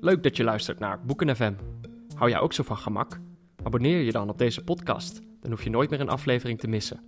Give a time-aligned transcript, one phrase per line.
[0.00, 1.52] Leuk dat je luistert naar Boeken FM.
[2.14, 3.18] Hou jij ook zo van gemak?
[3.62, 5.20] Abonneer je dan op deze podcast.
[5.40, 7.00] Dan hoef je nooit meer een aflevering te missen.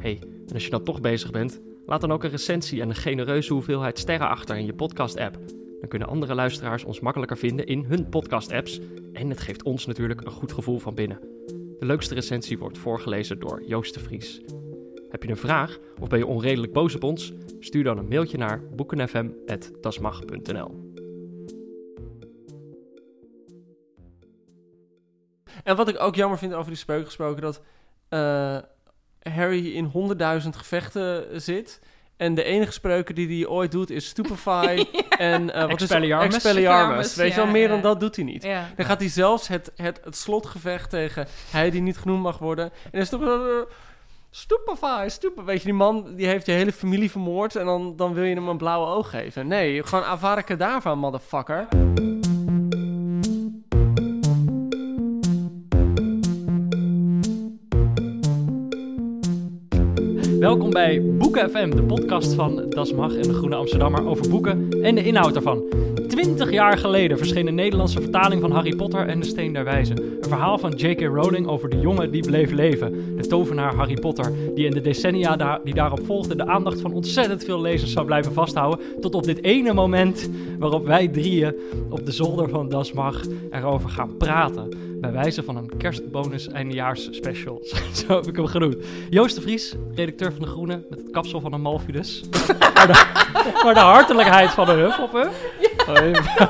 [0.00, 2.94] hey, en als je dan toch bezig bent, laat dan ook een recensie en een
[2.94, 5.38] genereuze hoeveelheid sterren achter in je podcast-app.
[5.80, 8.80] Dan kunnen andere luisteraars ons makkelijker vinden in hun podcast-apps.
[9.12, 11.20] En het geeft ons natuurlijk een goed gevoel van binnen.
[11.78, 14.40] De leukste recensie wordt voorgelezen door Joost de Vries.
[15.08, 17.32] Heb je een vraag of ben je onredelijk boos op ons?
[17.60, 20.85] Stuur dan een mailtje naar boekenfm.dasmag.nl.
[25.66, 27.60] En wat ik ook jammer vind over die spreuk gesproken, dat
[28.08, 28.56] eh,
[29.22, 31.80] Harry in honderdduizend gevechten zit.
[32.16, 34.84] En de enige spreuken die hij ooit doet is Stupefy
[35.18, 35.80] en eh, wat is het?
[35.80, 36.34] Expelliarmus.
[36.34, 37.14] Expelliarmus.
[37.14, 38.42] Weet je wel, meer dan dat doet hij niet.
[38.76, 42.64] Dan gaat hij zelfs het, het, het slotgevecht tegen hij die niet genoemd mag worden.
[42.64, 43.22] En dan is toch...
[43.22, 43.72] eh,
[44.30, 45.46] Stupefy, stupefy.
[45.46, 48.34] Weet je, die man die heeft je hele familie vermoord en dan, dan wil je
[48.34, 49.46] hem een blauwe oog geven.
[49.46, 51.68] Nee, gewoon Avada Kedavra, motherfucker.
[60.38, 64.94] Welkom bij Boeken FM, de podcast van Das en de Groene Amsterdammer over boeken en
[64.94, 65.62] de inhoud daarvan.
[66.08, 69.96] Twintig jaar geleden verscheen een Nederlandse vertaling van Harry Potter en de Steen der Wijzen.
[69.96, 71.00] Een verhaal van J.K.
[71.00, 73.16] Rowling over de jongen die bleef leven.
[73.16, 77.44] De tovenaar Harry Potter, die in de decennia die daarop volgden de aandacht van ontzettend
[77.44, 79.00] veel lezers zou blijven vasthouden.
[79.00, 81.54] Tot op dit ene moment waarop wij drieën
[81.90, 82.92] op de zolder van Das
[83.50, 84.68] erover gaan praten.
[85.06, 87.60] Bij wijze van een kerstbonus eindejaars special.
[88.06, 88.76] Zo heb ik hem genoemd.
[89.10, 92.24] Joost de Vries, redacteur van De Groene, met het kapsel van een Malfidus.
[92.74, 95.44] maar, de, maar de hartelijkheid van een Hufflepuff.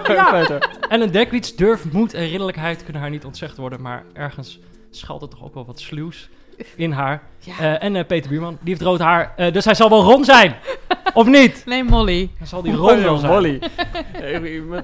[0.06, 0.58] Ja.
[0.88, 3.82] En een Dekwits durf, moed en ridderlijkheid kunnen haar niet ontzegd worden.
[3.82, 4.58] Maar ergens
[4.90, 6.28] schuilt er toch ook wel wat sluws
[6.76, 7.22] in haar.
[7.38, 7.52] Ja.
[7.58, 9.32] Eh, en eh, Peter Buurman, die heeft rood haar.
[9.36, 10.56] eh, dus hij zal wel Ron zijn.
[11.14, 11.62] of niet?
[11.66, 12.30] Nee, Molly.
[12.38, 13.32] Dan zal die Ron wel zijn.
[13.32, 13.58] Molly.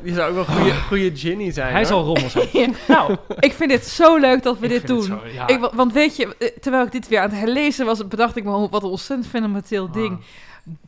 [0.03, 1.67] Je zou ook wel een goede, goede Ginny zijn.
[1.73, 1.87] Hij hoor.
[1.87, 2.77] zal Ron wel zijn.
[2.89, 4.97] nou, Ik vind dit zo leuk dat we ik dit doen.
[4.99, 5.47] het zo, ja.
[5.49, 8.45] Ik, wa- want weet je, terwijl ik dit weer aan het herlezen was, bedacht ik
[8.45, 9.93] me oh, wat een ontzettend fundamenteel Ah.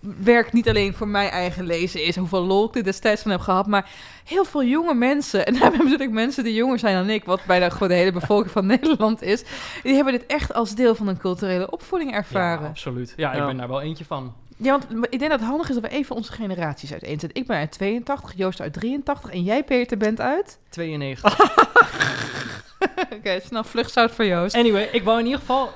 [0.01, 3.41] Werk niet alleen voor mijn eigen lezen is, hoeveel lol ik er destijds van heb
[3.41, 3.91] gehad, maar
[4.25, 7.45] heel veel jonge mensen, en daar hebben natuurlijk mensen die jonger zijn dan ik, wat
[7.47, 9.43] bijna gewoon de hele bevolking van Nederland is,
[9.83, 12.69] die hebben dit echt als deel van een culturele opvoeding Ja, ervaren.
[12.69, 13.13] absoluut.
[13.17, 13.47] Ja, ik Ja.
[13.47, 14.35] ben daar wel eentje van.
[14.57, 17.41] Ja, want ik denk dat het handig is dat we even onze generaties uiteenzetten.
[17.43, 20.59] Ik ben uit 82, Joost uit 83 en jij, Peter, bent uit?
[20.69, 21.39] 92.
[23.17, 24.55] Oké, snel vluchtzout voor Joost.
[24.55, 25.71] Anyway, ik wou in ieder geval...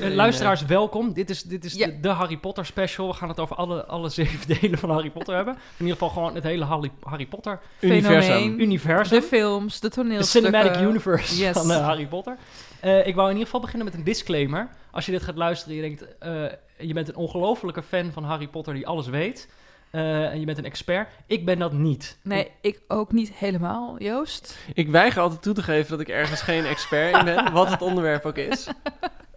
[0.00, 1.12] eh, eh, luisteraars, welkom.
[1.12, 1.86] Dit is, dit is Ja.
[1.86, 3.06] de, de Harry Potter special.
[3.08, 5.54] We gaan het over alle, alle zeven delen van Harry Potter hebben.
[5.54, 8.22] In ieder geval gewoon het hele Harry, Harry Potter Universum.
[8.22, 8.60] Fenomeen.
[8.60, 9.20] universum.
[9.20, 10.50] De films, de De toneelstukken.
[10.50, 11.52] cinematic universe Yes.
[11.52, 12.36] van eh, Harry Potter.
[12.80, 14.68] Eh, ik wou in ieder geval beginnen met een disclaimer.
[14.90, 16.16] Als je dit gaat luisteren en je denkt...
[16.18, 19.48] eh, je bent een ongelofelijke fan van Harry Potter die alles weet...
[19.90, 21.08] eh, en je bent een expert.
[21.26, 22.18] Ik ben dat niet.
[22.22, 24.58] Nee, ik ook niet helemaal, Joost.
[24.74, 27.82] Ik weiger altijd toe te geven dat ik ergens geen expert in ben, wat het
[27.82, 28.66] onderwerp ook is.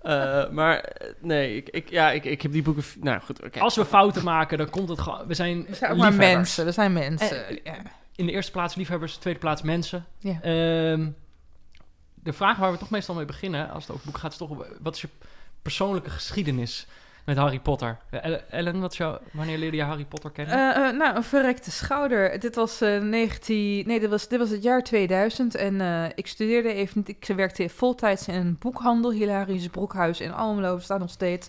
[0.01, 2.83] Eh, maar eh, nee, ik, ik, ja, ik, ik heb die boeken...
[2.99, 3.59] Nou goed, oké.
[3.59, 5.27] Als we fouten maken, dan komt het gewoon...
[5.27, 6.35] We zijn, We zijn maar liefhebbers.
[6.35, 7.59] mensen, we zijn mensen.
[7.63, 7.75] Ja.
[8.15, 10.05] In de eerste plaats liefhebbers, tweede plaats mensen.
[10.19, 10.41] Ja.
[10.41, 11.09] Ehm,
[12.13, 14.65] de vraag waar we toch meestal mee beginnen, als het over boeken gaat, is toch...
[14.81, 15.09] Wat is je
[15.61, 16.87] persoonlijke geschiedenis
[17.25, 17.97] met Harry Potter?
[18.09, 20.75] Eh, Elle- Ellen, wat is jouw, wanneer leerde je Harry Potter kennen?
[20.75, 22.39] Eh, eh, nou, een verrekte schouder.
[22.39, 25.81] Dit was, eh 19, nee, dit was, dit was het jaar 2000 en
[26.15, 27.03] ik studeerde even.
[27.05, 31.47] Ik werkte voltijds in een boekhandel, Hilarisch Broekhuis in Almelo, staat nog steeds.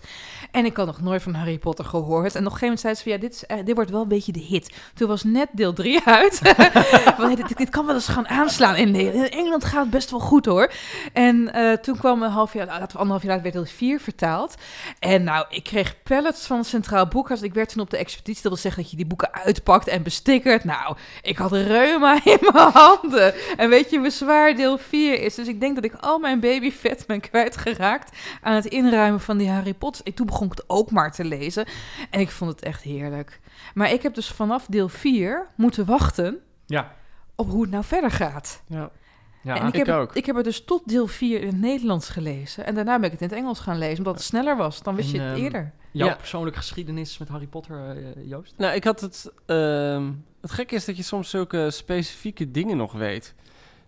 [0.51, 2.35] En ik had nog nooit van Harry Potter gehoord.
[2.35, 4.01] En op een gegeven moment zei ze van, ja, dit, is, eh, dit wordt wel
[4.01, 4.75] een beetje de hit.
[4.93, 6.41] Toen was net deel 3 uit.
[7.23, 10.19] Hey, dit, dit kan wel eens gaan aanslaan in, in Engeland gaat het best wel
[10.19, 10.71] goed hoor.
[11.13, 14.55] En toen kwam een half jaar, laten we anderhalf jaar later, werd deel 4 vertaald.
[14.99, 17.41] En nou, ik kreeg pallets van het Centraal Boekhuis.
[17.41, 18.41] Ik werd toen op de expeditie.
[18.43, 20.63] Dat wil zeggen dat je die boeken uitpakt en bestickert.
[20.63, 23.33] Nou, ik had reuma in mijn handen.
[23.57, 25.35] En weet je hoe zwaar deel 4 is?
[25.35, 29.49] Dus ik denk dat ik al mijn babyvet ben kwijtgeraakt aan het inruimen van die
[29.49, 30.05] Harry Potter.
[30.05, 31.65] En toen begon ik het ook maar te lezen.
[32.09, 33.39] En ik vond het echt heerlijk.
[33.73, 36.95] Maar ik heb dus vanaf deel 4 moeten wachten ja.
[37.35, 38.61] op hoe het nou verder gaat.
[38.67, 38.91] Ja.
[39.43, 39.55] Ja.
[39.61, 40.15] en ik, ik heb, ook.
[40.15, 42.65] ik heb het dus tot deel 4 in het Nederlands gelezen.
[42.65, 44.81] En daarna ben ik het in het Engels gaan lezen, omdat het sneller was.
[44.83, 45.71] Dan wist je En, het ehm, eerder.
[45.91, 46.15] Jouw Ja.
[46.15, 48.53] persoonlijke geschiedenis met Harry Potter, eh, Joost?
[48.57, 49.31] Nou, ik had het...
[49.45, 50.11] ehm,
[50.41, 53.35] Het gekke is dat je soms zulke specifieke dingen nog weet.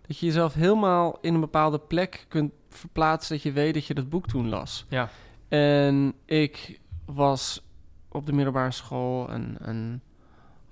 [0.06, 3.34] Dat je jezelf helemaal in een bepaalde plek kunt verplaatsen...
[3.34, 4.84] dat je weet dat je dat boek toen las.
[4.88, 5.08] Ja.
[5.48, 7.62] En ik was
[8.08, 10.00] op de middelbare school een, een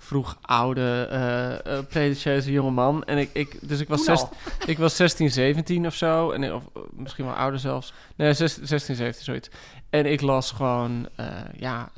[0.05, 3.05] vroeg oude, eh eh, pretentieuze jonge man.
[3.05, 4.27] En ik, ik, dus ik was, Toen zes,
[4.67, 6.31] ik was 16, 17 of zo.
[6.31, 7.93] En, of eh, misschien wel ouder zelfs.
[8.17, 9.49] Nee, zes- 16, 17, zoiets.
[9.91, 11.09] En ik las gewoon,
[11.56, 11.89] ja,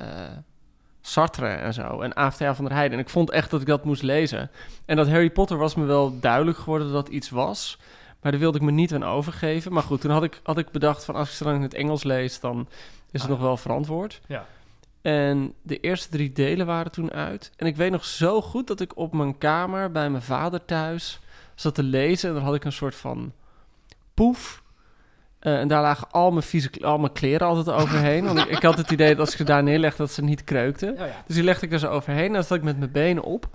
[1.01, 2.01] Sartre en zo.
[2.01, 2.97] En AFTA van der Heijden.
[2.97, 4.51] En ik vond echt dat ik dat moest lezen.
[4.85, 7.77] En dat Harry Potter was me wel duidelijk geworden dat dat iets was.
[8.21, 9.73] Maar daar wilde ik me niet aan overgeven.
[9.73, 11.73] Maar goed, toen had ik, had ik bedacht van als ik ze dan in het
[11.73, 12.67] Engels lees, dan
[13.11, 14.21] is het Ah, nog wel verantwoord.
[14.27, 14.45] Ja.
[15.07, 17.51] En de eerste drie delen waren toen uit.
[17.55, 21.19] En ik weet nog zo goed dat ik op mijn kamer bij mijn vader thuis
[21.55, 22.29] zat te lezen.
[22.29, 23.33] En dan had ik een soort van
[24.13, 24.63] poef.
[25.39, 28.25] Eh, en daar lagen al mijn, vieze, al mijn kleren altijd overheen.
[28.25, 30.43] Want ik, ik had het idee dat als ik ze daar neerlegde, dat ze niet
[30.43, 30.95] kreukten.
[30.95, 31.23] Ja.
[31.25, 32.27] Dus die legde ik er zo overheen.
[32.27, 33.49] En dan zat ik met mijn benen op.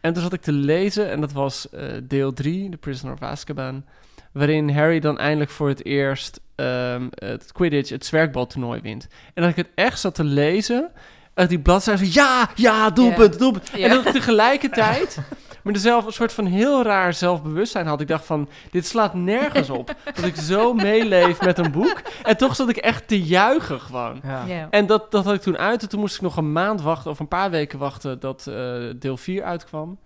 [0.00, 1.10] En toen zat ik te lezen.
[1.10, 3.84] En dat was eh, deel 3, The Prisoner of Azkaban.
[4.32, 9.06] Waarin Harry dan eindelijk voor het eerst ehm, het Quidditch, het zwerkbaltoernooi wint.
[9.34, 10.90] En dat ik het echt zat te lezen.
[11.34, 12.06] Uit die bladzijde.
[12.06, 13.70] zo, Ja, ja, doelpunt, doelpunt.
[13.74, 13.84] Ja.
[13.84, 15.18] En dat ik tegelijkertijd...
[15.66, 18.00] Maar dezelfde een soort van heel raar zelfbewustzijn had.
[18.00, 19.94] Ik dacht van, dit slaat nergens op.
[20.14, 22.02] dat ik zo meeleef met een boek.
[22.22, 24.20] En toch zat ik echt te juichen gewoon.
[24.24, 24.44] Ja.
[24.44, 24.66] Ja.
[24.70, 25.82] En dat, dat had ik toen uit.
[25.82, 28.74] En toen moest ik nog een maand wachten, of een paar weken wachten, dat eh,
[28.96, 29.98] deel 4 uitkwam.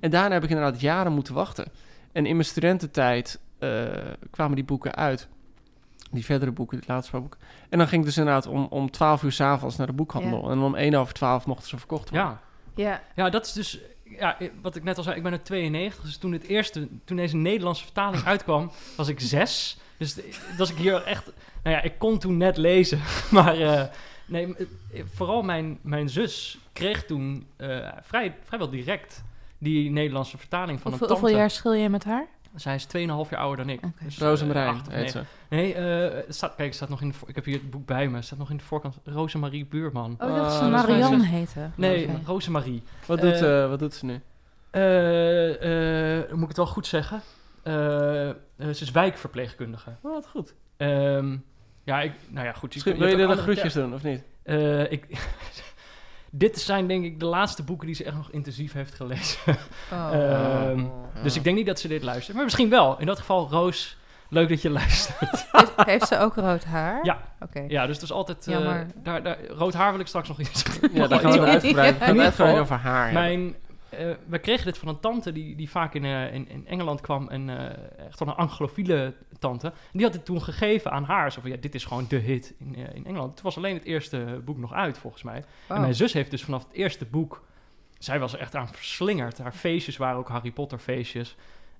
[0.00, 1.64] En daarna heb ik inderdaad jaren moeten wachten.
[2.12, 3.70] En in mijn studententijd eh,
[4.30, 5.28] kwamen die boeken uit.
[6.10, 7.40] Die verdere boeken, die laatste paar boeken.
[7.68, 10.50] En dan ging ik dus inderdaad om, om 12 uur s'avonds naar de boekhandel.
[10.50, 12.28] En om 1 over 12 mochten ze verkocht worden.
[12.28, 12.40] Ja.
[12.84, 13.02] Ja.
[13.14, 13.78] ja, dat is dus...
[14.18, 16.04] Ja, wat ik net al zei, ik ben uit 92.
[16.04, 19.78] Dus toen, het eerste, toen deze Nederlandse vertaling uitkwam, was ik zes.
[19.98, 21.24] Dus d- was ik hier echt...
[21.62, 23.00] Nou ja, ik kon toen net lezen.
[23.30, 23.82] Maar eh,
[24.26, 24.54] nee,
[24.92, 29.24] eh, vooral mijn, mijn zus kreeg toen eh, vrij, vrijwel direct
[29.58, 31.22] die Nederlandse vertaling van Hoeveel, een tante.
[31.22, 32.26] hoeveel jaar schil je met haar?
[32.56, 33.84] Zij is 2,5 jaar ouder dan ik.
[33.84, 34.04] Oké.
[34.04, 34.18] Dus,
[34.50, 35.22] eh, heet ze.
[35.48, 38.08] Nee, eh, staat, kijk, staat nog in de, voor- ik heb hier het boek bij
[38.08, 38.16] me.
[38.16, 38.98] Het staat nog in de voorkant.
[39.04, 40.16] Rosemarie Buurman.
[40.20, 41.70] Oh, dat ze dat is Marianne heette.
[41.74, 42.20] Nee, Oké.
[42.24, 42.82] Rosemarie.
[43.06, 44.20] Wat, doet, Eh, wat doet ze nu?
[44.70, 47.20] Eh, eh, moet ik het wel goed zeggen?
[47.64, 49.90] Ze is wijkverpleegkundige.
[50.02, 50.54] Oh, wat goed.
[50.76, 51.36] Ehm,
[51.84, 52.74] ja, ik, nou ja, goed.
[52.74, 54.22] Je wil je ook andere- groetjes doen, of niet?
[54.42, 55.06] Eh, ik,
[56.30, 59.38] dit zijn denk ik de laatste boeken die ze echt nog intensief heeft gelezen.
[59.92, 60.08] Oh.
[60.12, 61.22] Ehm, Ja.
[61.22, 62.34] Dus ik denk niet dat ze dit luistert.
[62.34, 62.98] Maar misschien wel.
[62.98, 63.96] In dat geval, Roos,
[64.28, 65.46] leuk dat je luistert.
[65.52, 67.04] heeft, heeft ze ook rood haar?
[67.04, 67.20] Ja.
[67.40, 67.64] Oké.
[67.68, 68.46] ja, dus het is altijd...
[68.46, 68.86] eh, Jammer.
[68.94, 70.62] daar, daar, rood haar wil ik straks nog iets
[70.92, 73.12] Ja, daar gaan we het uitgebreid, over haar.
[73.12, 73.54] Mijn,
[73.88, 77.00] eh, we kregen dit van een tante die, die vaak in, eh, in, in Engeland
[77.00, 77.28] kwam.
[77.28, 79.66] En eh, echt van een anglofiele tante.
[79.66, 81.32] En die had het toen gegeven aan haar.
[81.32, 83.34] Zo van, ja, dit is gewoon de hit in, in Engeland.
[83.34, 85.44] Toen was alleen het eerste boek nog uit, volgens mij.
[85.68, 85.76] Oh.
[85.76, 87.44] En mijn zus heeft dus vanaf het eerste boek...
[87.98, 89.38] Zij was er echt aan verslingerd.
[89.38, 91.36] Haar feestjes waren ook Harry Potter feestjes.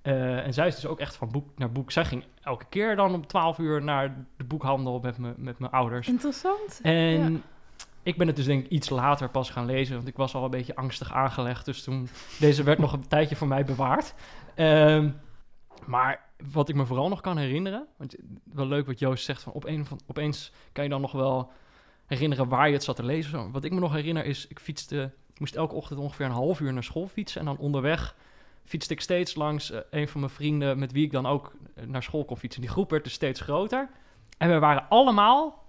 [0.07, 1.91] Eh, en zij is dus ook echt van boek naar boek.
[1.91, 5.73] Zij ging elke keer dan om 12 uur naar de boekhandel met, me, met mijn
[5.73, 6.09] ouders.
[6.09, 6.81] Interessant.
[6.83, 7.41] En Ja.
[8.07, 10.45] Ik ben het dus denk ik iets later pas gaan lezen, want ik was al
[10.45, 11.65] een beetje angstig aangelegd.
[11.65, 12.09] Dus toen,
[12.39, 14.15] deze werd nog een tijdje voor mij bewaard.
[14.55, 15.11] Ehm,
[15.87, 18.15] maar wat ik me vooral nog kan herinneren, want
[18.53, 21.51] wel leuk wat Joost zegt, van, op een van opeens kan je dan nog wel
[22.07, 23.51] herinneren waar je het zat te lezen.
[23.51, 26.61] Wat ik me nog herinner is, ik fietste, ik moest elke ochtend ongeveer een half
[26.61, 27.41] uur naar school fietsen.
[27.41, 28.17] En dan onderweg
[28.65, 31.87] fietste ik steeds langs eh, een van mijn vrienden met wie ik dan ook eh,
[31.87, 32.61] naar school kon fietsen.
[32.61, 33.89] Die groep werd dus steeds groter.
[34.39, 35.65] En we waren allemaal,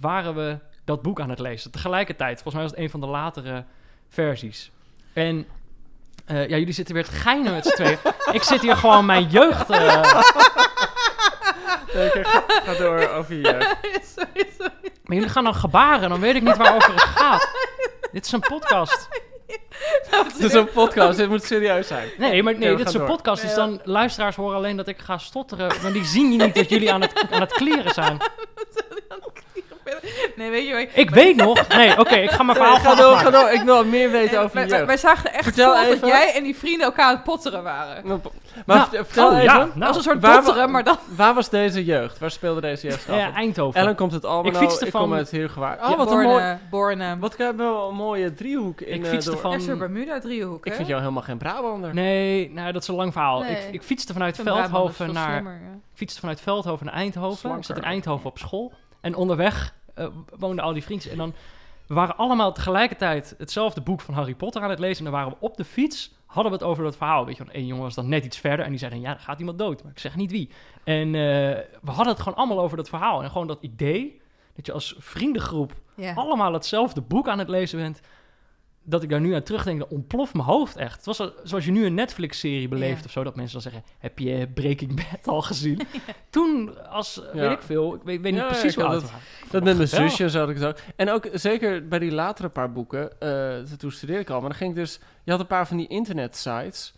[0.00, 1.70] waren we dat boek aan het lezen.
[1.70, 2.32] Tegelijkertijd.
[2.42, 3.64] Volgens mij was het een van de latere
[4.08, 4.70] versies.
[5.12, 5.46] En
[6.26, 7.98] eh, ja, jullie zitten weer te geinen met z'n tweeën.
[8.32, 9.70] ik zit hier gewoon mijn jeugd...
[9.70, 10.22] eh,
[12.06, 13.76] Oké, ga, ga door over je jeugd.
[14.16, 14.92] sorry, sorry.
[15.04, 17.48] maar jullie gaan dan gebaren, dan weet ik niet waarover het gaat.
[18.12, 19.08] Dit is een podcast.
[20.10, 22.08] Het is een podcast, dit moet serieus zijn.
[22.18, 23.08] Nee, maar nee, dit is een door.
[23.08, 23.42] podcast.
[23.42, 25.72] Dus dan luisteraars horen alleen dat ik ga stotteren.
[25.82, 28.16] Maar die zien niet dat jullie aan het, aan het kleren zijn.
[30.36, 30.86] Nee, weet je wat?
[30.92, 31.68] Ik weet nog...
[31.68, 33.40] Nee, oké, ik ga mijn verhaal ga gewoon door, ga afmaken.
[33.40, 33.50] door.
[33.50, 34.86] Ik wil meer weten over wij, je wij, jeugd.
[34.86, 38.06] wij zagen echt Vertel voor dat jij en die vrienden elkaar aan het potteren waren.
[38.06, 38.18] Maar
[38.66, 40.96] Nou, vert- vertel oh, even, ja, Dat nou, was een soort waar potteren, maar dan...
[41.16, 42.18] waar was deze jeugd?
[42.18, 43.16] Waar speelde deze jeugd af?
[43.16, 43.80] ja, Eindhoven.
[43.80, 45.82] Ellen komt uit Almelo, Ik fietste ik van- kom uit Heergewaard.
[45.82, 46.58] Oh, Ja, wat een mooi...
[46.70, 47.18] Borne.
[47.18, 50.74] Wat hebben we een mooie driehoek in Ik eh, fietste van- Er een Bermuda-driehoek, Ik
[50.74, 51.94] vind jou helemaal geen Brabander.
[51.94, 53.40] Nee, nou, dat is een lang verhaal.
[53.40, 53.50] Nee.
[53.50, 55.30] Ik, ik fietste vanuit Ik Veldhoven veel naar...
[55.30, 55.70] slimmer, ja.
[55.92, 57.56] Ik fietste vanuit Veldhoven naar Eindhoven.
[57.56, 57.82] Ik zat in.
[57.82, 58.72] Eindhoven op school.
[59.00, 60.06] En onderweg eh,
[60.38, 61.12] woonden al die vriendjes.
[61.12, 61.34] En dan
[61.86, 65.04] we waren allemaal tegelijkertijd hetzelfde boek van Harry Potter aan het lezen.
[65.06, 67.26] En dan waren we op de fiets, hadden we het over dat verhaal.
[67.26, 68.64] Weet je, één jongen was dan net iets verder.
[68.64, 69.82] En die zei dan, ja, er gaat iemand dood.
[69.82, 70.50] Maar ik zeg niet wie.
[70.84, 71.12] En eh,
[71.82, 73.22] we hadden het gewoon allemaal over dat verhaal.
[73.22, 74.20] En gewoon dat idee
[74.54, 76.14] dat je als vriendengroep Ja.
[76.14, 78.00] allemaal hetzelfde boek aan het lezen bent.
[78.84, 80.96] Dat ik daar nu aan terugdenk, dan ontploft mijn hoofd echt.
[80.96, 83.04] Het was zo- zoals je nu een Netflix-serie beleeft Ja.
[83.04, 85.80] of zo, dat mensen dan zeggen, heb je Breaking Bad al gezien?
[86.30, 87.40] Toen, als, Ja.
[87.40, 89.12] weet ik veel, ik weet, weet niet Ja, precies oud dat-.
[89.50, 90.72] Dat met mijn zusje zat ik zo.
[90.96, 94.58] En ook zeker bij die latere paar boeken, eh, toen studeerde ik al, maar dan
[94.58, 96.94] ging ik dus, je had een paar van die internet-sites,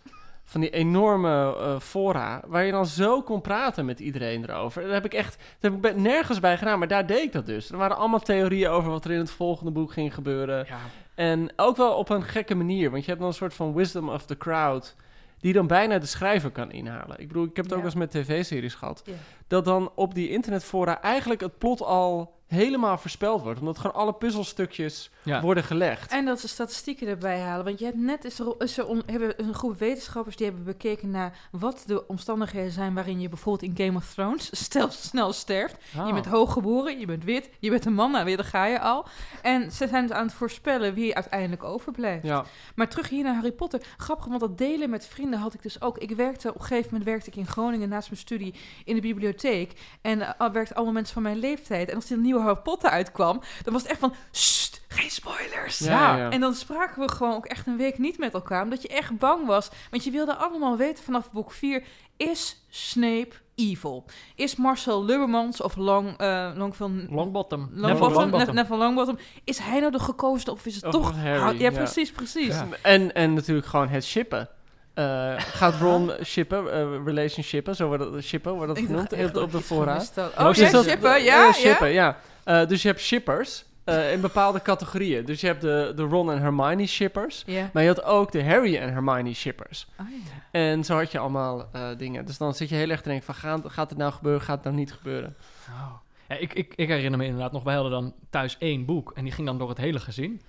[0.47, 4.81] van die enorme eh, fora, waar je dan zo kon praten met iedereen erover.
[4.83, 7.31] Dat heb ik echt, dat heb ik bij- nergens bij gedaan, maar daar deed ik
[7.31, 7.71] dat dus.
[7.71, 10.65] Er waren allemaal theorieën over wat er in het volgende boek ging gebeuren.
[10.67, 10.77] Ja,
[11.15, 14.09] En ook wel op een gekke manier, want je hebt dan een soort van wisdom
[14.09, 14.95] of the crowd,
[15.39, 17.19] die dan bijna de schrijver kan inhalen.
[17.19, 19.13] Ik bedoel, ik heb het ook eens met tv-series gehad, Ja.
[19.47, 24.13] dat dan op die internetfora eigenlijk het plot al helemaal voorspeld wordt, omdat gewoon alle
[24.13, 25.41] puzzelstukjes ja.
[25.41, 26.11] worden gelegd.
[26.11, 27.65] En dat ze statistieken erbij halen.
[27.65, 30.63] Want je hebt net is er, is er on- hebben een groep wetenschappers die hebben
[30.65, 35.33] bekeken naar wat de omstandigheden zijn waarin je bijvoorbeeld in Game of Thrones stel, snel
[35.33, 35.75] sterft.
[35.97, 36.07] Oh.
[36.07, 38.79] Je bent hooggeboren, je bent wit, je bent een man, nou weer, daar ga je
[38.79, 39.05] al.
[39.41, 42.25] En ze zijn dus aan het voorspellen wie uiteindelijk overblijft.
[42.25, 43.81] Ja, Maar terug hier naar Harry Potter.
[43.97, 45.97] Grappig, want dat delen met vrienden had ik dus ook.
[45.97, 48.53] Ik werkte, op een gegeven moment werkte ik in Groningen naast mijn studie
[48.85, 49.71] in de bibliotheek.
[50.01, 51.89] En uh, werkten allemaal mensen van mijn leeftijd.
[51.89, 54.13] En als er een nieuwe Harry Potter uitkwam, dan was het echt van...
[54.31, 55.77] Sst, geen spoilers.
[55.79, 56.29] Ja, ja, ja.
[56.29, 58.63] En dan spraken we gewoon ook echt een week niet met elkaar.
[58.63, 59.69] Omdat je echt bang was.
[59.91, 61.83] Want je wilde allemaal weten vanaf boek 4...
[62.17, 64.05] Is Snape evil?
[64.35, 67.07] Is Marcel Lubbermans of Long, eh Long van...
[67.09, 67.59] Longbottom.
[67.59, 68.55] Neville Longbottom, Longbottom.
[68.55, 69.17] Ne- Neville Longbottom.
[69.43, 71.15] Is hij nou de gekozen of is het Of toch...
[71.15, 71.77] Harry, ja, ja.
[71.77, 72.47] precies, precies.
[72.47, 72.67] Ja.
[72.81, 74.49] en, en natuurlijk gewoon het shippen.
[74.95, 79.51] Eh, gaat Ron shippen, eh, relationshippen, zo wordt dat, shippen wordt dat genoemd echt op,
[79.51, 80.13] de had.
[80.37, 81.51] Oh, is ja, dat- shippen, ja, ja.
[81.51, 82.17] shippen, ja.
[82.43, 85.25] Eh, dus je hebt shippers eh, in bepaalde categorieën.
[85.25, 87.45] Dus je hebt de, de Ron en Hermione shippers.
[87.73, 89.87] Maar je had ook de Harry en Hermione shippers.
[89.99, 90.59] Oh, ja.
[90.59, 92.25] En zo had je allemaal eh, dingen.
[92.25, 93.35] Dus dan zit je heel erg te denken van...
[93.35, 95.35] Gaat, gaat het nou gebeuren, gaat het nou niet gebeuren?
[95.69, 95.93] Oh.
[96.27, 99.23] Ja, ik, ik, ik herinner me inderdaad nog, wij hadden dan thuis één boek en
[99.23, 100.41] die ging dan door het hele gezin.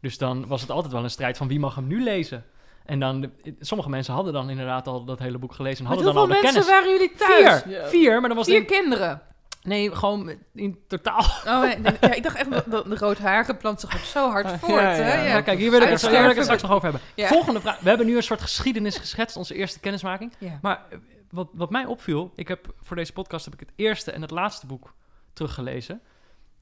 [0.00, 2.44] Dus dan was het altijd wel een strijd van wie mag hem nu lezen.
[2.84, 6.16] En dan, sommige mensen hadden dan inderdaad al dat hele boek gelezen en hadden dan
[6.16, 6.80] hoeveel al de mensen kennis.
[6.80, 7.62] waren jullie thuis?
[7.62, 7.88] Vier, Ja.
[7.88, 9.22] vier, maar dan was Vier kinderen.
[9.62, 11.24] nee, gewoon in totaal.
[11.46, 14.50] Oh, nee, nee, ja, ik dacht echt, dat de roodharige plant zich ook zo hard
[14.60, 14.80] voort.
[14.80, 15.26] ja, hè?
[15.32, 15.40] ja.
[15.40, 16.44] Kijk, hier wil ik, het, hier wil ik het Uitsterven.
[16.44, 17.02] straks nog over hebben.
[17.14, 17.28] Ja.
[17.28, 17.78] Volgende vraag.
[17.80, 20.32] We hebben nu een soort geschiedenis geschetst, onze eerste kennismaking.
[20.38, 20.58] Ja.
[20.62, 20.98] Maar eh,
[21.30, 24.30] wat, wat mij opviel, ik heb voor deze podcast heb ik het eerste en het
[24.30, 24.94] laatste boek
[25.32, 26.00] teruggelezen.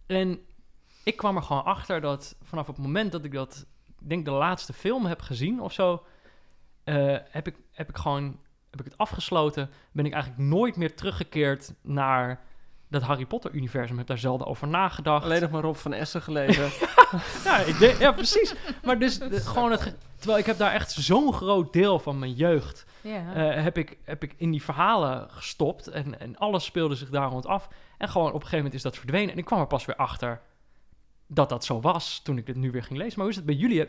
[0.07, 0.41] En
[1.05, 3.67] ik kwam er gewoon achter dat vanaf het moment dat ik dat,
[4.01, 6.03] ik denk de laatste film heb gezien of zo,
[6.85, 8.39] eh, heb, ik, heb ik gewoon,
[8.71, 9.71] heb ik het afgesloten.
[9.93, 12.41] Ben ik eigenlijk nooit meer teruggekeerd naar
[12.89, 13.99] dat Harry Potter universum.
[13.99, 15.25] Heb daar zelden over nagedacht.
[15.25, 16.71] Alleen nog maar Rob van Essen gelezen.
[17.45, 18.55] Ja, ik denk, ja precies.
[18.85, 22.33] Maar dus de- gewoon het, terwijl ik heb daar echt zo'n groot deel van mijn
[22.33, 22.85] jeugd
[23.57, 25.87] eh, heb, ik, heb ik in die verhalen gestopt.
[25.87, 27.69] En, en alles speelde zich daar rond af.
[27.99, 29.33] En gewoon op een gegeven moment is dat verdwenen.
[29.33, 30.41] En ik kwam er pas weer achter
[31.27, 33.13] dat dat zo was toen ik dit nu weer ging lezen.
[33.15, 33.87] Maar hoe is het bij jullie?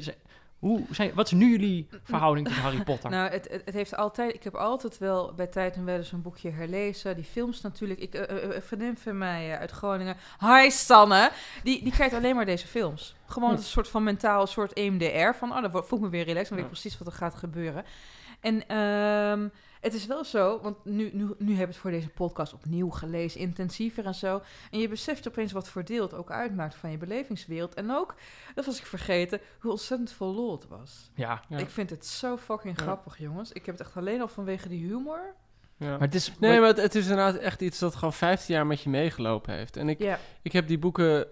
[0.63, 3.09] Hoe zijn, wat is nu jullie verhouding tot Harry Potter?
[3.09, 4.33] Nou, het, het, het heeft altijd...
[4.33, 7.15] Ik heb altijd wel bij tijd en wel eens een boekje herlezen.
[7.15, 7.99] Die films natuurlijk.
[7.99, 10.15] Ik, een vriendin van mij eh, uit Groningen...
[10.39, 11.31] Hi, Sanne!
[11.63, 13.15] Die, die kijkt alleen maar deze films.
[13.25, 13.55] Gewoon Hm.
[13.55, 15.37] een soort van mentaal soort EMDR.
[15.37, 16.47] Van, oh, dan voel ik me weer relaxed.
[16.47, 17.85] Dan weet ik precies wat er gaat gebeuren.
[18.39, 19.47] En ehm,
[19.83, 22.89] het is wel zo, want nu, nu, nu heb ik het voor deze podcast opnieuw
[22.89, 24.41] gelezen, intensiever en zo.
[24.71, 27.73] En je beseft opeens wat voor deel het ook uitmaakt van je belevingswereld.
[27.73, 28.15] En ook,
[28.55, 31.11] dat was ik vergeten, hoe ontzettend vol lol het was.
[31.15, 31.57] ja, Ja.
[31.57, 32.83] Ik vind het zo fucking Ja.
[32.83, 33.51] grappig, jongens.
[33.51, 35.35] Ik heb het echt alleen al vanwege die humor.
[35.77, 35.89] ja.
[35.89, 36.33] maar het is...
[36.39, 39.53] Nee, maar het, het is inderdaad echt iets dat gewoon 15 jaar met je meegelopen
[39.53, 39.77] heeft.
[39.77, 40.19] En ik, Ja.
[40.41, 41.27] ik heb die boeken...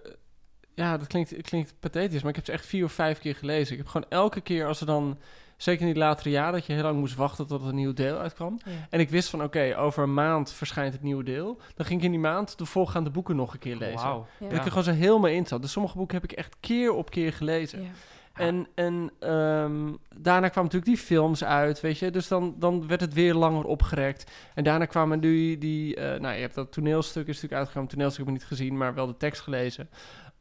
[0.74, 3.72] Ja, dat klinkt, klinkt pathetisch, maar ik heb ze echt vier of vijf keer gelezen.
[3.72, 5.18] Ik heb gewoon elke keer als er dan...
[5.62, 8.18] Zeker in die latere jaren, dat je heel lang moest wachten tot een nieuw deel
[8.18, 8.58] uitkwam.
[8.64, 8.70] ja.
[8.90, 11.60] En ik wist van, oké, over een maand verschijnt het nieuwe deel.
[11.74, 14.08] Dan ging ik in die maand de voorgaande boeken nog een keer lezen.
[14.08, 14.24] Ja.
[14.40, 15.62] Dat ik er gewoon zo helemaal in zat.
[15.62, 17.82] Dus sommige boeken heb ik echt keer op keer gelezen.
[17.82, 17.88] Ja.
[18.34, 22.10] En, en ehm, daarna kwamen natuurlijk die films uit, weet je.
[22.10, 24.30] Dus dan, dan werd het weer langer opgerekt.
[24.54, 25.58] En daarna kwamen die...
[25.58, 27.88] die eh, nou, je hebt dat toneelstuk is natuurlijk uitgekomen.
[27.88, 29.88] Toneelstuk heb ik niet gezien, maar wel de tekst gelezen.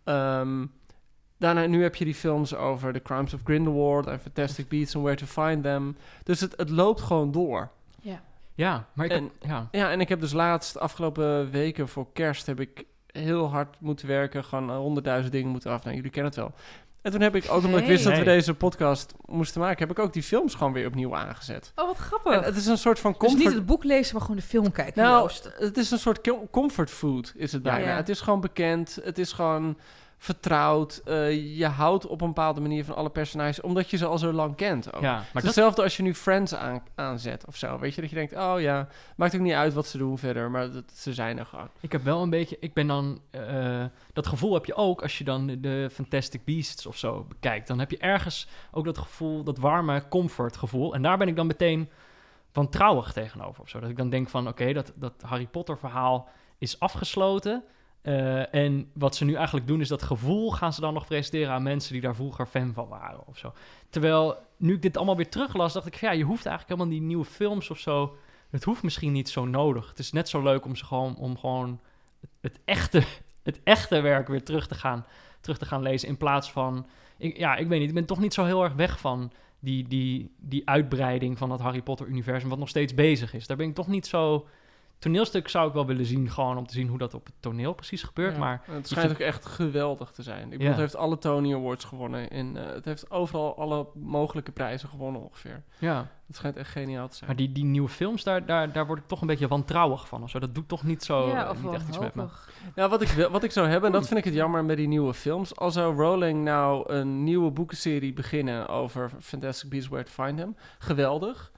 [0.03, 0.65] Ehm,
[1.41, 4.07] daarna, nu heb je die films over The Crimes of Grindelwald...
[4.07, 5.98] en Fantastic Beasts and Where to Find Them.
[6.24, 7.69] Dus het, het loopt gewoon door.
[8.01, 8.21] Ja.
[8.55, 9.67] Ja, maar ik En- heb- ja.
[9.71, 12.45] Ja, en ik heb dus laatst, afgelopen weken voor kerst...
[12.45, 14.43] heb ik heel hard moeten werken.
[14.43, 15.83] Gewoon honderdduizend dingen moeten af.
[15.83, 16.51] Nou, jullie kennen het wel.
[17.01, 19.79] En toen heb ik, ook omdat ik wist dat we deze podcast moesten maken...
[19.88, 21.71] heb ik ook die films gewoon weer opnieuw aangezet.
[21.75, 22.33] Oh, wat grappig.
[22.33, 23.43] En het is een soort van dus comfort...
[23.43, 25.03] niet het boek lezen, maar gewoon de film kijken.
[25.03, 27.71] nou, het is een soort com- comfort food, is het Ja.
[27.71, 27.89] bijna.
[27.91, 27.95] Ja.
[27.95, 29.00] Het is gewoon bekend.
[29.03, 29.77] Het is gewoon
[30.23, 31.01] vertrouwd.
[31.05, 34.31] Eh, je houdt op een bepaalde manier van alle personages, omdat je ze al zo
[34.31, 34.93] lang kent.
[34.93, 35.01] Ook.
[35.01, 37.79] Ja, maar dat, hetzelfde als je nu Friends aan, aanzet of zo.
[37.79, 40.51] Weet je, dat je denkt, oh ja, maakt ook niet uit wat ze doen verder,
[40.51, 41.69] maar dat, ze zijn er gewoon.
[41.79, 42.57] ik heb wel een beetje...
[42.59, 43.21] Ik ben dan...
[43.31, 47.67] eh, dat gevoel heb je ook als je dan de- Fantastic Beasts of zo bekijkt.
[47.67, 50.93] Dan heb je ergens ook dat gevoel, dat warme comfort gevoel.
[50.93, 51.89] En daar ben ik dan meteen
[52.53, 53.79] wantrouwig tegenover of zo.
[53.79, 57.63] Dat ik dan denk van, oké, dat, dat Harry Potter verhaal is afgesloten...
[58.01, 61.53] Eh, en wat ze nu eigenlijk doen is dat gevoel gaan ze dan nog presenteren
[61.53, 63.53] aan mensen die daar vroeger fan van waren of zo.
[63.89, 67.08] Terwijl nu ik dit allemaal weer teruglas, dacht ik, ja, je hoeft eigenlijk helemaal die
[67.08, 68.15] nieuwe films of zo.
[68.50, 69.89] Het hoeft misschien niet zo nodig.
[69.89, 71.79] Het is net zo leuk om ze gewoon om gewoon
[72.20, 73.03] het, het echte,
[73.43, 75.05] het echte werk weer terug te gaan,
[75.41, 76.86] terug te gaan lezen in plaats van,
[77.17, 79.88] ik, ja, ik weet niet, ik ben toch niet zo heel erg weg van die,
[79.88, 83.48] die, die uitbreiding van dat Harry Potter universum wat nog steeds bezig is.
[83.48, 84.48] Daar ben ik toch niet zo
[85.01, 87.74] toneelstuk zou ik wel willen zien, gewoon om te zien hoe dat op het toneel
[87.74, 88.34] precies gebeurt.
[88.34, 88.39] Ja.
[88.39, 90.43] Maar het schijnt ook echt geweldig te zijn.
[90.43, 92.29] Ik bedoel, het heeft alle Tony Awards gewonnen.
[92.29, 95.63] En, eh, het heeft overal alle mogelijke prijzen gewonnen ongeveer.
[95.77, 97.27] ja, Het schijnt echt geniaal te zijn.
[97.29, 100.24] maar die, die nieuwe films, daar, daar, daar word ik toch een beetje wantrouwig van.
[100.24, 100.39] Of zo.
[100.39, 102.25] Dat doet toch niet zo, ja, eh, of niet echt iets met me.
[102.75, 104.77] Ja, wat ik, wil- wat ik zou hebben, en dat vind ik het jammer met
[104.77, 105.55] die nieuwe films.
[105.55, 110.55] Al zou Rowling nou een nieuwe boekenserie beginnen over Fantastic Beasts Where to Find Them.
[110.79, 111.51] Geweldig.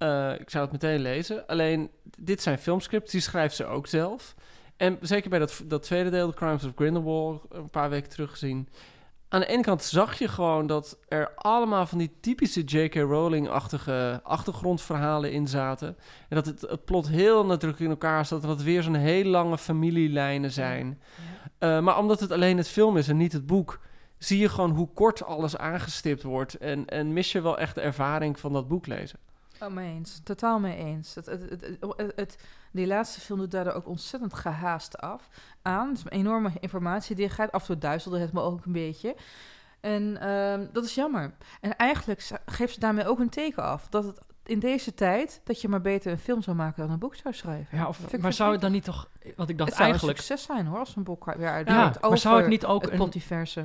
[0.00, 1.46] Eh, ik zou het meteen lezen.
[1.46, 4.34] Alleen, dit zijn filmscripts, die schrijft ze ook zelf.
[4.76, 8.30] En zeker bij dat, dat tweede deel, The Crimes of Grindelwald, een paar weken terug
[8.30, 8.68] gezien.
[9.28, 12.94] Aan de ene kant zag je gewoon dat er allemaal van die typische J.K.
[12.94, 15.88] Rowling-achtige achtergrondverhalen in zaten.
[16.28, 18.42] En dat het, het plot heel nadrukkelijk in elkaar zat.
[18.42, 21.00] En dat het weer zo'n heel lange familielijnen zijn.
[21.58, 23.80] Uh, maar omdat het alleen het film is en niet het boek,
[24.18, 26.54] zie je gewoon hoe kort alles aangestipt wordt.
[26.54, 29.18] En, en mis je wel echt de ervaring van dat boek lezen.
[29.62, 30.20] Oh, mee eens.
[30.24, 31.14] Totaal mee eens.
[31.14, 31.78] Het, het,
[32.16, 32.38] het,
[32.70, 35.28] die laatste film doet daardoor ook ontzettend gehaast af
[35.62, 35.88] aan.
[35.88, 37.52] Het is een enorme informatie die gaat.
[37.52, 39.16] Af en toe duizelde het me ook een beetje.
[39.80, 41.32] En ehm, dat is jammer.
[41.60, 43.88] En eigenlijk geeft ze daarmee ook een teken af.
[43.88, 46.98] Dat het in deze tijd, dat je maar beter een film zou maken dan een
[46.98, 47.78] boek zou schrijven.
[47.78, 49.08] Ja, of, maar zou het dan niet toch...
[49.36, 50.18] Want ik dacht Het zou eigenlijk...
[50.18, 52.82] een succes zijn hoor, als een boek weer uit Ja, maar zou het niet ook
[52.82, 52.98] het een-.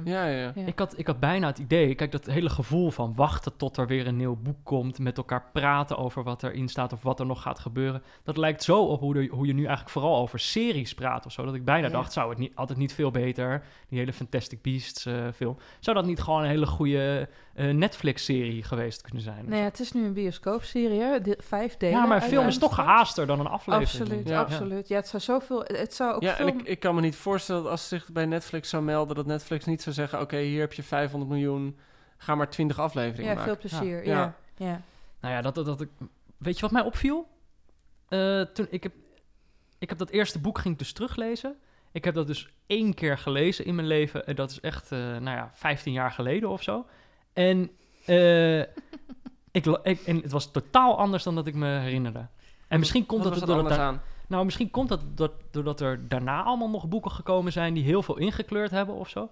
[0.04, 0.52] Ja, ja.
[0.56, 0.66] Ja.
[0.66, 3.88] Ik had, ik had bijna het idee, kijk, dat hele gevoel van wachten tot er
[3.88, 7.26] weer een nieuw boek komt, met elkaar praten over wat erin staat of wat er
[7.26, 8.04] nog gaat gebeuren.
[8.24, 11.32] Dat lijkt zo op hoe, de, hoe je nu eigenlijk vooral over series praat of
[11.32, 11.46] zo.
[11.46, 11.94] Dat ik bijna Ja.
[11.94, 15.96] dacht, zou het niet, altijd niet veel beter, die hele Fantastic Beasts eh, film, zou
[15.96, 19.40] dat niet gewoon een hele goede eh, Netflix-serie geweest kunnen zijn?
[19.44, 21.22] of Nee, het is nu een bioscoopserie, hè?
[21.22, 21.98] De- vijf delen.
[22.00, 24.02] ja, maar een film is toch gehaaster dan een aflevering.
[24.02, 24.40] Absoluut, Ja.
[24.40, 24.88] absoluut.
[24.88, 25.78] Ja, het zou zoveel...
[25.78, 28.12] Het zou ook Ja, en ik, ik kan me niet voorstellen dat als ze zich
[28.12, 31.78] bij Netflix zou melden, dat Netflix niet zou zeggen: Oké, hier heb je 500 miljoen,
[32.18, 33.58] ga maar 20 afleveringen ja, maken.
[33.58, 34.06] veel plezier.
[34.06, 34.18] Ja.
[34.18, 34.36] Ja,
[34.68, 34.82] ja.
[35.20, 35.90] Nou ja, dat, dat, dat ik...
[36.38, 37.28] Weet je wat mij opviel?
[38.08, 38.94] Eh, toen ik heb,
[39.78, 41.56] ik heb dat eerste boek ging dus teruglezen.
[41.92, 44.26] Ik heb dat dus één keer gelezen in mijn leven.
[44.26, 46.86] En dat is echt, eh, nou ja, 15 jaar geleden of zo.
[47.34, 47.72] En,
[48.06, 48.60] eh,
[49.60, 52.28] ik, ik, en het was totaal anders dan dat ik me herinnerde.
[52.68, 54.02] En misschien komt dat, er anders daar- aan?
[54.28, 58.04] Nou, misschien komt dat, dat doordat er daarna allemaal nog boeken gekomen zijn die heel
[58.04, 59.30] veel ingekleurd hebben of zo.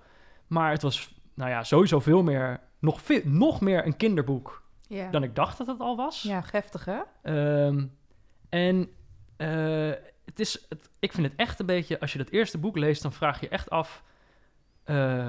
[0.47, 5.09] Maar het was, nou ja, sowieso veel meer, nog, veel, nog meer een kinderboek Ja.
[5.09, 6.21] dan ik dacht dat het al was.
[6.21, 6.99] ja, heftig hè?
[7.21, 7.85] Ehm,
[8.49, 8.89] en
[9.37, 9.91] eh,
[10.25, 13.01] het is, het, ik vind het echt een beetje, als je dat eerste boek leest,
[13.01, 14.03] dan vraag je echt af,
[14.83, 15.27] eh,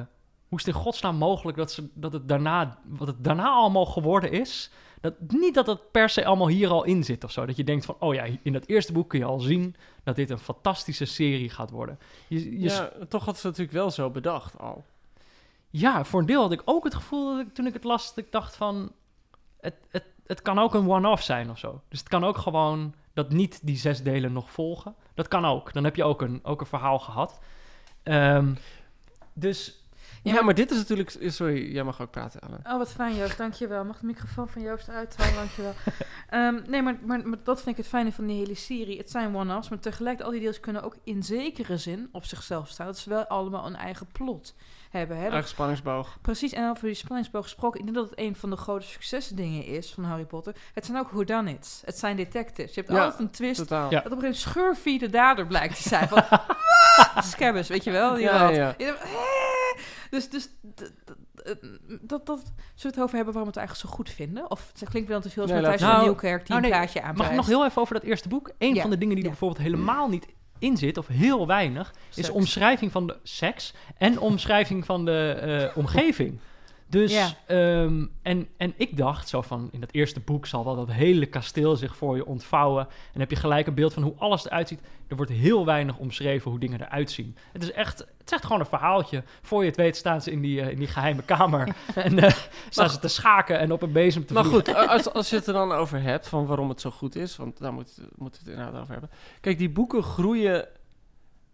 [0.49, 3.87] hoe is het in godsnaam mogelijk dat, ze, dat het daarna, wat het daarna allemaal
[3.87, 4.71] geworden is?
[5.05, 7.47] Dat, niet dat het per se allemaal hier al in zit of zo.
[7.47, 10.17] Dat je denkt van, oh ja, in dat eerste boek kun je al zien dat
[10.17, 11.99] dit een fantastische serie gaat worden.
[12.29, 14.85] Je, je Ja, toch had ze natuurlijk wel zo bedacht al.
[15.71, 18.15] ja, voor een deel had ik ook het gevoel dat ik toen ik het las,
[18.15, 18.93] dat ik dacht van,
[19.61, 21.81] het, het, het kan ook een one-off zijn of zo.
[21.89, 24.95] Dus het kan ook gewoon dat niet die zes delen nog volgen.
[25.15, 25.73] Dat kan ook.
[25.73, 27.41] Dan heb je ook een, ook een verhaal gehad.
[28.03, 28.55] Ehm,
[29.33, 29.84] dus
[30.33, 31.17] Ja, maar, dit is natuurlijk...
[31.21, 32.41] Sorry, jij mag ook praten.
[32.67, 33.85] Oh, wat fijn Joost, dankjewel.
[33.85, 35.73] Mag de microfoon van Joost uithalen, dankjewel.
[36.29, 38.99] Ehm nee, maar, maar, maar dat vind ik het fijne van die hele serie.
[38.99, 42.69] Het zijn one-offs, maar tegelijk al die deels kunnen ook in zekere zin op zichzelf
[42.69, 42.87] staan.
[42.87, 44.55] Dat ze wel allemaal een eigen plot
[44.91, 45.17] hebben.
[45.17, 45.29] Hè?
[45.29, 46.19] Eigen spanningsboog.
[46.23, 47.79] Precies, en over die spanningsboog gesproken.
[47.79, 50.55] Ik denk dat het een van de grote succesdingen is van Harry Potter.
[50.75, 51.83] Het zijn ook whodunits.
[51.85, 52.75] Het zijn detectives.
[52.75, 53.57] Je hebt Ja, altijd een twist.
[53.57, 53.91] Totaal.
[53.91, 54.01] Ja.
[54.01, 56.09] Dat op een gegeven moment de dader blijkt te zijn.
[56.13, 56.23] Van?
[57.23, 58.15] Scabbers, weet je wel?
[58.15, 58.75] Die Ja, ja.
[58.79, 59.01] Je denkt,
[59.77, 60.93] "Hè?" Dus, dus d-
[62.01, 64.51] dat, dat, zullen we het over hebben waarom we het eigenlijk zo goed vinden?
[64.51, 66.69] Of het klinkt wel te veel als Nee, Matthijs van we- Nieuwkerk die Nou, een
[66.71, 67.31] nee, plaatje mag aanprijst.
[67.33, 68.51] ik nog heel even over dat eerste boek?
[68.59, 68.81] Een Ja.
[68.81, 70.27] van de dingen die er bijvoorbeeld helemaal niet
[70.59, 75.29] in zit, of heel weinig, is omschrijving van de seks en omschrijving van de
[75.73, 76.39] eh, omgeving.
[76.87, 80.91] Dus, ehm, en, en ik dacht zo van, in dat eerste boek zal wel dat
[80.91, 82.89] hele kasteel zich voor je ontvouwen.
[83.13, 84.81] En heb je gelijk een beeld van hoe alles eruit ziet.
[85.09, 87.37] Er wordt heel weinig omschreven hoe dingen eruit zien.
[87.53, 89.23] Het is echt, het is echt gewoon een verhaaltje.
[89.43, 91.75] Voor je het weet staan ze in die, eh, in die geheime kamer.
[91.95, 92.33] en eh,
[92.69, 94.75] staan ze te schaken en op een bezem te Maar vliegen.
[94.77, 97.37] goed, als, als je het er dan over hebt, van waarom het zo goed is,
[97.37, 99.11] want daar moet- moeten we het inderdaad over hebben.
[99.41, 100.67] Kijk, die boeken groeien,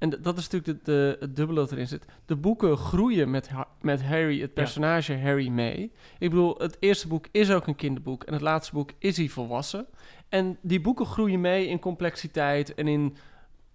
[0.00, 2.04] en dat is natuurlijk de, de, het dubbele dat erin zit.
[2.26, 5.92] De boeken groeien met, met Harry, het personage Harry, mee.
[6.18, 9.28] Ik bedoel, het eerste boek is ook een kinderboek en het laatste boek is hij
[9.28, 9.86] volwassen.
[10.28, 13.16] En die boeken groeien mee in complexiteit en in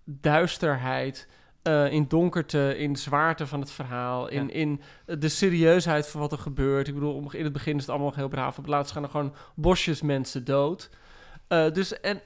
[0.06, 1.28] duisterheid.
[1.62, 4.54] eh, in donkerte, in zwaarte van het verhaal, in, Ja.
[4.54, 6.88] in de serieusheid van wat er gebeurt.
[6.88, 8.58] Ik bedoel, in het begin is het allemaal nog heel braaf.
[8.58, 10.90] Op het laatst gaan er gewoon bosjes mensen dood.
[11.48, 12.22] Eh, dus en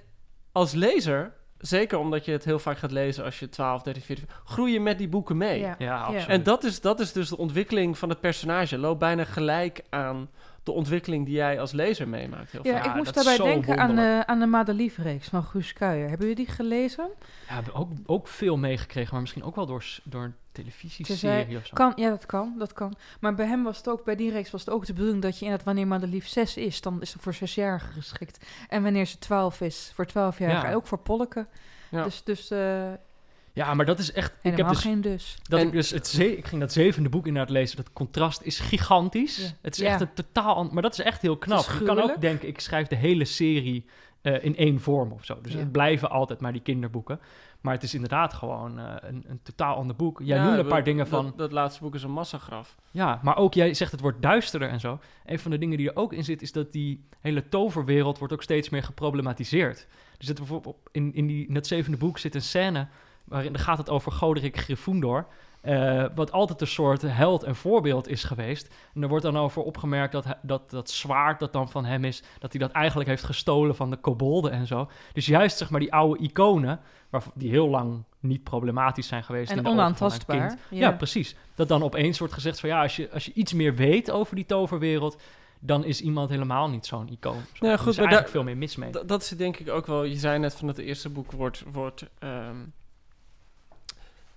[0.51, 4.27] als lezer, zeker omdat je het heel vaak gaat lezen als je 12, 13, 14,
[4.43, 5.59] groei je met die boeken mee.
[5.59, 5.75] Ja.
[5.77, 6.27] Ja, absoluut.
[6.27, 8.77] En dat is, dat is dus de ontwikkeling van het personage.
[8.77, 10.29] Loopt bijna gelijk aan
[10.69, 12.51] de ontwikkeling die jij als lezer meemaakt.
[12.51, 12.71] Heel Ja.
[12.71, 16.09] Ja, ik moest is daarbij denken aan de, aan de Madelief-reeks van Guus Kuijer.
[16.09, 17.09] Hebben jullie die gelezen?
[17.47, 21.73] Ja, ook, ook veel meegekregen, maar misschien ook wel door, door een televisieserie of zo.
[21.73, 22.95] Kan, ja, dat kan, dat kan.
[23.19, 25.33] Maar bij hem was het ook, bij die reeks was het ook de bedoeling dat
[25.33, 28.45] je inderdaad, wanneer Madelief 6 is, dan is het voor zesjarigen geschikt.
[28.67, 30.61] En wanneer ze 12 is, voor 12-jarigen.
[30.61, 30.65] Ja.
[30.65, 31.47] En ook voor polken.
[31.91, 32.03] Ja.
[32.03, 32.91] Dus, dus eh
[33.59, 34.29] Ja, maar dat is echt...
[34.31, 35.37] Ik heb helemaal dus geen dus.
[35.43, 37.77] Dat En- ik dus het ze- ik ging dat zevende boek inderdaad lezen.
[37.77, 39.37] Dat contrast is gigantisch.
[39.37, 39.49] Ja.
[39.61, 39.87] Het is Ja.
[39.87, 40.69] echt een totaal...
[40.71, 41.65] Maar dat is echt heel knap.
[41.79, 43.85] Je kan ook denken, ik schrijf de hele serie
[44.21, 45.41] eh, in één vorm of zo.
[45.41, 45.59] Dus Ja.
[45.59, 47.19] het blijven altijd maar die kinderboeken.
[47.61, 50.19] Maar het is inderdaad gewoon eh, een, een totaal ander boek.
[50.23, 51.33] Jij Ja, noemde een we- paar dingen van...
[51.35, 52.75] Dat, laatste boek is een massagraf.
[52.91, 54.99] Ja, maar ook jij zegt het wordt duisterder en zo.
[55.25, 58.33] Een van de dingen die er ook in zit, is dat die hele toverwereld wordt
[58.33, 59.87] ook steeds meer geproblematiseerd.
[60.17, 62.87] Er zit bijvoorbeeld in, in, die, in dat zevende boek zit een scène
[63.29, 65.25] waarin dan gaat het over Goderic Gryffindor.
[65.61, 68.73] eh, wat altijd een soort held en voorbeeld is geweest.
[68.93, 72.23] En er wordt dan over opgemerkt dat, dat dat zwaard dat dan van hem is,
[72.39, 74.89] dat hij dat eigenlijk heeft gestolen van de kobolden en zo.
[75.13, 79.51] Dus juist zeg maar die oude iconen, waarvan- die heel lang niet problematisch zijn geweest.
[79.51, 80.47] in En de onaantastbaar.
[80.47, 80.59] kind.
[80.69, 80.91] Ja.
[80.91, 81.35] precies.
[81.55, 84.35] Dat dan opeens wordt gezegd van ja, als je, als je iets meer weet over
[84.35, 85.21] die toverwereld,
[85.59, 87.41] dan is iemand helemaal niet zo'n icoon.
[87.53, 87.65] Zo.
[87.65, 88.89] Nee, Er goed, is maar eigenlijk daar- veel meer mis mee.
[88.91, 90.03] D- dat is denk ik ook wel.
[90.03, 92.55] Je zei net van het eerste boek wordt, wordt ehm,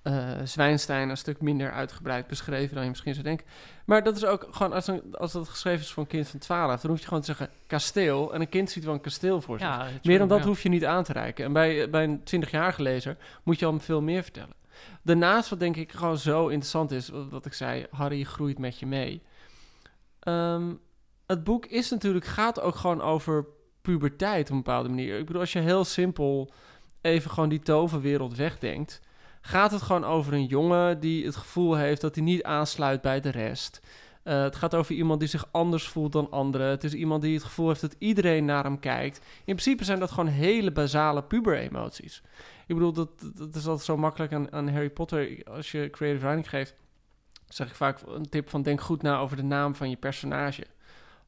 [0.03, 3.47] eh, Zwijnstein een stuk minder uitgebreid beschreven dan je misschien zou denken.
[3.85, 6.39] Maar dat is ook gewoon, als, een, als dat geschreven is voor een kind van
[6.39, 8.35] 12, dan hoef je gewoon te zeggen kasteel.
[8.35, 9.69] En een kind ziet wel een kasteel voor zich.
[9.69, 10.45] ja, Meer dan dat ja.
[10.45, 11.45] hoef je niet aan te reiken.
[11.45, 14.55] En bij, bij een 20-jarige lezer moet je al veel meer vertellen.
[15.03, 18.79] Daarnaast, wat denk ik gewoon zo interessant is, wat, wat ik zei, Harry groeit met
[18.79, 19.23] je mee.
[20.19, 20.73] Ehm,
[21.27, 23.47] het boek is natuurlijk, gaat ook gewoon over
[23.83, 25.19] puberteit op een bepaalde manier.
[25.19, 26.53] Ik bedoel, als je heel simpel
[27.01, 29.01] even gewoon die toverwereld wegdenkt,
[29.43, 33.21] gaat het gewoon over een jongen die het gevoel heeft dat hij niet aansluit bij
[33.21, 33.81] de rest.
[34.23, 36.67] Eh, het gaat over iemand die zich anders voelt dan anderen.
[36.69, 39.17] Het is iemand die het gevoel heeft dat iedereen naar hem kijkt.
[39.19, 42.23] In principe zijn dat gewoon hele basale puber-emoties.
[42.67, 45.43] Ik bedoel, dat, dat- is altijd zo makkelijk aan, aan Harry Potter.
[45.45, 46.75] Als je creative writing geeft,
[47.49, 50.65] zeg ik vaak een tip van denk goed na over de naam van je personage.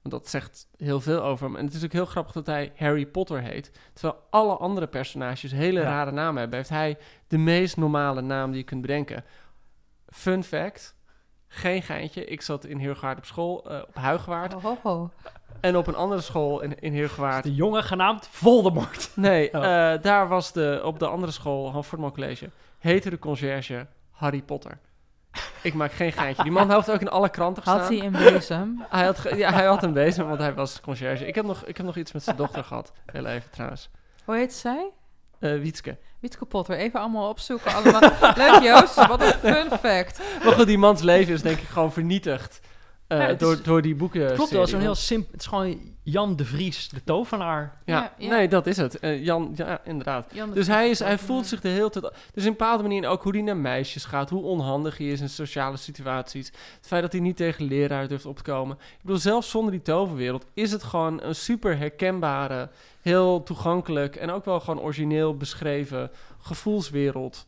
[0.05, 1.57] Want dat zegt heel veel over hem.
[1.57, 3.71] En het is ook heel grappig dat hij Harry Potter heet.
[3.93, 5.85] Terwijl alle andere personages hele Ja.
[5.87, 6.59] rare namen hebben.
[6.59, 9.25] Heeft hij de meest normale naam die je kunt bedenken.
[10.09, 10.95] Fun fact,
[11.49, 12.25] geen geintje.
[12.25, 14.55] Ik zat in Heergewaard op school, eh, op Huigwaard.
[15.61, 17.45] En op een andere school in, in Heergewaard.
[17.45, 19.11] De jongen genaamd Voldemort.
[19.17, 19.65] Nee, Oh.
[19.93, 24.79] eh, daar was de, op de andere school, Hanfordman College, heette de conciërge Harry Potter.
[25.63, 26.43] Ik maak geen geintje.
[26.43, 27.81] Die man heeft ook in alle kranten gestaan.
[27.81, 28.85] Had hij een bezem?
[28.91, 31.27] Hij had, ja, hij had een bezem, want hij was conciërge.
[31.27, 32.93] Ik heb nog, ik heb nog iets met zijn dochter gehad.
[33.13, 33.91] Heel even trouwens.
[34.25, 34.91] Hoe heet zij?
[35.39, 35.99] Eh Wietske.
[36.21, 36.77] Wietke Potter.
[36.77, 37.75] Even allemaal opzoeken.
[37.75, 38.01] Allemaal.
[38.37, 40.21] Leuk Joost, wat een fun fact.
[40.45, 42.61] Maar goed, die mans leven is denk ik gewoon vernietigd.
[43.07, 44.35] Eh, Ja, het is- door, door die boeken.
[44.35, 45.29] Klopt wel, zo'n heel simpel...
[45.33, 47.73] Het is gewoon Jan de Vries, de tovenaar.
[47.85, 48.99] Ja, nee, dat is het.
[48.99, 50.31] Eh, Jan, ja, inderdaad.
[50.33, 52.05] Jan Dus hij, is, hij voelt een- zich de hele tijd...
[52.05, 55.21] Dus in een bepaalde manier ook hoe hij naar meisjes gaat, hoe onhandig hij is
[55.21, 56.47] in sociale situaties.
[56.47, 58.77] Het feit dat hij niet tegen leraar durft op te komen.
[58.77, 62.69] Ik bedoel, zelfs zonder die toverwereld is het gewoon een super herkenbare,
[63.03, 67.45] heel toegankelijk en ook wel gewoon origineel beschreven gevoelswereld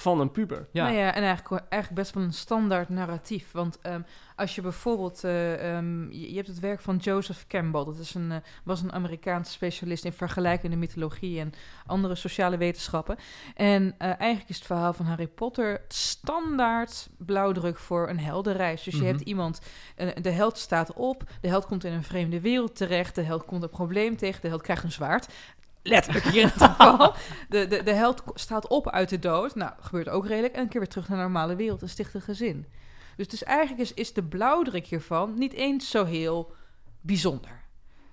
[0.00, 0.68] van een puber.
[0.72, 0.84] Ja.
[0.84, 3.52] Nou ja, en eigenlijk, eigenlijk best wel een standaard narratief.
[3.52, 4.00] Want ehm,
[4.36, 5.24] als je bijvoorbeeld...
[5.24, 7.84] eh, ehm, je, je hebt het werk van Joseph Campbell.
[7.84, 11.40] Dat is een, eh, was een Amerikaanse specialist in vergelijkende mythologie...
[11.40, 11.52] en
[11.86, 13.16] andere sociale wetenschappen.
[13.54, 15.80] En eh, eigenlijk is het verhaal van Harry Potter...
[15.88, 18.82] standaard blauwdruk voor een heldenreis.
[18.82, 19.08] Dus je Mhm.
[19.10, 19.60] hebt iemand...
[20.22, 23.14] de held staat op, de held komt in een vreemde wereld terecht...
[23.14, 25.28] de held komt een probleem tegen, de held krijgt een zwaard...
[25.82, 27.14] Letterlijk hier in het geval.
[27.48, 29.54] De, de, de held staat op uit de dood.
[29.54, 30.54] Nou, gebeurt ook redelijk.
[30.54, 32.66] En een keer weer terug naar de normale wereld en sticht een gezin.
[33.16, 36.52] Dus, dus eigenlijk is, is de blauwdruk hiervan niet eens zo heel
[37.00, 37.60] bijzonder.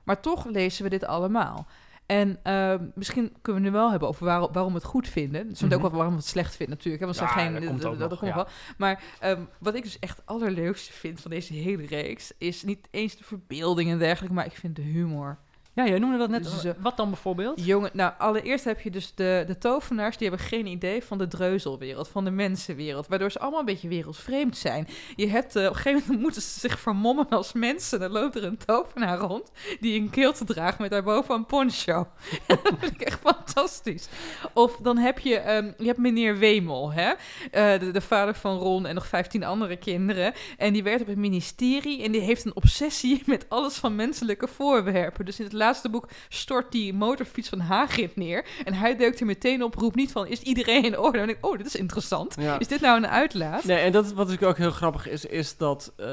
[0.04, 1.68] Maar toch lezen we dit allemaal.
[2.06, 5.50] En eh, misschien kunnen we nu wel hebben over waar- waarom we het goed vinden.
[5.50, 5.74] Dus Mhm.
[5.74, 7.04] ook wel waarom we het slecht vinden natuurlijk.
[7.04, 7.10] Hè?
[7.10, 8.36] Want Ja, zijn geen, dat komt ook nog, ja.
[8.36, 8.48] wel.
[8.78, 12.32] Maar ehm, wat ik dus echt allerleukste vind van deze hele reeks...
[12.38, 14.36] is niet eens de verbeelding en dergelijke...
[14.36, 15.38] maar ik vind de humor.
[15.78, 16.44] Ja, jij noemde dat net.
[16.44, 17.66] Dus, eh, wat dan bijvoorbeeld?
[17.66, 20.18] Jongen, nou, allereerst heb je dus de, de tovenaars...
[20.18, 23.08] die hebben geen idee van de dreuzelwereld, van de mensenwereld...
[23.08, 24.88] waardoor ze allemaal een beetje wereldvreemd zijn.
[25.16, 28.00] Je hebt, eh, op een gegeven moment moeten ze zich vermommen als mensen...
[28.00, 30.80] dan loopt er een tovenaar rond die een kilte draagt...
[30.80, 32.08] met daarboven een poncho.
[32.48, 34.08] dat vind ik echt fantastisch.
[34.54, 37.14] Of dan heb je, ehm, je hebt meneer Wemel, hè?
[37.52, 40.34] Eh, de, de vader van Ron en nog 15 andere kinderen.
[40.58, 44.48] En die werkt op het ministerie en die heeft een obsessie met alles van menselijke
[44.48, 45.26] voorwerpen.
[45.26, 48.46] Dus in het laatste boek stort die motorfiets van Hagrid neer.
[48.66, 51.20] En hij duikt er meteen op, roept niet van, is iedereen in orde?
[51.20, 52.36] En ik, oh, dit is interessant.
[52.40, 52.60] Ja.
[52.60, 53.64] Is dit nou een uitlaat?
[53.64, 56.08] Nee, en dat is wat natuurlijk ook heel grappig is, is dat eh,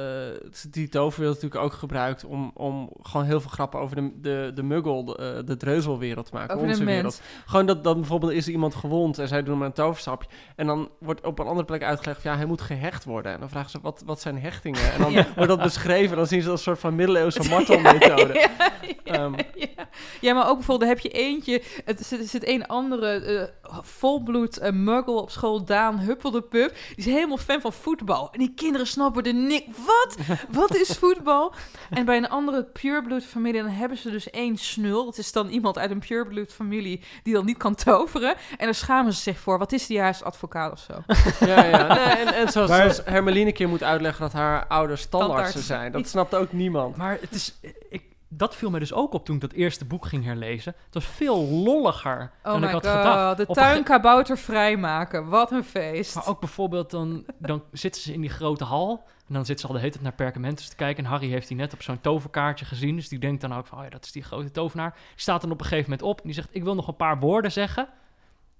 [0.71, 4.63] die toverwereld natuurlijk ook gebruikt om, om gewoon heel veel grappen over de, de, de
[4.63, 6.55] muggle, de, eh, de dreuzelwereld te maken.
[6.57, 7.21] Over onze wereld.
[7.47, 10.29] Gewoon dat, dat bijvoorbeeld is er iemand gewond en zij doen maar een toverstapje.
[10.57, 13.33] En dan wordt op een andere plek uitgelegd ja, hij moet gehecht worden.
[13.33, 14.93] En dan vragen ze, wat, wat zijn hechtingen?
[14.93, 15.27] En dan Ja.
[15.35, 18.35] wordt dat beschreven en dan zien ze dat soort van middeleeuwse martelmethode.
[18.35, 18.73] Ja,
[19.05, 19.35] ja, Ehm,
[19.77, 19.89] ja.
[20.21, 21.63] ja, maar ook bijvoorbeeld heb je eentje.
[21.85, 23.09] Het zit, er zit een andere
[23.63, 26.75] eh, volbloed eh, muggle op school, Daan Huppeldepup.
[26.89, 28.29] Die is helemaal fan van voetbal.
[28.33, 29.67] En die kinderen snappen er niks.
[29.87, 30.17] Wat?
[30.61, 31.53] Wat is voetbal?
[31.91, 35.05] En bij een andere purebloed familie, dan hebben ze dus één snul.
[35.05, 38.35] Dat is dan iemand uit een purebloed familie die dan niet kan toveren.
[38.57, 39.59] En daar schamen ze zich voor.
[39.59, 40.93] Wat is die juist advocaat of zo?
[41.47, 41.95] ja, ja.
[41.95, 45.37] Nee, en, en zoals, Maar- zoals Hermeline een keer moet uitleggen dat haar ouders tandartsen
[45.45, 45.67] Tandarts.
[45.67, 45.93] zijn.
[45.93, 46.97] Dat snapt ook niemand.
[46.97, 47.55] Maar het is,
[47.89, 48.03] ik,
[48.37, 50.75] dat viel me dus ook op toen ik dat eerste boek ging herlezen.
[50.85, 53.37] Het was veel lolliger Oh dan ik had god, gedacht.
[53.37, 55.29] de Op een tuin ge- kabouter vrijmaken.
[55.29, 56.15] Wat een feest.
[56.15, 59.05] Maar ook bijvoorbeeld, dan, dan zitten ze in die grote hal.
[59.29, 61.05] En dan zitten ze al de hele tijd naar perkamentes te kijken.
[61.05, 62.97] En Harry heeft die net op zo'n toverkaartje gezien.
[62.97, 64.91] Dus die denkt dan ook van, oh ja, dat is die grote tovenaar.
[64.93, 66.17] Die staat dan op een gegeven moment op.
[66.21, 67.89] En die zegt, ik wil nog een paar woorden zeggen.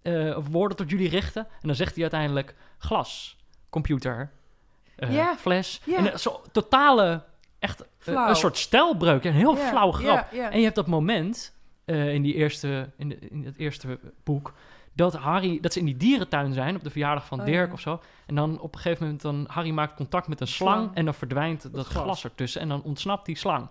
[0.03, 1.43] eh, of woorden tot jullie richten.
[1.51, 3.37] En dan zegt hij uiteindelijk glas,
[3.71, 4.31] computer,
[4.97, 5.81] eh, fles.
[5.97, 7.25] En zo totale,
[7.65, 8.29] echt Flauw.
[8.29, 9.25] een soort stijlbreuk.
[9.25, 10.33] Een heel Ja, flauw grap.
[10.33, 14.55] En je hebt dat moment eh, in, die eerste, in, de, in het eerste boek...
[14.93, 16.77] dat Harry, dat ze in die dierentuin zijn...
[16.77, 17.73] op de verjaardag van Oh, Dirk ja.
[17.73, 18.01] of zo.
[18.27, 19.23] En dan op een gegeven moment...
[19.23, 20.81] dan Harry maakt contact met een slang...
[20.81, 20.95] Slang.
[20.97, 22.03] en dan verdwijnt dat, glas.
[22.03, 22.25] glas.
[22.25, 22.61] ertussen...
[22.61, 23.69] en dan ontsnapt die slang.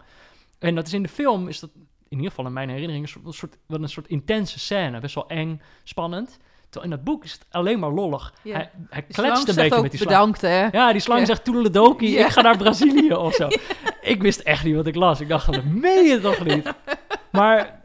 [0.60, 1.48] En dat is in de film...
[1.48, 1.70] is dat
[2.08, 3.04] in ieder geval in mijn herinnering...
[3.04, 5.00] een soort, een soort, wel een soort intense scène.
[5.00, 6.40] Best wel eng, spannend.
[6.74, 8.34] Terwijl in dat boek is het alleen maar lollig.
[8.42, 8.54] Ja.
[8.56, 10.12] Hij, hij kletst een beetje met die slang.
[10.16, 10.68] bedankt, hè?
[10.72, 11.26] Ja, die slang Ja.
[11.26, 12.26] zegt toedeledokie, Ja.
[12.26, 13.48] ik ga naar Brazilië of zo.
[14.02, 15.20] Ik wist echt niet wat ik las.
[15.22, 16.74] Ik dacht, dat meen je toch niet?
[17.32, 17.80] Maar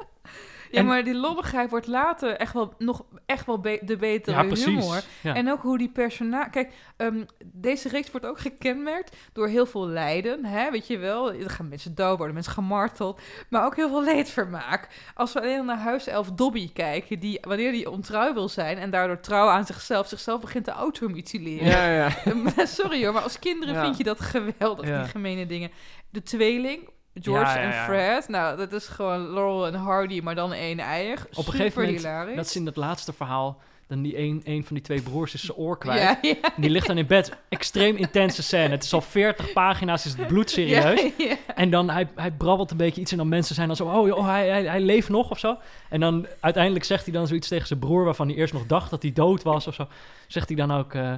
[0.71, 4.37] Ja, En- maar die lolligheid wordt later echt wel nog echt wel be- de betere
[4.37, 4.65] ja, precies.
[4.65, 5.03] humor.
[5.23, 5.35] Ja.
[5.35, 6.51] En ook hoe die personage...
[6.51, 10.45] Kijk, ehm, deze reeks wordt ook gekenmerkt door heel veel lijden.
[10.45, 10.71] Hè?
[10.71, 13.21] Weet je wel, er gaan mensen dood worden, mensen gemarteld.
[13.51, 14.89] Maar ook heel veel leedvermaak.
[15.15, 17.19] Als we alleen naar huiself Dobby kijken...
[17.19, 18.79] die wanneer die ontrouw wil zijn...
[18.79, 20.09] en daardoor trouw aan zichzelf...
[20.09, 21.67] zichzelf begint te automutileren.
[21.67, 22.11] Ja, ja.
[22.67, 25.71] Sorry hoor, maar als kinderen vind je dat geweldig, die gemene dingen.
[26.11, 26.89] De tweeling...
[27.21, 27.85] George Ja, ja, en.
[27.85, 28.29] Fred.
[28.29, 31.27] Nou, dat is gewoon Laurel en Hardy, maar dan één eier.
[31.35, 32.37] Op een gegeven moment, hilarisch.
[32.37, 35.45] dat is in het laatste verhaal, dan die een, een van die twee broers is
[35.45, 36.19] zijn oor kwijt.
[36.23, 37.37] En die ligt dan in bed.
[37.49, 38.69] Extreem intense scène.
[38.69, 41.01] Het is al 40 pagina's, is het bloedserieus.
[41.55, 44.07] En dan, hij, hij brabbelt een beetje iets en dan mensen zijn dan zo, oh,
[44.07, 45.57] joh, hij, hij, hij leeft nog of zo.
[45.89, 48.91] En dan uiteindelijk zegt hij dan zoiets tegen zijn broer, waarvan hij eerst nog dacht
[48.91, 49.87] dat hij dood was of zo.
[50.27, 51.13] Zegt hij dan ook, eh,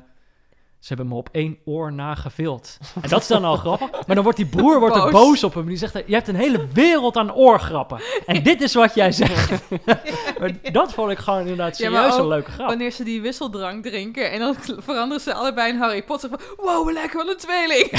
[0.81, 2.79] ze hebben me op één oor nagevild.
[3.03, 3.91] En dat is dan al grappig.
[4.07, 5.45] Maar dan wordt die broer wordt er Boos.
[5.45, 5.67] op hem.
[5.67, 8.01] Die zegt, je hebt een hele wereld aan oorgrappen.
[8.27, 9.63] En dit is wat jij zegt.
[10.41, 12.69] maar dat vond ik gewoon inderdaad Ja, serieus maar een leuke grap.
[12.69, 16.29] Wanneer ze die wisseldrank drinken en dan veranderen ze allebei in Harry Potter.
[16.29, 17.91] Van, wow, lekker, wat een tweeling.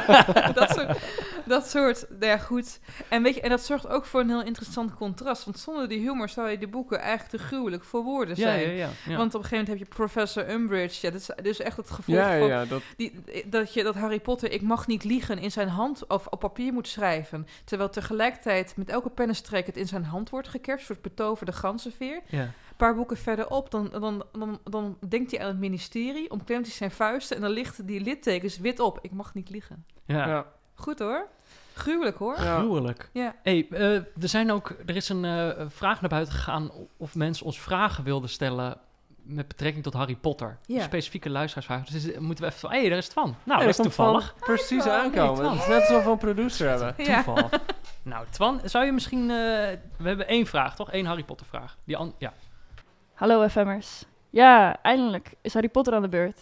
[0.60, 0.98] dat soort,
[1.44, 2.80] dat soort, nou ja, goed.
[3.08, 5.44] En, weet je, en dat zorgt ook voor een heel interessant contrast.
[5.44, 8.60] Want zonder die humor zou je die boeken eigenlijk te gruwelijk voor woorden Ja, zijn.
[8.60, 8.88] ja, ja.
[9.06, 9.16] ja.
[9.16, 11.06] Want op een gegeven moment heb je professor Umbridge.
[11.06, 13.12] Ja, dat is dus echt het gevoel Ja, van ja, dat, die,
[13.46, 16.72] dat, je, dat Harry Potter ik mag niet liegen in zijn hand of op papier
[16.72, 17.46] moet schrijven.
[17.64, 20.80] Terwijl tegelijkertijd met elke pennenstreek het in zijn hand wordt gekerst.
[20.80, 22.20] Een soort betoverde ganzenveer.
[22.26, 22.40] ja.
[22.42, 26.74] Een paar boeken verderop, dan, dan, dan, dan denkt hij aan het ministerie, omklemt hij
[26.74, 28.98] zijn vuisten en dan ligt die littekens wit op.
[29.02, 29.84] Ik mag niet liegen.
[30.06, 30.28] ja.
[30.28, 30.46] ja.
[30.74, 31.28] Goed hoor.
[31.74, 32.40] Gruwelijk hoor.
[32.40, 32.58] Ja.
[32.58, 33.10] Gruwelijk.
[33.12, 33.34] Ja.
[33.42, 37.46] Hey, eh, er, zijn ook, er is een eh, vraag naar buiten gegaan of mensen
[37.46, 38.78] ons vragen wilden stellen
[39.26, 40.58] met betrekking tot Harry Potter.
[40.66, 40.76] Ja.
[40.76, 41.84] Een specifieke luisteraarsvraag.
[41.86, 43.34] Dus is- moeten we even van, hé, hey, daar is het van.
[43.44, 44.34] Nou, Ja, dat is van toevallig.
[44.38, 45.50] Precies aankomen.
[45.50, 46.94] Het is net alsof we een producer hebben.
[46.96, 47.22] Ja.
[47.22, 47.48] Toeval.
[48.02, 49.20] nou, Twan, zou je misschien...
[49.20, 49.26] eh,
[49.96, 50.92] we hebben één vraag, toch?
[50.92, 51.76] Eén Harry Potter vraag.
[51.84, 52.32] Die an ja.
[53.14, 54.04] Hallo FM'ers.
[54.30, 56.40] Ja, eindelijk is Harry Potter aan de beurt.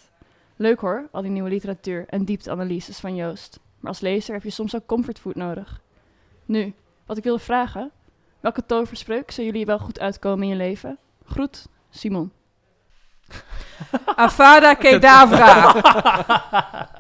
[0.57, 3.61] Leuk hoor, al die nieuwe literatuur en diepteanalyses van Joost.
[3.81, 5.81] Maar als lezer heb je soms ook comfortfood nodig.
[6.45, 6.75] Nu,
[7.07, 7.91] wat ik wilde vragen.
[8.41, 10.99] Welke toverspreuk zou jullie wel goed uitkomen in je leven?
[11.25, 12.33] Groet, Simon.
[14.17, 15.73] Avada Kedavra.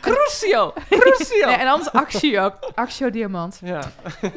[0.00, 0.72] Crucio!
[0.90, 1.46] Crucio!
[1.46, 2.52] Nee, en anders Axio.
[2.74, 3.60] Axio Diamant.
[3.62, 3.80] Ja.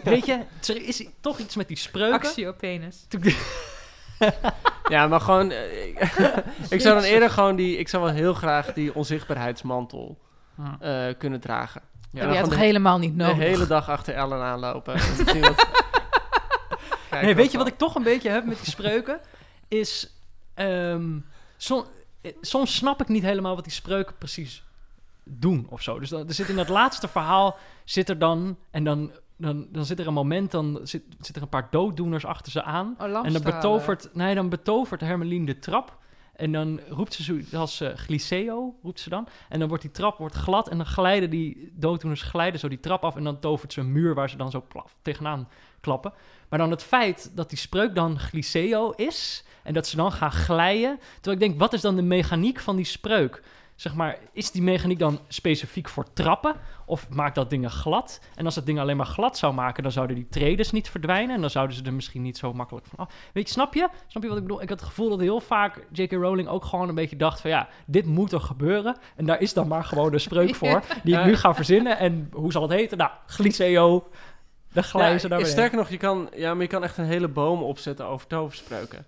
[0.03, 2.13] Weet je, er is toch iets met die spreuken.
[2.27, 3.07] Axio Penis.
[4.89, 5.51] ja, maar gewoon...
[5.51, 5.99] eh, ik,
[6.69, 7.77] ik zou dan eerder gewoon die...
[7.77, 10.17] Ik zou wel heel graag die onzichtbaarheidsmantel
[10.79, 11.81] eh, kunnen dragen.
[12.11, 12.21] Ja.
[12.21, 13.37] En Die had toch de, helemaal niet de nodig?
[13.37, 14.93] hele dag achter Ellen aanlopen.
[14.93, 15.67] en te zien wat-
[17.09, 19.19] Kijk, Nee, weet je wat ik toch een beetje heb met die spreuken?
[19.67, 20.16] Is,
[20.57, 21.19] ehm,
[21.57, 21.85] som-
[22.21, 24.63] eh, soms snap ik niet helemaal wat die spreuken precies
[25.23, 25.99] doen of zo.
[25.99, 29.85] Dus dan, er zit in dat laatste verhaal, zit er dan, en dan, dan, dan
[29.85, 32.95] zit er een moment, dan zit, zit er een paar dooddoeners achter ze aan.
[32.99, 35.97] Oh, En dan betovert, nee, dan betovert Hermeline de trap.
[36.35, 39.27] En dan roept ze zoiets als eh Glyceo, roept ze dan.
[39.49, 42.79] En dan wordt die trap wordt glad en dan glijden die dooddoeners glijden zo die
[42.79, 43.15] trap af.
[43.15, 45.49] En dan tovert ze een muur waar ze dan zo plaf, tegenaan
[45.81, 46.13] klappen.
[46.49, 50.31] Maar dan het feit dat die spreuk dan Glyceo is en dat ze dan gaan
[50.31, 50.99] glijden.
[51.15, 53.41] Terwijl ik denk, wat is dan de mechaniek van die spreuk?
[53.75, 56.55] Zeg maar, is die mechaniek dan specifiek voor trappen?
[56.85, 58.19] Of maakt dat dingen glad?
[58.35, 61.35] En als dat ding alleen maar glad zou maken, dan zouden die tredes niet verdwijnen.
[61.35, 63.13] En dan zouden ze er misschien niet zo makkelijk van af.
[63.33, 63.89] Weet je, snap je?
[64.07, 64.61] Snap je wat ik bedoel?
[64.61, 66.11] Ik had het gevoel dat heel vaak J.K.
[66.11, 67.49] Rowling ook gewoon een beetje dacht van...
[67.49, 68.97] ja, dit moet er gebeuren.
[69.15, 71.97] En daar is dan maar gewoon een spreuk voor die ik nu ga verzinnen.
[71.97, 72.97] En hoe zal het heten?
[72.97, 74.09] Nou, Glyceo.
[74.73, 77.63] Dan glijden Ja, sterker nog, je kan, ja, maar je kan echt een hele boom
[77.63, 79.05] opzetten over toverspreuken.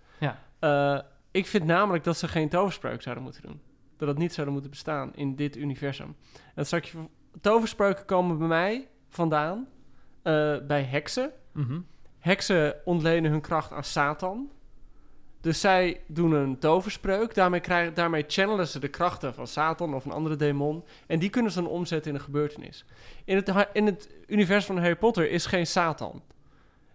[0.60, 1.00] Eh,
[1.32, 3.62] ik vind namelijk dat ze geen toverspreuk zouden moeten doen.
[3.98, 6.16] Dat het niet zouden moeten bestaan in dit universum.
[6.56, 6.94] En straks,
[7.42, 9.68] toverspreuken komen bij mij vandaan
[10.22, 11.32] eh, bij heksen.
[11.54, 11.80] Mhm.
[12.20, 14.52] Heksen ontlenen hun kracht aan Satan.
[15.42, 17.34] Dus zij doen een toverspreuk.
[17.34, 20.84] Daarmee, krijgen, daarmee channelen ze de krachten van Satan of een andere demon.
[21.08, 22.86] En die kunnen ze dan omzetten in een gebeurtenis.
[23.26, 26.22] In het, in het universum van Harry Potter is geen Satan.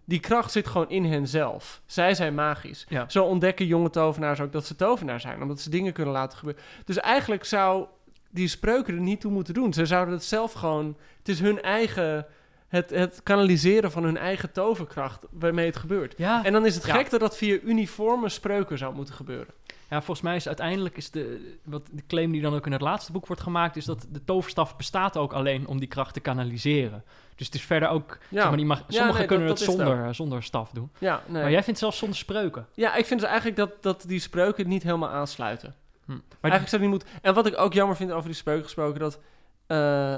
[0.05, 1.81] Die kracht zit gewoon in hen zelf.
[1.87, 2.87] Zij zijn magisch.
[2.89, 3.05] Ja.
[3.09, 5.43] Zo ontdekken jonge tovenaars ook dat ze tovenaar zijn.
[5.43, 6.63] Omdat ze dingen kunnen laten gebeuren.
[6.85, 7.87] Dus eigenlijk zou
[8.31, 9.73] die spreuken er niet toe moeten doen.
[9.73, 10.97] Ze zouden het zelf gewoon...
[11.19, 12.27] Het is hun eigen...
[12.69, 16.15] Het, het kanaliseren van hun eigen toverkracht waarmee het gebeurt.
[16.17, 16.45] Ja.
[16.45, 16.95] En dan is het Ja.
[16.95, 19.55] gek dat dat via uniforme spreuken zou moeten gebeuren.
[19.95, 22.81] Ja, volgens mij is uiteindelijk is de, wat de claim die dan ook in het
[22.81, 26.21] laatste boek wordt gemaakt, is dat de toverstaf bestaat ook alleen om die kracht te
[26.21, 27.05] kanaliseren.
[27.35, 28.39] Dus het is verder ook, Ja.
[28.41, 30.43] zeg maar, die mag, Ja, sommigen nee, kunnen dat- het dat is het zonder, zonder
[30.43, 30.91] staf doen.
[30.99, 31.43] Ja, nee.
[31.43, 32.67] Maar jij vindt zelfs zonder spreuken.
[32.75, 35.75] ja, ik vind dus eigenlijk dat, dat die spreuken niet helemaal aansluiten.
[36.05, 36.11] Hm.
[36.13, 37.09] Maar Eigenlijk zou die moeten...
[37.23, 39.19] En wat ik ook jammer vind over die spreuken gesproken, dat
[39.67, 40.17] eh,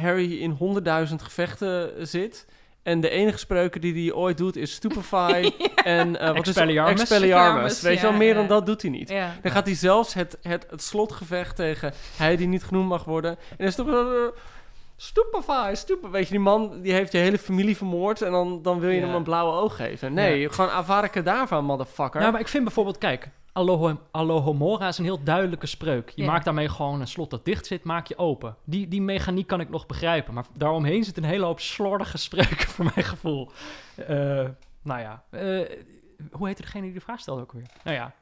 [0.00, 2.46] Harry in honderdduizend gevechten zit...
[2.82, 5.50] En de enige spreuken die hij ooit doet is Stupefy
[5.84, 6.46] en eh wat is het?
[6.46, 7.00] Expelliarmus.
[7.00, 7.80] Expelliarmus.
[7.80, 9.08] Weet je wel, meer dan dat doet hij niet.
[9.42, 13.30] Dan gaat hij zelfs het, het, het slotgevecht tegen hij die niet genoemd mag worden.
[13.30, 14.32] En dan is toch...
[15.02, 16.10] eh, Stupefy, stupefy.
[16.12, 18.22] Weet je, die man die heeft je hele familie vermoord...
[18.22, 19.06] en dan, dan wil je Ja.
[19.06, 20.12] hem een blauwe oog geven.
[20.12, 22.20] Nee, gewoon Avada Kedavra, motherfucker.
[22.20, 26.12] Nou, maar ik vind bijvoorbeeld, kijk, Aloho, Alohomora is een heel duidelijke spreuk.
[26.14, 26.30] Je Ja.
[26.30, 28.56] maakt daarmee gewoon een slot dat dicht zit, maak je open.
[28.64, 30.34] Die, die mechaniek kan ik nog begrijpen.
[30.34, 33.50] Maar daaromheen zit een hele hoop slordige spreuken voor mijn gevoel.
[33.96, 34.16] Eh,
[34.82, 35.40] nou ja, eh,
[36.32, 37.66] hoe heette degene die de vraag stelde ook weer?
[37.84, 38.14] Nou ja,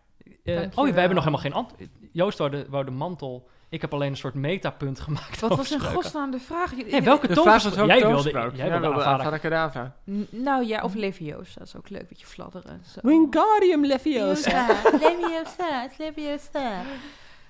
[0.45, 1.91] eh, oh, we hebben nog helemaal geen antwoord.
[2.13, 3.49] Joost wou de, wou de mantel.
[3.71, 5.41] Ik heb alleen een soort metapunt gemaakt.
[5.41, 5.89] Wat was spreuken.
[5.89, 6.71] godsnaam de vraag?
[7.03, 7.79] Welke de vraag was toverspreuk?
[7.79, 9.95] ook Jij wilde, jij Jij wilde Avada Kedavra.
[10.31, 11.59] Nou ja, of Leviosa.
[11.59, 12.83] Dat is ook leuk, beetje fladderen.
[12.95, 13.01] Zo.
[13.03, 14.67] Wingardium Leviosa.
[15.01, 16.61] Leviosa, Leviosa.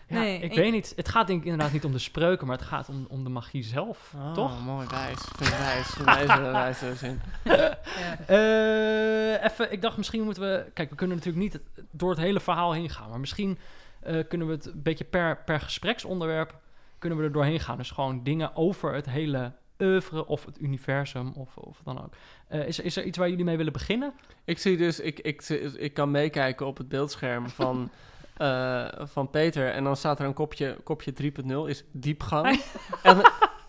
[0.07, 0.93] Ja, Nee, ik ik- weet niet.
[0.97, 3.31] Het gaat denk ik inderdaad niet om de spreuken, maar het gaat om, om de
[3.31, 4.13] magie zelf.
[4.17, 4.65] Oh, Toch?
[4.65, 5.19] mooi wijs.
[5.39, 5.97] Wijs.
[6.05, 7.21] Wijs, wijs, wijs zin.
[7.45, 7.79] Ja.
[8.27, 10.65] Eh, even, ik dacht misschien moeten we...
[10.75, 13.11] Kijk, we kunnen natuurlijk niet het- door het hele verhaal heen gaan.
[13.11, 13.59] Maar misschien
[14.01, 16.55] eh, kunnen we het een beetje per, per gespreksonderwerp...
[16.99, 17.77] kunnen we er doorheen gaan.
[17.77, 22.13] Dus gewoon dingen over het hele oeuvre of het universum of, of wat dan ook.
[22.49, 24.13] Eh, is, er- is er iets waar jullie mee willen beginnen?
[24.45, 25.43] Ik zie dus, ik, ik,
[25.77, 27.91] ik kan meekijken op het beeldscherm van,
[28.37, 29.71] eh, van Peter.
[29.71, 31.29] En dan staat er een kopje, kopje 3.0
[31.67, 32.47] is diepgang.
[33.03, 33.21] en,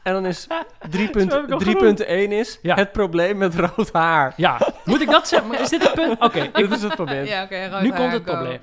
[0.04, 2.76] en dan is 3.1 Zo heb ik al is Ja.
[2.76, 4.34] het probleem met rood haar.
[4.38, 5.50] Ja, moet ik dat zeggen?
[5.50, 6.22] Maar Is dit het punt?
[6.22, 7.26] Oké, ik- Dit is het probleem.
[7.26, 7.67] Ja, oké.
[7.70, 8.32] rood nu haar, komt het go.
[8.32, 8.60] probleem.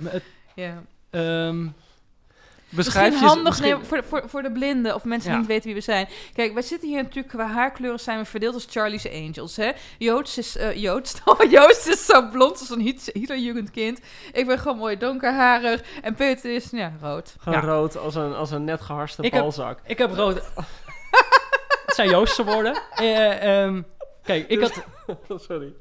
[0.55, 0.83] Ja.
[1.19, 1.67] Ehm,
[2.71, 5.37] Beschrijf Misschien je handig misschien- nee, voor, voor, voor de blinden of mensen Ja.
[5.37, 6.09] die niet weten wie we zijn.
[6.35, 9.57] Kijk, wij zitten hier natuurlijk qua haarkleuren zijn we verdeeld als Charlie's Angels.
[9.57, 9.71] Hè?
[9.99, 14.01] Joods is, eh Joods, oh, Joost is zo blond als een Hit- Hitlerjugendkind.
[14.33, 15.81] Ik ben gewoon mooi donkerharig.
[16.03, 17.35] En Peter is, ja, rood.
[17.39, 17.67] Gewoon Ja.
[17.67, 19.79] rood als een, als een net geharste Ik heb- balzak.
[19.87, 20.35] ik heb rood...
[21.87, 22.81] het zijn Joostse woorden.
[22.95, 23.83] Eh, ehm,
[24.23, 24.85] kijk, ik had...
[25.49, 25.73] Sorry.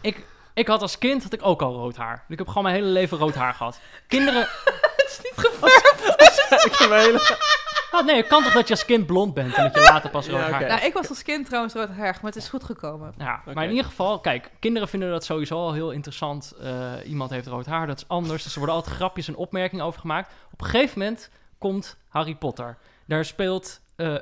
[0.00, 0.24] Ik,
[0.54, 2.24] ik had als kind had ik ook al rood haar.
[2.28, 3.80] Ik heb gewoon mijn hele leven rood haar gehad.
[4.06, 4.40] Kinderen...
[4.96, 6.04] Het is niet geverfd.
[6.66, 7.40] ik heb een hele...
[7.92, 10.10] Oh, nee, het kan toch dat je als kind blond bent en dat je later
[10.10, 10.66] pas rood Ja, haar.
[10.66, 13.14] Nou, ik was als kind trouwens roodhaarig, maar het is goed gekomen.
[13.18, 16.54] Ja, maar in ieder geval, kijk, kinderen vinden dat sowieso al heel interessant.
[16.60, 18.42] Eh, iemand heeft rood haar, dat is anders.
[18.42, 20.32] Dus er worden altijd grapjes en opmerkingen over gemaakt.
[20.52, 22.76] Op een gegeven moment komt Harry Potter.
[23.06, 24.14] Daar speelt eh,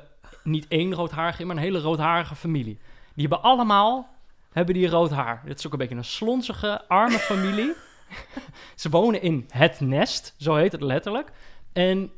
[0.43, 2.79] niet één roodharige in, maar een hele roodharige familie.
[3.13, 4.09] Die hebben allemaal
[4.51, 5.41] hebben die rood haar.
[5.45, 7.73] Het is ook een beetje een slonzige, arme familie.
[8.75, 11.31] Ze wonen in het nest, zo heet het letterlijk.
[11.73, 12.11] En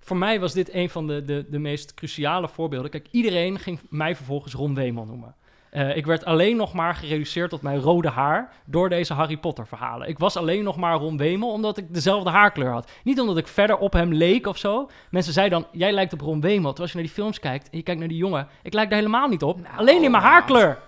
[0.00, 2.90] voor mij was dit een van de, de, de meest cruciale voorbeelden.
[2.90, 5.34] Kijk, iedereen ging mij vervolgens Ron Weeman noemen.
[5.70, 9.66] Eh, ik werd alleen nog maar gereduceerd tot mijn rode haar door deze Harry Potter
[9.66, 10.08] verhalen.
[10.08, 12.90] Ik was alleen nog maar Ron Wemel omdat ik dezelfde haarkleur had.
[13.04, 14.90] Niet omdat ik verder op hem leek of zo.
[15.10, 16.72] Mensen zeiden dan, jij lijkt op Ron Wemel.
[16.72, 18.88] Terwijl als je naar die films kijkt en je kijkt naar die jongen, ik lijk
[18.88, 19.60] daar helemaal niet op.
[19.60, 20.78] Nou, alleen in mijn haarkleur.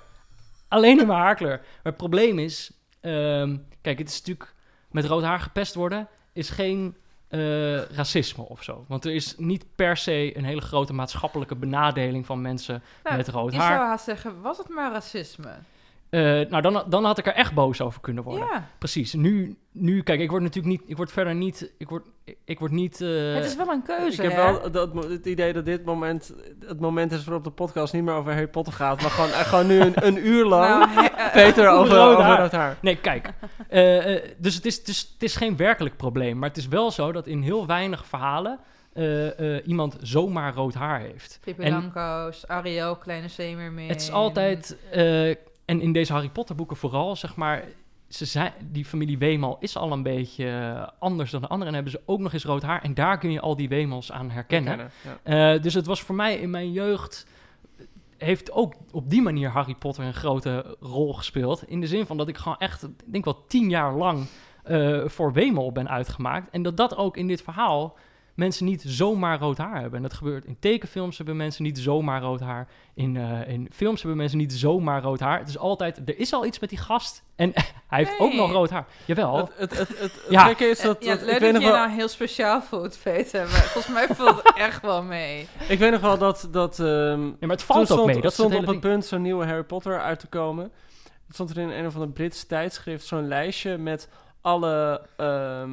[0.68, 1.58] Alleen in mijn haarkleur.
[1.58, 4.54] Maar het probleem is, ehm, kijk, het is natuurlijk
[4.90, 6.96] met rood haar gepest worden is geen
[7.28, 8.84] eh, racisme of zo.
[8.88, 13.28] Want er is niet per se een hele grote maatschappelijke benadeling van mensen Nou, met
[13.28, 13.76] rood haar.
[13.76, 15.50] zou haast zeggen, was het maar racisme?
[16.14, 18.46] Eh, nou, dan, dan had ik er echt boos over kunnen worden.
[18.52, 19.12] Ja, Precies.
[19.12, 22.06] Nu, nu, kijk, ik word natuurlijk niet, ik word verder niet, ik word,
[22.44, 23.00] ik word niet.
[23.00, 26.34] eh, het is wel een keuze, Ik heb wel dat, het idee dat dit moment
[26.66, 29.40] het moment is waarop de podcast niet meer over Harry Potter gaat, maar gewoon, eh,
[29.40, 32.38] gewoon nu een, een uur lang Nou, he- Peter over, rood over haar.
[32.40, 32.76] rood haar.
[32.80, 33.30] Nee, kijk.
[34.38, 36.38] dus het is, het, is, het is geen werkelijk probleem.
[36.38, 38.58] Maar het is wel zo dat in heel weinig verhalen
[38.92, 41.38] eh, eh, iemand zomaar rood haar heeft.
[41.44, 43.88] Pippi Langkous, Ariel, Kleine Zeemermin.
[43.88, 45.34] Het is altijd, eh,
[45.64, 47.64] en in deze Harry Potter boeken vooral, zeg maar,
[48.08, 51.68] ze zijn, die familie Weemal is al een beetje eh, anders dan de anderen.
[51.68, 52.82] En hebben ze ook nog eens rood haar.
[52.82, 54.90] En daar kun je al die Weemals aan herkennen.
[55.22, 55.54] Ja.
[55.54, 57.26] Eh, dus het was voor mij in mijn jeugd.
[58.18, 61.68] Heeft ook op die manier Harry Potter een grote rol gespeeld.
[61.68, 64.26] In de zin van dat ik gewoon echt, ik denk wel tien jaar lang
[64.62, 66.50] eh, voor Wemel ben uitgemaakt.
[66.50, 67.96] En dat dat ook in dit verhaal
[68.34, 69.96] mensen niet zomaar rood haar hebben.
[69.96, 72.68] En dat gebeurt in tekenfilms hebben mensen niet zomaar rood haar.
[72.94, 75.38] In, eh, in films hebben mensen niet zomaar rood haar.
[75.38, 77.22] Het is altijd, er is al iets met die gast.
[77.36, 77.52] En
[77.88, 78.86] hij heeft ook nog rood haar.
[79.04, 79.36] Jawel.
[79.36, 80.58] Het, het, het, het, het Ja.
[80.58, 83.40] is dat, ja, dat- leuk ik, weet dat je wel, nou heel speciaal voelt, Peter.
[83.40, 85.48] Maar volgens mij valt het echt wel mee.
[85.68, 88.20] ik weet nog wel dat, dat ehm, ja, maar het valt ook stond, mee.
[88.20, 90.72] Dat stond het op het punt zo'n nieuwe Harry Potter uit te komen.
[91.26, 94.08] Het stond er in een of ander Brits tijdschrift zo'n lijstje met
[94.40, 95.70] alle, ehm,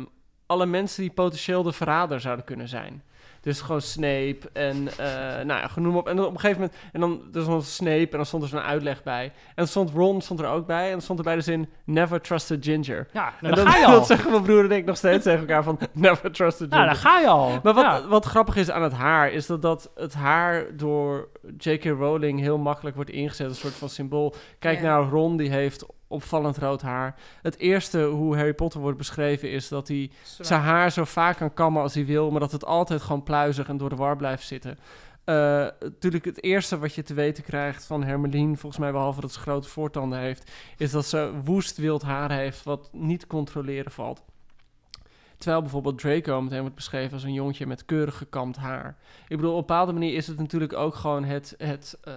[0.52, 3.04] alle mensen die potentieel de verrader zouden kunnen zijn.
[3.42, 5.06] Dus gewoon Snape en uh,
[5.46, 6.08] nou ja, genoem op.
[6.08, 8.50] En dan op een gegeven moment, en dan er stond Snape en dan stond er
[8.50, 9.24] zo'n uitleg bij.
[9.24, 11.70] En dan stond Ron stond er ook bij en dan stond er bij de zin
[11.86, 13.08] Never trust a ginger.
[13.14, 13.92] Ja, en nou, dan dat, ga je al.
[13.92, 16.78] dat zeggen mijn broer en ik nog steeds tegen elkaar van Never trust a ginger.
[16.78, 17.50] Nou, dan ga je al.
[17.64, 18.08] Maar wat, Ja.
[18.08, 21.28] wat grappig is aan het haar, is dat, dat het haar door
[21.58, 21.84] J.K.
[21.84, 24.34] Rowling heel makkelijk wordt ingezet een soort van symbool.
[24.60, 24.84] Kijk Ja.
[24.84, 27.16] naar Ron, die heeft opvallend rood haar.
[27.42, 31.54] Het eerste hoe Harry Potter wordt beschreven is dat hij zijn haar zo vaak kan
[31.54, 34.48] kammen als hij wil, maar dat het altijd gewoon pluizig en door de war blijft
[34.48, 34.78] zitten.
[35.24, 35.36] Eh,
[35.80, 39.40] natuurlijk, het eerste wat je te weten krijgt van Hermeline, volgens mij behalve dat ze
[39.40, 44.24] grote voortanden heeft, is dat ze woest wild haar heeft wat niet te controleren valt.
[45.38, 48.98] Terwijl bijvoorbeeld Draco meteen wordt beschreven als een jongetje met keurig gekamd haar.
[49.28, 52.14] Ik bedoel, op een bepaalde manier is het natuurlijk ook gewoon het, het eh,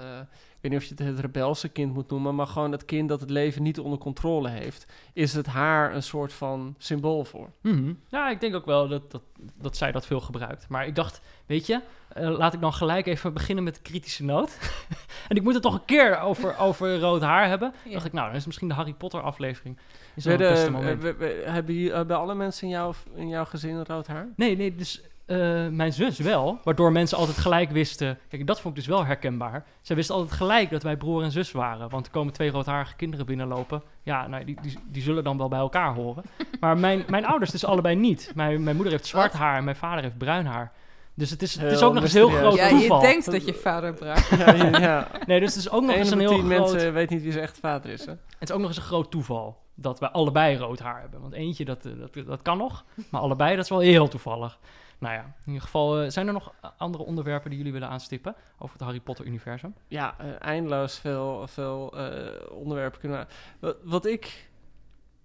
[0.64, 3.20] weet niet of je het het rebelse kind moet noemen, maar gewoon het kind dat
[3.20, 4.86] het leven niet onder controle heeft.
[5.12, 7.50] Is het haar een soort van symbool voor?
[7.60, 7.92] Mhm.
[8.08, 9.22] Ja, ik denk ook wel dat, dat,
[9.60, 10.68] dat zij dat veel gebruikt.
[10.68, 14.24] Maar ik dacht, weet je, eh, laat ik dan gelijk even beginnen met de kritische
[14.24, 14.58] noot.
[15.28, 17.74] en ik moet het toch een keer over, over rood haar hebben.
[17.84, 17.92] Ja.
[17.92, 19.78] dacht ik, nou, dan is misschien de Harry Potter aflevering.
[20.14, 21.04] Is wel het Werden, beste moment.
[21.04, 24.28] eh, we- we- hebben, jullie- hebben alle mensen in, jouw in jouw gezin rood haar?
[24.36, 26.58] Nee, nee, dus eh, mijn zus wel.
[26.64, 28.18] Waardoor mensen altijd gelijk wisten...
[28.28, 29.64] Kijk, dat vond ik dus wel herkenbaar.
[29.80, 31.88] Zij wisten altijd gelijk dat wij broer en zus waren.
[31.88, 33.82] Want er komen twee roodharige kinderen binnenlopen.
[34.02, 36.24] Ja, nou, die, die, die zullen dan wel bij elkaar horen.
[36.60, 38.32] Maar mijn, mijn ouders dus allebei niet.
[38.34, 39.40] Mijn, mijn moeder heeft zwart Wat?
[39.40, 40.72] haar en mijn vader heeft bruin haar.
[41.14, 43.00] Dus het is, het is ook nog eens heel groot ja, toeval.
[43.00, 44.28] je denkt dat je vader bruikt.
[44.28, 45.08] ja, ja, ja.
[45.26, 46.44] Nee, dus het is ook nog eens een heel groot...
[46.44, 48.06] mensen weet niet wie zijn echt vader is.
[48.06, 48.12] Hè?
[48.12, 51.20] Het is ook nog eens een groot toeval dat wij allebei rood haar hebben.
[51.20, 52.84] Want eentje, dat, eh, dat, dat kan nog.
[53.10, 54.58] Maar allebei, dat is wel heel toevallig.
[55.05, 58.34] Nou ja, in ieder geval, eh, zijn er nog andere onderwerpen die jullie willen aanstippen
[58.59, 59.74] over het Harry Potter-universum?
[59.88, 63.26] Ja, eh, eindeloos veel, veel eh, onderwerpen kunnen.
[63.59, 64.48] Wat, wat ik...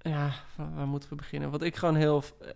[0.01, 0.31] Ja,
[0.75, 1.49] waar, moeten we beginnen?
[1.49, 2.23] Wat ik gewoon heel...
[2.39, 2.49] eh,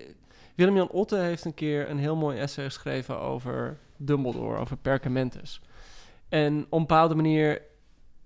[0.00, 0.08] eh,
[0.54, 5.60] Willem-Jan Otte heeft een keer een heel mooi essay geschreven over Dumbledore, over Perkamentus.
[6.28, 7.62] En op een bepaalde manier...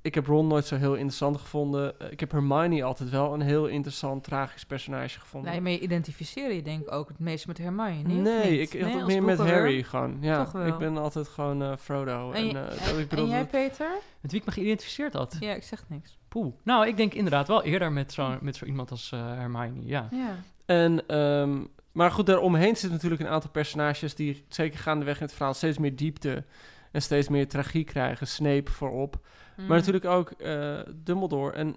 [0.07, 2.00] Ik heb Ron nooit zo heel interessant gevonden.
[2.00, 5.50] Eh, Ik heb Hermione altijd wel een heel interessant, tragisch personage gevonden.
[5.50, 8.02] Nee, maar je identificeer je denk ik ook het meest met Hermione.
[8.02, 8.22] niet?
[8.22, 9.38] Nee, ik had het meer met?
[9.38, 10.16] Harry gewoon.
[10.20, 10.66] Ja, Toch wel.
[10.66, 12.30] ik ben altijd gewoon eh, Frodo.
[12.32, 13.88] En, En, je- eh, dat- ik bedoel, en jij, dat- Peter?
[14.20, 15.36] Met wie ik me geïdentificeerd had?
[15.40, 16.18] Ja, ik zeg niks.
[16.28, 16.54] Poeh.
[16.62, 20.09] Nou, ik denk inderdaad wel eerder met zo, met zo iemand als eh, Hermione, ja.
[20.11, 20.34] Ja.
[20.66, 25.34] En ehm, maar goed, daaromheen zitten natuurlijk een aantal personages die zeker gaandeweg in het
[25.34, 26.44] verhaal steeds meer diepte
[26.92, 28.26] en steeds meer tragiek krijgen.
[28.26, 29.18] Snape voorop.
[29.57, 29.66] Mm.
[29.66, 31.52] Maar natuurlijk ook eh, Dumbledore.
[31.52, 31.76] En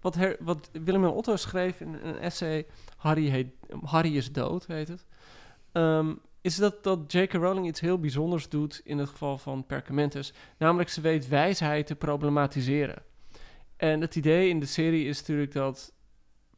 [0.00, 0.70] wat, her, wat
[1.04, 2.66] Otto schreef in een essay,
[2.96, 3.48] Harry, heet,
[3.82, 5.06] Harry is dood, heet het.
[5.72, 7.32] ehm, is dat, dat J.K.
[7.32, 10.32] Rowling iets heel bijzonders doet in het geval van Perkamentus.
[10.58, 13.02] Namelijk, ze weet wijsheid te problematiseren.
[13.76, 15.92] En het idee in de serie is natuurlijk dat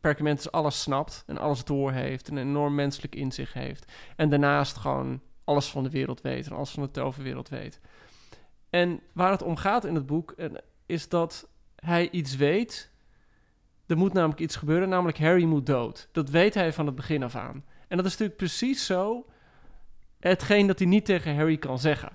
[0.00, 3.92] Perkamentus alles snapt en alles doorheeft en een enorm menselijk inzicht heeft.
[4.16, 7.80] En daarnaast gewoon alles van de wereld weet en alles van de toverwereld weet.
[8.70, 10.46] En waar het om gaat in het boek eh,
[10.86, 12.90] is dat hij iets weet.
[13.86, 16.08] Er moet namelijk iets gebeuren, namelijk Harry moet dood.
[16.12, 17.64] Dat weet hij van het begin af aan.
[17.88, 19.26] En dat is natuurlijk precies zo
[20.20, 22.10] hetgeen dat hij niet tegen Harry kan zeggen.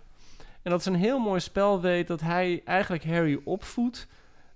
[0.61, 4.07] En dat is een heel mooi spel weet dat hij eigenlijk Harry opvoedt.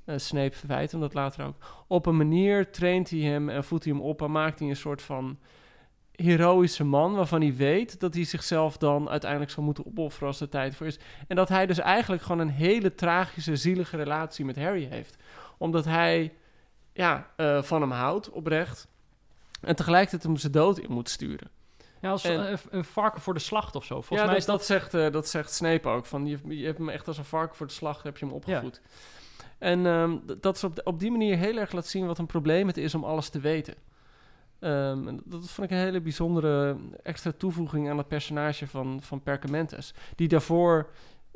[0.05, 1.85] Eh, Snape verwijt hem dat later ook.
[1.87, 4.75] Op een manier traint hij hem en voedt hij hem op en maakt hij een
[4.75, 5.37] soort van
[6.23, 10.49] heroïsche man waarvan hij weet dat hij zichzelf dan uiteindelijk zal moeten opofferen als de
[10.49, 10.99] tijd voor is.
[11.27, 15.15] En dat hij dus eigenlijk gewoon een hele tragische, zielige relatie met Harry heeft.
[15.57, 16.33] Omdat hij
[16.93, 18.87] ja, eh, van hem houdt, oprecht.
[19.61, 21.49] En tegelijkertijd hem zijn dood in moet sturen.
[22.01, 23.95] Ja, als En- een, een varken voor de slacht of zo.
[23.95, 24.57] Volgens ja, mij dat, is dat...
[24.57, 26.05] dat, zegt, eh, dat zegt Snape ook.
[26.05, 28.33] Van, je, je hebt hem echt als een varken voor de slag heb je hem
[28.33, 28.81] opgevoed.
[29.57, 32.67] En ehm, dat ze op, op die manier heel erg laat zien wat een probleem
[32.67, 33.73] het is om alles te weten.
[34.59, 39.23] Ehm, en dat vond ik een hele bijzondere extra toevoeging aan het personage van, van
[39.23, 39.93] Perkamentus.
[40.15, 40.89] Die daarvoor,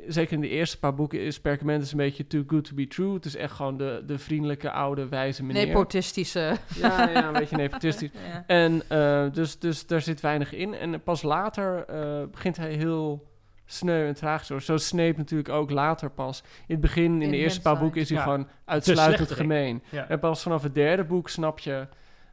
[0.06, 3.14] zeker in de eerste paar boeken, is Perkamentus een beetje too good to be true.
[3.14, 5.66] Het is echt gewoon de, de vriendelijke, oude, wijze meneer.
[5.66, 6.56] Nepotistische.
[6.74, 8.10] Ja, ja, een beetje nepotistisch.
[8.32, 8.44] Ja.
[8.46, 10.74] En eh, dus, dus daar zit weinig in.
[10.74, 13.30] En pas later eh, begint hij heel
[13.64, 14.46] sneu en tragisch.
[14.46, 16.42] Zo Zo Snape natuurlijk ook later pas.
[16.66, 18.24] In het begin, in, In de eerste paar boeken, is hij Ja.
[18.24, 19.82] gewoon uitsluitend gemeen.
[19.90, 20.08] Ja.
[20.08, 21.86] En pas vanaf het derde boek snap je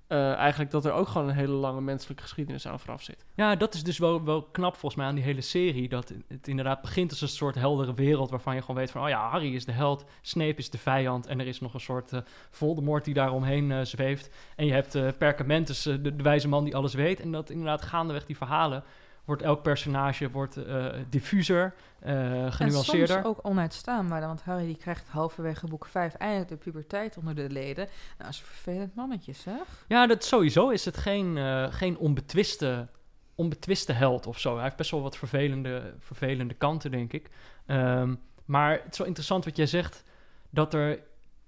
[0.09, 3.25] eh, eigenlijk dat er ook gewoon een hele lange menselijke geschiedenis aan vooraf zit.
[3.35, 5.89] Ja, dat is dus wel, wel knap volgens mij aan die hele serie.
[5.89, 9.03] Dat het inderdaad begint als een soort heldere wereld waarvan je gewoon weet van...
[9.03, 11.27] oh ja, Harry is de held, Snape is de vijand...
[11.27, 14.29] en er is nog een soort eh, Voldemort die daaromheen eh zweeft.
[14.55, 17.19] En je hebt Perkamentus, de wijze man die alles weet.
[17.19, 18.83] En dat inderdaad gaandeweg die verhalen...
[19.29, 23.07] wordt elk personage wordt, eh, diffuser, eh En genuanceerder.
[23.07, 27.49] soms ook onuitstaanbaar, want Harry die krijgt halverwege boek 5 eindelijk de puberteit onder de
[27.49, 27.85] leden.
[27.85, 29.85] Nou, dat is een vervelend mannetje, zeg.
[29.87, 32.87] Ja, dat sowieso is het geen, eh, geen onbetwiste,
[33.35, 34.53] onbetwiste held of zo.
[34.53, 37.29] Hij heeft best wel wat vervelende, vervelende kanten, denk ik.
[37.65, 38.15] Ehm,
[38.45, 40.03] maar het is wel interessant wat jij zegt,
[40.49, 40.99] dat er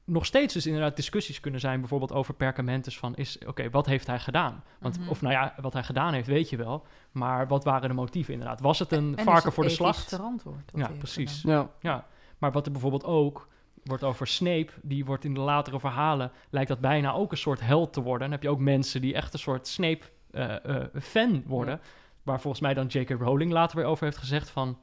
[0.06, 4.08] nog steeds dus inderdaad discussies kunnen zijn, bijvoorbeeld over Perkamentus van, is, oké, wat heeft
[4.08, 4.64] hij gedaan?
[4.80, 5.10] Want, Mhm.
[5.10, 6.86] Of nou ja, wat hij gedaan heeft, weet je wel.
[7.12, 8.60] Maar wat waren de motieven inderdaad?
[8.62, 10.08] Was het een En varken het voor de slacht?
[10.10, 11.42] verantwoord Ja, precies.
[11.42, 11.70] gedaan?
[11.80, 12.06] Ja.
[12.38, 13.48] Maar wat er bijvoorbeeld ook
[13.84, 17.60] wordt over Snape, die wordt in de latere verhalen, lijkt dat bijna ook een soort
[17.60, 18.22] held te worden.
[18.22, 21.80] Dan heb je ook mensen die echt een soort Snape-fan worden.
[22.24, 23.10] Waar volgens mij dan J.K.
[23.10, 24.78] Rowling later weer over heeft gezegd van...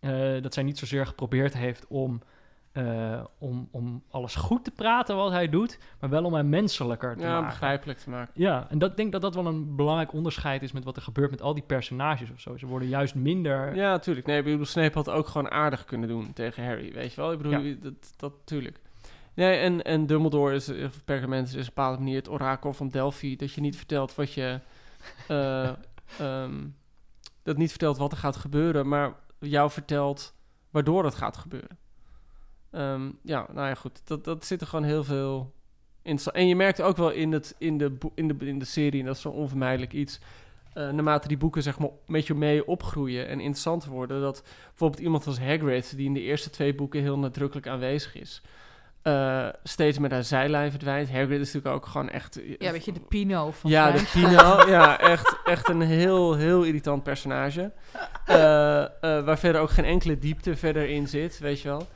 [0.00, 2.20] eh, dat zij niet zozeer geprobeerd heeft om,
[2.74, 5.78] eh, om, om alles goed te praten wat hij doet...
[6.00, 7.46] maar wel om hem menselijker te ja, maken.
[7.46, 8.32] begrijpelijk te maken.
[8.34, 11.02] Ja, en dat ik denk dat dat wel een belangrijk onderscheid is met wat er
[11.02, 12.56] gebeurt met al die personages of zo.
[12.56, 13.74] Ze worden juist minder...
[13.74, 14.26] Ja, natuurlijk.
[14.26, 17.32] Nee, ik bedoel, Snape had ook gewoon aardig kunnen doen tegen Harry, weet je wel?
[17.32, 17.76] Ik bedoel, Ja.
[17.80, 18.80] dat, dat natuurlijk.
[19.34, 22.88] Nee, en, en Dumbledore is, of Perkamentus is op een bepaalde manier het orakel van
[22.88, 23.36] Delphi.
[23.36, 24.60] Dat je niet vertelt wat je...
[25.28, 25.70] eh,
[26.18, 26.66] ehm,
[27.42, 30.34] dat niet vertelt wat er gaat gebeuren, maar jou vertelt
[30.70, 31.78] waardoor het gaat gebeuren.
[32.74, 34.00] Ehm, ja, nou ja, goed.
[34.04, 35.52] Dat, dat zit er gewoon heel veel
[36.02, 36.18] in.
[36.32, 39.06] En je merkt ook wel in, het, in, de, in, de, in de serie, en
[39.06, 40.20] dat is zo onvermijdelijk iets...
[40.72, 44.20] eh, naarmate die boeken zeg maar met je mee opgroeien en interessant worden...
[44.20, 48.42] dat bijvoorbeeld iemand als Hagrid, die in de eerste twee boeken heel nadrukkelijk aanwezig is...
[49.02, 51.10] eh, steeds met haar zijlijn verdwijnt.
[51.10, 52.40] Hagrid is natuurlijk ook gewoon echt...
[52.58, 54.08] Ja, weet je, de Pino van ja, de.
[54.12, 54.66] Pino.
[54.76, 57.72] ja, echt, echt een heel, heel irritant personage.
[58.26, 61.86] Eh, eh, waar verder ook geen enkele diepte verder in zit, weet je wel.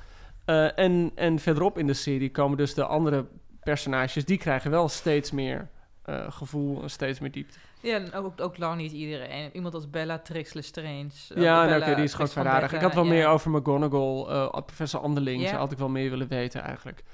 [0.49, 3.27] Eh, en, en verderop in de serie komen dus de andere
[3.63, 4.25] personages...
[4.25, 5.69] die krijgen wel steeds meer
[6.03, 7.59] eh, gevoel en steeds meer diepte.
[7.81, 9.51] Ja, en ook, ook lang niet iedereen.
[9.53, 11.11] Iemand als Bellatrix Lestrange.
[11.35, 12.73] eh, ja, nou, Bella- oké, die is gewoon Trix van verradig.
[12.73, 13.11] Ik had wel ja.
[13.11, 15.43] meer over McGonagall, eh, professor Anderling.
[15.43, 15.57] Ja.
[15.57, 17.05] Had ik wel meer willen weten eigenlijk.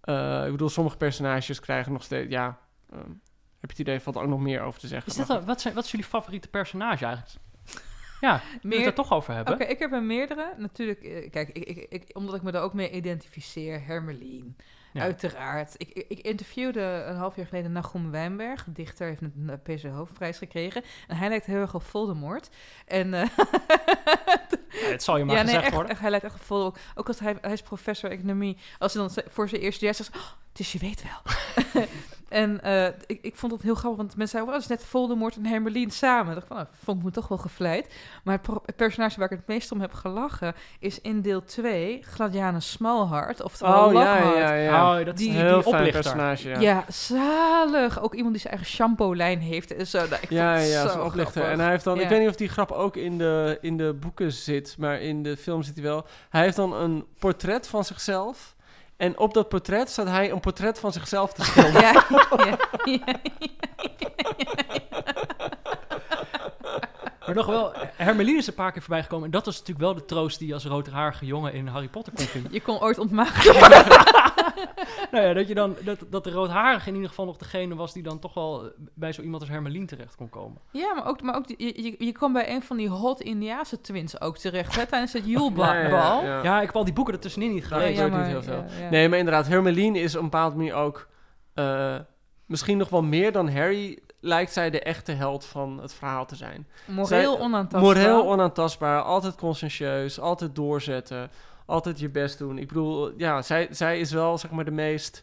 [0.00, 2.30] Eh, ik bedoel, sommige personages krijgen nog steeds...
[2.32, 2.58] Ja,
[2.90, 3.10] ehm,
[3.60, 5.20] heb je het idee, valt er ook nog meer over te zeggen.
[5.20, 7.36] Is dat wat, zijn, wat is jullie favoriete personage eigenlijk?
[8.20, 9.54] Ja, je het er toch over hebben?
[9.54, 10.54] Oké, ik heb er meerdere.
[10.56, 13.82] Natuurlijk, eh, kijk, ik, ik, ik, omdat ik me daar ook mee identificeer.
[13.86, 14.56] Hermelien,
[14.92, 15.02] Ja.
[15.02, 15.74] uiteraard.
[15.76, 18.64] Ik, ik, interviewde een half jaar geleden Nagum Wijnberg.
[18.68, 20.82] Dichter heeft een eh, PC Hoofdprijs gekregen.
[21.08, 22.48] En hij lijkt heel erg op Voldemort.
[22.86, 23.14] En...
[23.14, 23.26] eh,
[24.80, 25.90] Ja, het zal je maar ja, nee, gezegd echt, worden.
[25.92, 26.80] echt, hij lijkt echt op Voldemort.
[26.94, 28.56] Ook als hij, hij is professor economie.
[28.78, 30.16] Als hij dan voor zijn eerste jaar zegt...
[30.16, 31.34] Oh, dus je weet wel.
[32.28, 34.88] En eh, ik, ik vond het heel grappig, want mensen zeiden, oh, dat is net
[34.88, 36.28] Voldemort en Hermeline samen.
[36.28, 37.94] Ik dacht van, nou, vond ik me toch wel gevleid.
[38.24, 42.60] Maar het, personage waar ik het meest om heb gelachen, is in deel 2 Gladiana
[42.60, 44.36] Smalhart, oftewel Oh ja, Lockhart.
[44.38, 44.98] ja, ja.
[44.98, 46.02] Oh, dat is Die- die, Heel die fijn oplichter.
[46.02, 46.60] personage, ja.
[46.60, 46.84] Ja.
[46.88, 48.00] zalig.
[48.02, 49.98] Ook iemand die zijn eigen shampoo-lijn heeft en zo.
[49.98, 51.32] Nou, ik Ja, ja, zo zo'n oplichter.
[51.32, 51.52] grappig.
[51.52, 52.08] En hij heeft dan, ik Ja.
[52.08, 55.36] weet niet of die grap ook in de, in de boeken zit, maar in de
[55.36, 56.06] film zit hij wel.
[56.30, 58.54] Hij heeft dan een portret van zichzelf.
[58.96, 61.80] En op dat portret staat hij een portret van zichzelf te schilderen.
[61.80, 62.04] Ja,
[62.84, 63.20] ja,
[67.26, 69.24] Maar nog wel, Hermeline is een paar keer voorbij gekomen.
[69.24, 72.12] En dat was natuurlijk wel de troost die je als roodharige jongen in Harry Potter
[72.12, 72.52] kon vinden.
[72.52, 73.54] Je kon ooit ontmaken.
[75.10, 77.92] nou ja, dat, je dan, dat, dat de roodharige in ieder geval nog degene was
[77.92, 80.60] die dan toch wel bij zo iemand als Hermeline terecht kon komen.
[80.70, 83.80] Ja, maar ook, maar ook je, je, je kwam bij een van die hot Indiaanse
[83.80, 85.64] twins ook terecht, hè, tijdens het Julebal.
[85.64, 86.42] Ja, ja, ja.
[86.42, 87.90] Ja, ik heb al die boeken ertussenin niet Nee, gelezen.
[87.92, 88.64] ik weet maar- niet heel veel.
[88.78, 88.90] ja, ja.
[88.90, 91.08] Nee, maar inderdaad, Hermeline is op een bepaalde manier ook...
[91.54, 91.94] eh,
[92.46, 96.36] misschien nog wel meer dan Harry lijkt zij de echte held van het verhaal te
[96.36, 96.66] zijn.
[96.84, 97.94] Moreel onaantastbaar.
[97.94, 101.30] Moreel onaantastbaar, altijd conscientieus, altijd doorzetten,
[101.66, 102.58] altijd je best doen.
[102.58, 105.22] Ik bedoel, ja, zij, zij is wel zeg maar de meest...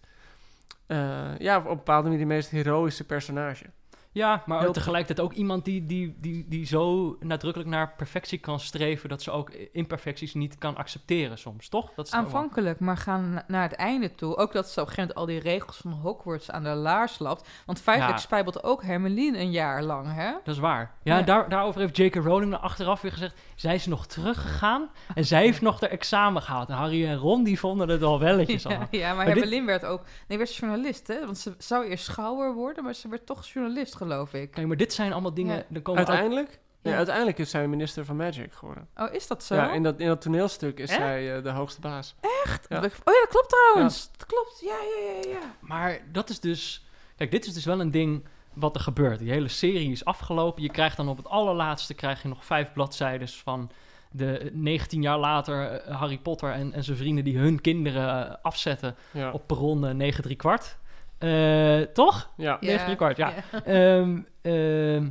[0.88, 3.66] eh, ja, op een bepaalde manier de meest heroïsche personage.
[4.14, 8.60] Ja, maar Heel- tegelijkertijd ook iemand die, die, die, die zo nadrukkelijk naar perfectie kan
[8.60, 9.10] streven...
[9.10, 11.92] dat ze ook imperfecties niet kan accepteren soms, toch?
[11.96, 14.36] Dat is wel- Aanvankelijk, maar gaan na- naar het einde toe.
[14.38, 17.20] Ook dat ze op een gegeven moment al die regels van Hogwarts aan de laars
[17.20, 17.50] lapt.
[17.66, 18.24] Want feitelijk Ja.
[18.24, 20.32] spijbelt ook Hermeline een jaar lang, hè?
[20.44, 20.94] Dat is waar.
[21.04, 21.24] Ja, Ja.
[21.24, 22.16] Daar, daarover heeft J.K.
[22.16, 23.36] Rowling achteraf weer gezegd...
[23.56, 26.70] zij is nog teruggegaan en zij heeft nog de examen gehaald.
[26.70, 28.88] En Harry en Ron die vonden het al welletjes Ja, al.
[28.92, 30.02] ja, maar, Maar dit- Hermeline werd ook...
[30.28, 31.26] Nee, werd journalist, hè?
[31.26, 34.52] Want ze zou eerst schouwer worden, maar ze werd toch journalist, geloof ik.
[34.52, 35.66] Kijk, maar dit zijn allemaal dingen...
[35.70, 35.80] Ja.
[35.80, 36.60] Komen Uiteindelijk?
[36.82, 36.96] Ja.
[36.96, 38.88] uiteindelijk is zij minister van Magic geworden.
[38.96, 39.56] Oh, is dat zo?
[39.56, 41.00] Ja, in dat, in dat toneelstuk is Echt?
[41.00, 42.16] zij eh, de hoogste baas.
[42.44, 42.66] Echt?
[42.70, 42.78] Ja.
[42.78, 44.10] Oh ja, dat klopt trouwens.
[44.18, 44.60] Dat klopt.
[44.62, 45.56] Ja, ja, ja, ja.
[45.60, 46.86] Maar dat is dus...
[47.16, 48.24] Kijk, dit is dus wel een ding
[48.54, 49.20] wat er gebeurt.
[49.20, 50.64] Die hele serie is afgelopen.
[50.64, 53.72] Je krijgt dan op het allerlaatste krijg je nog vijf bladzijden van
[54.12, 58.36] de 19 jaar later eh, Harry Potter en, en zijn vrienden die hun kinderen eh,
[58.42, 59.32] afzetten Ja.
[59.32, 60.78] op perron uh, 9 3 kwart.
[61.24, 62.34] Eh, toch?
[62.38, 62.58] ja.
[62.62, 63.34] 9 3 kwart, ja.
[63.66, 65.10] Ehm, ehm,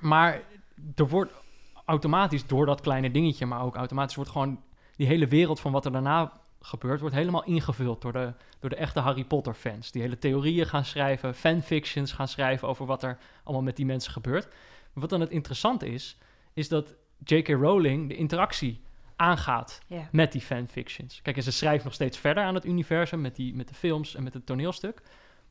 [0.00, 0.40] maar
[0.94, 1.32] er wordt
[1.84, 4.60] automatisch door dat kleine dingetje, maar ook automatisch wordt gewoon
[4.96, 8.76] die hele wereld van wat er daarna gebeurt, wordt helemaal ingevuld door de, door de
[8.76, 9.90] echte Harry Potter fans.
[9.90, 14.12] Die hele theorieën gaan schrijven, fanfictions gaan schrijven over wat er allemaal met die mensen
[14.12, 14.44] gebeurt.
[14.44, 16.18] Maar wat dan het interessante is,
[16.52, 17.48] is dat J.K.
[17.48, 18.80] Rowling de interactie
[19.16, 20.08] aangaat Ja.
[20.12, 21.22] met die fanfictions.
[21.22, 24.14] Kijk, en ze schrijft nog steeds verder aan het universum met, die, met de films
[24.14, 25.02] en met het toneelstuk.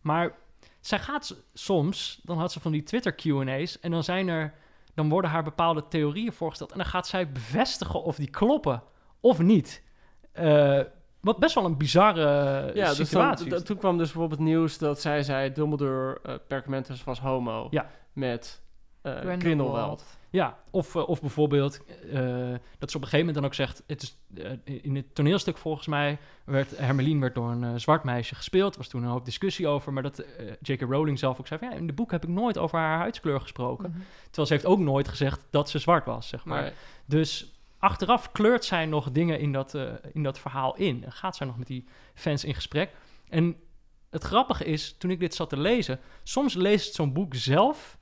[0.02, 0.36] Maar
[0.80, 4.54] zij gaat soms, dan had ze van die Twitter Q&A's en dan zijn er,
[4.94, 8.84] dan worden haar bepaalde theorieën voorgesteld en dan gaat zij bevestigen of die kloppen
[9.20, 9.84] of niet.
[10.32, 10.80] Eh,
[11.22, 15.02] wat best wel een bizarre Ja, dus dan, situatie toen kwam dus bijvoorbeeld nieuws dat
[15.02, 15.52] zij zei...
[15.52, 17.90] Dumbledore uh, Perkamentus was homo Ja.
[18.14, 18.62] met
[19.04, 20.20] uh, Grindelwald.
[20.32, 23.84] Ja, of, eh, of bijvoorbeeld eh, dat ze op een gegeven moment dan ook zegt...
[23.88, 24.52] Het is, eh,
[24.84, 28.72] in het toneelstuk volgens mij werd Hermeline werd door een zwart meisje gespeeld.
[28.72, 29.94] Er was toen een hoop discussie over.
[29.94, 30.24] Maar dat
[30.62, 30.82] J.K.
[30.82, 31.70] Rowling zelf ook zei van...
[31.70, 33.90] Ja, in de boek heb ik nooit over haar huidskleur gesproken.
[33.90, 34.00] Mhm.
[34.24, 36.74] Terwijl ze heeft ook nooit gezegd dat ze zwart was, zeg maar.
[37.06, 37.52] Dus
[37.82, 41.04] achteraf kleurt zij nog dingen in dat, eh, in dat verhaal in.
[41.06, 42.92] En gaat zij nog met die fans in gesprek.
[43.30, 43.56] En
[44.10, 46.00] het grappige is, toen ik dit zat te lezen...
[46.24, 47.98] Soms leest zo'n boek zelf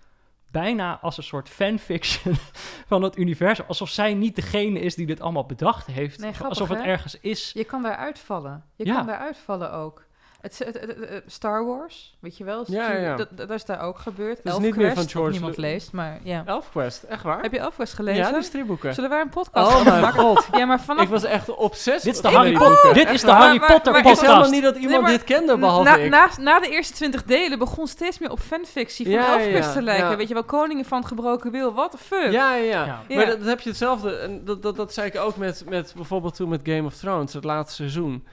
[0.52, 2.36] bijna als een soort fanfiction
[2.88, 3.66] van het universum.
[3.68, 6.20] Alsof zij niet degene is die dit allemaal bedacht heeft.
[6.20, 6.90] Nee, grappig, alsof het hè?
[6.92, 7.52] ergens is.
[7.54, 8.64] Je kan daar uitvallen.
[8.76, 8.96] Je Ja.
[8.96, 10.08] kan daar uitvallen ook.
[10.42, 12.64] Het, het, het- het- het- Star Wars, weet je wel?
[12.68, 13.16] Ja, ja.
[13.16, 14.40] Dat, dat is daar ook gebeurd.
[14.44, 16.44] is niet meer Elfquest, van George niemand leest, maar ja.
[16.46, 17.42] Elfquest, echt waar?
[17.42, 18.24] Heb je Elfquest gelezen?
[18.26, 18.94] Ja, die stripboeken.
[18.94, 20.48] Zullen wij een podcast Oh mijn god.
[20.52, 21.04] Ja, maar vanaf...
[21.04, 22.04] Ik was echt obsessief.
[22.04, 22.94] Dit is de Harry Potter.
[22.94, 23.32] Dit is de.
[23.32, 24.62] Harry Maar- Potter maar- Ik wist helemaal podcast.
[24.64, 26.10] niet dat iemand dit kende, behalve na, ik.
[26.10, 29.74] na, na de eerste 20 delen begon steeds meer op fanfictie van Ja, ja, Elfquest
[29.74, 30.10] te lijken.
[30.10, 30.16] ja.
[30.18, 32.32] Weet je wel, Koningen van het Gebroken Wil, what the fuck?
[32.32, 32.86] Ja, ja, ja.
[32.86, 33.02] Ja.
[33.08, 33.16] Ja.
[33.16, 34.16] Maar dat, dat heb je hetzelfde.
[34.18, 37.34] En dat, dat, dat zei ik ook met, met bijvoorbeeld toen met Game of Thrones,
[37.34, 38.26] het laatste seizoen.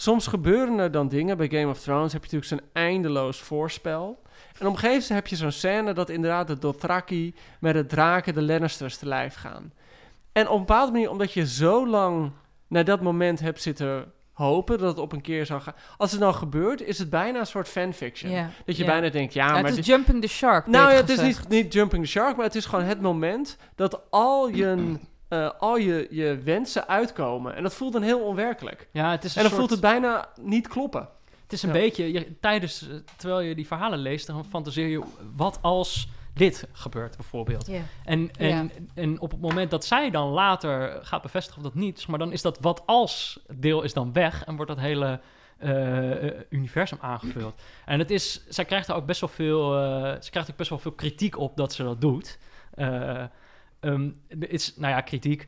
[0.00, 1.36] Soms gebeuren er dan dingen.
[1.36, 4.22] Bij Game of Thrones heb je natuurlijk zo'n eindeloos voorspel.
[4.58, 7.86] En op een gegeven moment heb je zo'n scène dat inderdaad de Dothraki met de
[7.86, 9.72] draken de Lannisters te lijf gaan.
[10.32, 12.32] En op een bepaalde manier, omdat je zo lang
[12.68, 15.74] naar dat moment hebt zitten hopen dat het op een keer zou gaan.
[15.96, 18.50] Als het nou gebeurt, is het bijna een soort fanfiction.
[18.64, 19.64] Dat je bijna denkt, ja, Ja, maar...
[19.64, 22.44] het dit- is jumping the shark, nou ja, het is niet jumping the shark, maar
[22.44, 24.76] het is gewoon het moment dat al je,
[25.30, 27.54] eh, al je, je wensen uitkomen.
[27.54, 28.88] En dat voelt dan heel onwerkelijk.
[28.92, 31.08] Ja, het is een En dan soort- voelt het bijna niet kloppen.
[31.42, 31.80] Het is een Ja.
[31.80, 35.02] beetje, je, tijdens, eh, terwijl je die verhalen leest, dan fantaseer je,
[35.36, 37.66] wat als dit gebeurt bijvoorbeeld.
[37.66, 37.80] Ja.
[38.04, 42.06] En, en, en op het moment dat zij dan later gaat bevestigen of dat niet,
[42.06, 45.20] maar dan is dat wat als deel is dan weg en wordt dat hele
[45.58, 47.62] eh, universum aangevuld.
[47.84, 50.70] En het is, zij krijgt er ook best wel veel, eh, ze krijgt ook best
[50.70, 52.38] wel veel kritiek op dat ze dat doet.
[52.74, 53.24] Eh,
[53.80, 55.46] ehm, er is, nou ja, kritiek.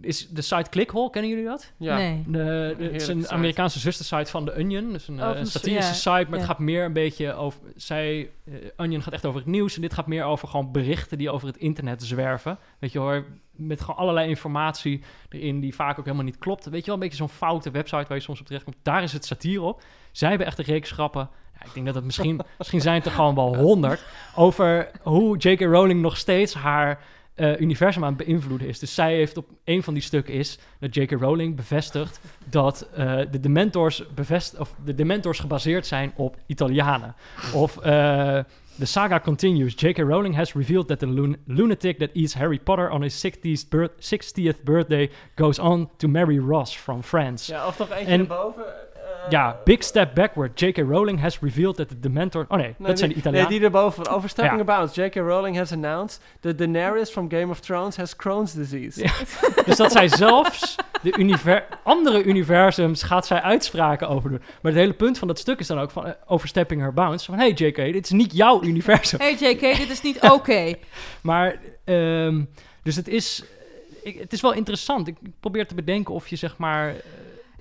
[0.00, 1.72] Is de site Clickhole, kennen jullie dat?
[1.76, 1.96] Ja.
[1.96, 2.22] Nee.
[2.26, 3.34] De, de- het is een site.
[3.34, 4.92] Amerikaanse zustersite van The Onion.
[4.92, 6.36] Dus een, Oh, eh, een de- satirische ja, site, maar ja.
[6.36, 7.60] het gaat meer een beetje over...
[7.76, 11.18] Zij, eh, Onion gaat echt over het nieuws en dit gaat meer over gewoon berichten
[11.18, 12.58] die over het internet zwerven.
[12.78, 16.64] Weet je hoor, met gewoon allerlei informatie erin die vaak ook helemaal niet klopt.
[16.64, 18.76] Weet je wel, een beetje zo'n foute website waar je soms op terechtkomt.
[18.82, 19.82] Daar is het satire op.
[20.12, 21.28] Zij hebben echt een reeks grappen.
[21.60, 24.04] Ja, ik denk dat het misschien, misschien zijn het er gewoon wel honderd.
[24.34, 25.60] Over hoe J.K.
[25.60, 27.04] Rowling nog steeds haar
[27.36, 28.78] eh, universum aan het beïnvloeden is.
[28.78, 31.10] Dus zij heeft op een van die stukken is dat J.K.
[31.10, 32.20] Rowling bevestigt
[32.50, 37.14] dat eh, de Dementors bevest of de Dementors gebaseerd zijn op Italianen.
[37.54, 38.38] Of eh
[38.78, 39.74] the saga continues.
[39.76, 39.98] J.K.
[39.98, 44.14] Rowling has revealed that the lun- lunatic that eats Harry Potter on his 60th, birth-
[44.14, 47.52] 60th birthday goes on to marry Ross from France.
[47.52, 48.64] Ja, of nog eentje En- erboven.
[49.30, 50.60] Ja, big step backward.
[50.60, 50.76] J.K.
[50.78, 52.44] Rowling has revealed that the Dementor...
[52.48, 53.50] Oh nee, Nee, dat zijn de die- Italianen.
[53.50, 54.08] Nee, die erboven.
[54.08, 54.74] Over Stepping Ja.
[54.74, 54.94] About.
[54.94, 55.14] J.K.
[55.14, 59.02] Rowling has announced that Daenerys from Game of Thrones has Crohn's disease.
[59.02, 59.12] Ja.
[59.66, 64.38] Dus dat zij zelfs de univer andere universums gaat zij uitspraken over doen.
[64.62, 67.24] Maar het hele punt van dat stuk is dan ook van eh, overstepping her bounds.
[67.24, 69.18] Van hey JK, dit is niet jouw universum.
[69.20, 70.74] Hey JK, dit is niet oké.
[71.20, 72.42] Maar ehm,
[72.82, 73.44] dus het is,
[74.02, 75.08] ik, het is wel interessant.
[75.08, 76.94] Ik probeer te bedenken of je zeg maar eh,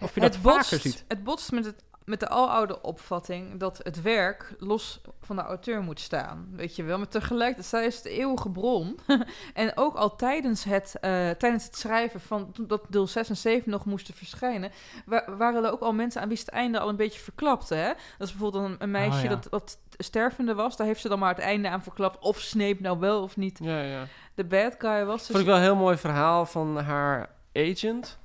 [0.02, 1.06] of je dat het vaker botst, ziet.
[1.08, 5.82] Het botst met, het, met de aloude opvatting dat het werk los van de auteur
[5.82, 6.48] moet staan.
[6.52, 9.00] Weet je wel, maar tegelijkertijd zij is de eeuwige bron.
[9.54, 13.70] en ook al tijdens het, eh, tijdens het schrijven van dat deel 6 en 7
[13.72, 14.72] nog moesten verschijnen,
[15.06, 17.76] wa- waren er ook al mensen aan wie het einde al een beetje verklapte.
[17.76, 17.88] Hè?
[18.18, 19.30] Dat is bijvoorbeeld een, een meisje Oh, ja.
[19.30, 20.78] dat, dat stervende was.
[20.78, 22.20] Daar heeft ze dan maar het einde aan verklapt.
[22.24, 24.04] Of Snape nou wel of niet Ja, ja.
[24.34, 25.18] de bad guy was.
[25.18, 28.18] Dus Vond ik wel een heel mooi verhaal van haar agent.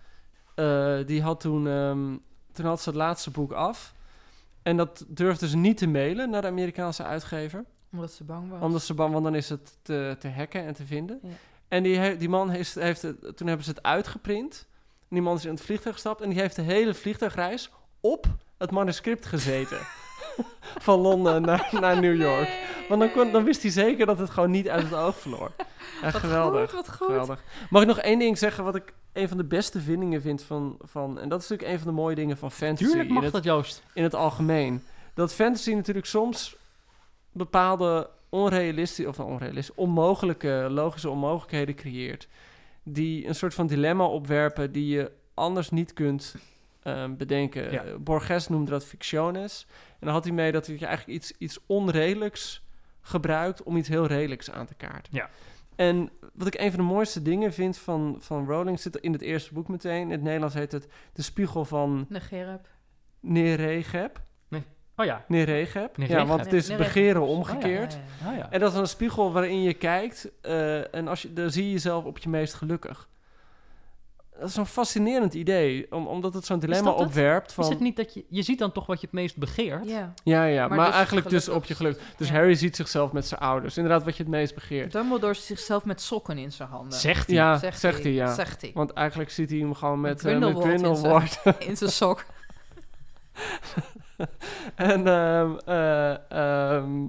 [0.61, 2.17] Eh, die had toen, ehm,
[2.53, 3.95] toen had ze het laatste boek af.
[4.63, 7.65] En dat durfde ze niet te mailen naar de Amerikaanse uitgever.
[7.93, 8.61] omdat ze bang was.
[8.61, 11.19] Omdat ze bang, want dan is het te, te hacken en te vinden.
[11.23, 11.29] Ja.
[11.69, 14.67] En die, die man heeft, heeft het, toen hebben ze het uitgeprint.
[14.99, 18.27] En die man is in het vliegtuig gestapt en die heeft de hele vliegtuigreis op
[18.59, 19.79] het manuscript gezeten.
[20.87, 22.49] Van Londen naar, naar New York.
[22.89, 25.51] Want dan, kon, dan wist hij zeker dat het gewoon niet uit het oog verloor.
[26.03, 26.71] Wat geweldig.
[26.71, 27.07] goed, wat goed.
[27.07, 27.43] geweldig.
[27.71, 30.77] Mag ik nog één ding zeggen wat ik een van de beste vindingen vind van...
[30.83, 33.23] van en dat is natuurlijk een van de mooie dingen van fantasy Tuurlijk in mag
[33.23, 33.83] het, dat Joost.
[33.95, 34.83] in het algemeen.
[35.15, 36.57] Dat fantasy natuurlijk soms
[37.33, 39.09] bepaalde onrealistische...
[39.09, 42.29] of onrealistische, onmogelijke, logische onmogelijkheden creëert.
[42.83, 46.35] Die een soort van dilemma opwerpen die je anders niet kunt
[46.83, 47.73] ehm, bedenken.
[47.73, 47.85] Ja.
[47.85, 49.67] Eh, Borges noemde dat fictiones.
[49.71, 52.63] En dan had hij mee dat je eigenlijk iets, iets onredelijks
[53.01, 55.17] gebruikt om iets heel redelijks aan te kaarten.
[55.17, 55.31] Ja.
[55.77, 59.23] En wat ik een van de mooiste dingen vind van, van Rowling zit in het
[59.23, 60.03] eerste boek meteen.
[60.03, 62.69] In het Nederlands heet het De Spiegel van Negereb.
[63.21, 64.21] Neregeb.
[65.01, 65.25] Oh ja.
[65.29, 65.97] Neregeb.
[65.97, 67.93] Ja, want het is begeren Oh ja, omgekeerd.
[67.93, 68.31] ja, ja.
[68.31, 68.51] Oh ja.
[68.51, 71.71] En dat is een spiegel waarin je kijkt eh, en als je, dan zie je
[71.71, 73.09] jezelf op je meest gelukkig.
[74.41, 77.09] Dat is zo'n fascinerend idee, om, omdat het zo'n dilemma dat het?
[77.09, 77.65] opwerpt van...
[77.65, 78.25] Is het niet dat je...
[78.29, 79.89] Je ziet dan toch wat je het meest begeert?
[79.89, 80.13] Ja.
[80.25, 82.01] Ja, ja, maar, Maar dus eigenlijk dus op je geluk.
[82.17, 82.35] Dus Ja.
[82.35, 83.77] Harry ziet zichzelf met zijn ouders.
[83.77, 84.93] Inderdaad, wat je het meest begeert.
[84.93, 86.99] Dumbledore ziet zichzelf met sokken in zijn handen.
[86.99, 87.37] Zegt hij.
[87.37, 88.35] Ja, zegt, hij, ja.
[88.35, 88.71] Zegt hij.
[88.75, 91.41] Want eigenlijk ziet hij hem gewoon met, eh, met Grindelwald in Grindelwald.
[91.69, 92.25] In zijn sok.
[94.75, 97.07] en, ehm, eh, ehm,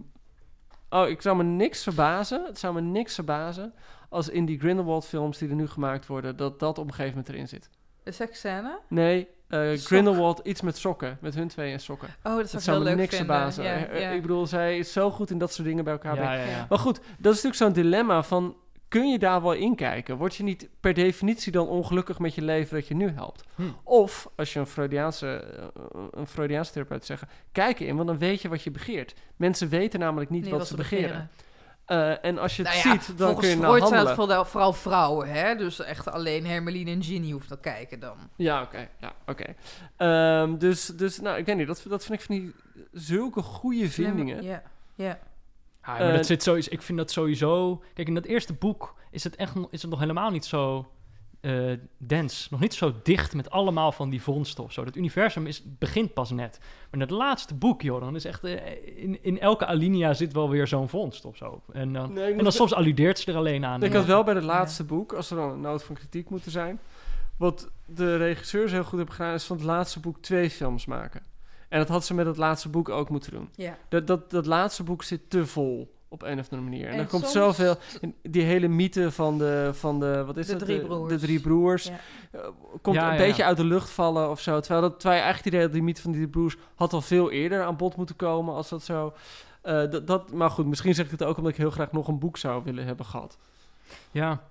[0.90, 2.46] oh, ik zou me niks verbazen.
[2.46, 3.74] Het zou me niks verbazen
[4.12, 7.18] als in die Grindelwald films die er nu gemaakt worden, dat dat op een gegeven
[7.18, 7.70] moment erin zit.
[8.04, 8.80] De seksscène?
[8.88, 9.86] Nee, eh, Sok.
[9.86, 11.18] Grindelwald iets met sokken.
[11.22, 12.08] Met hun twee en sokken.
[12.24, 13.36] Oh, dat Dat ik zou me leuk niks vinden.
[13.36, 13.64] verbazen.
[13.64, 14.10] Ja, Eh, ja.
[14.10, 16.38] Ik bedoel, zij is zo goed in dat soort dingen bij elkaar brengen.
[16.38, 16.66] Ja, ja, ja.
[16.70, 18.56] Maar goed, dat is natuurlijk zo'n dilemma van...
[18.88, 20.18] Kun je daar wel in kijken?
[20.18, 23.44] Word je niet per definitie dan ongelukkig met je leven dat je nu helpt?
[23.56, 23.64] Hm.
[23.84, 27.24] Of, als je een Freudiaanse, eh, een Freudiaanse therapeut zegt...
[27.52, 29.14] Kijk in, want dan weet je wat je begeert.
[29.36, 31.30] Mensen weten namelijk niet wat, ze begeren.
[31.92, 34.00] Eh, en als je het Nou ja, ziet, dan volgens kun je naar Freud zijn
[34.00, 34.16] het handelen.
[34.16, 35.56] vooral, vooral vrouwen, hè?
[35.56, 38.18] Dus echt alleen Hermeline en Ginny hoeft te kijken dan.
[38.36, 38.88] Ja, oké.
[39.00, 39.56] Ja, oké.
[39.98, 41.68] Ehm, dus, dus, nou, ik weet niet.
[41.68, 42.56] Dat, dat vind ik van die
[42.92, 44.44] zulke goede vindingen.
[44.44, 44.62] Ja,
[44.96, 45.06] ja.
[45.06, 45.20] Ja,
[45.82, 47.84] maar Eh, dat zit sowieso, ik vind dat sowieso...
[47.94, 50.92] Kijk, in dat eerste boek is het, echt, is het nog helemaal niet zo
[51.42, 52.48] eh dens.
[52.50, 54.84] Nog niet zo dicht met allemaal van die vondsten of zo.
[54.84, 56.58] Dat universum is, begint pas net.
[56.60, 58.44] Maar in het laatste boek, joh, dan is echt...
[58.44, 61.62] eh, in, in elke alinea zit wel weer zo'n vondst of zo.
[61.74, 63.84] En Nee, ik en moet dan soms alludeert ze er alleen aan.
[63.84, 66.52] Ik had wel bij het laatste boek, als er dan een noot van kritiek moeten
[66.52, 66.80] zijn.
[67.38, 71.22] Wat de regisseurs heel goed hebben gedaan, is van het laatste boek twee films maken.
[71.70, 73.50] En dat had ze met het laatste boek ook moeten doen.
[73.56, 73.78] ja.
[73.90, 76.86] Dat, dat, dat laatste boek zit te vol Op een of andere manier.
[76.88, 77.76] En, En er komt soms- zoveel...
[78.22, 79.70] Die hele mythe van de...
[79.74, 80.62] Van de wat is De het?
[80.62, 81.10] drie de, broers.
[81.14, 81.84] De drie broers.
[81.84, 82.00] Ja.
[82.32, 82.40] eh,
[82.82, 84.60] komt Ja, een ja, beetje uit de lucht vallen of zo.
[84.60, 86.56] Terwijl, dat, terwijl je eigenlijk het idee dat die mythe van die drie broers...
[86.76, 89.14] had al veel eerder aan bod moeten komen als dat zo...
[89.62, 92.08] eh, dat, dat, maar goed, misschien zeg ik het ook omdat ik heel graag nog
[92.08, 93.38] een boek zou willen hebben gehad.
[94.12, 94.42] Ja,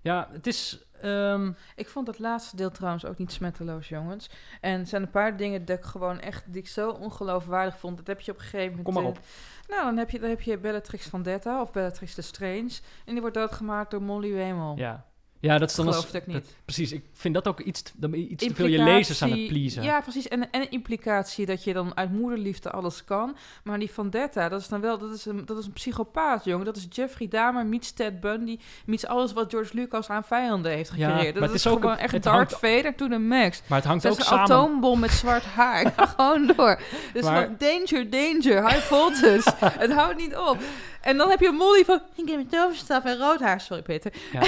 [0.00, 0.78] ja het is...
[1.04, 4.30] ehm, Ik vond het laatste deel trouwens ook niet smetteloos, jongens.
[4.60, 7.96] En er zijn een paar dingen dat ik gewoon echt die ik zo ongeloofwaardig vond.
[7.96, 8.84] Dat heb je op een gegeven moment.
[8.84, 9.18] Kom maar eh, op.
[9.68, 12.80] Nou, dan heb je, dan heb je Bellatrix Vendetta of Bellatrix Strange.
[13.04, 14.76] En die wordt doodgemaakt door Molly Wemel.
[14.76, 15.04] ja.
[15.44, 15.86] Ja, dat is dan...
[15.86, 16.36] als- ik niet.
[16.36, 19.30] dat- precies, ik vind dat ook iets, dan je iets te veel je lezers aan
[19.30, 19.82] het pleasen.
[19.82, 20.28] Ja, precies.
[20.28, 23.36] En, en implicatie dat je dan uit moederliefde alles kan.
[23.64, 24.98] Maar die Vendetta, dat is dan wel...
[24.98, 26.64] Dat is een, dat is een psychopaat, jongen.
[26.64, 28.58] Dat is Jeffrey Dahmer meets Ted Bundy...
[28.86, 31.34] meets alles wat George Lucas aan vijanden heeft gecreëerd.
[31.34, 33.62] dat is, is ook gewoon een- echt Darth hangt- Vader to the max.
[33.66, 34.44] Maar het hangt Dat ook is een samen...
[34.56, 35.80] atoombom met zwart haar.
[35.86, 36.80] Ik ga gewoon door.
[37.12, 39.52] Dus Maar- danger, danger, high voltage.
[39.84, 40.58] het houdt niet op.
[41.04, 42.00] En dan heb je Molly van...
[42.14, 43.60] Ik heb een toverstaf en rood haar.
[43.60, 44.12] Sorry, Peter.
[44.32, 44.42] Ja.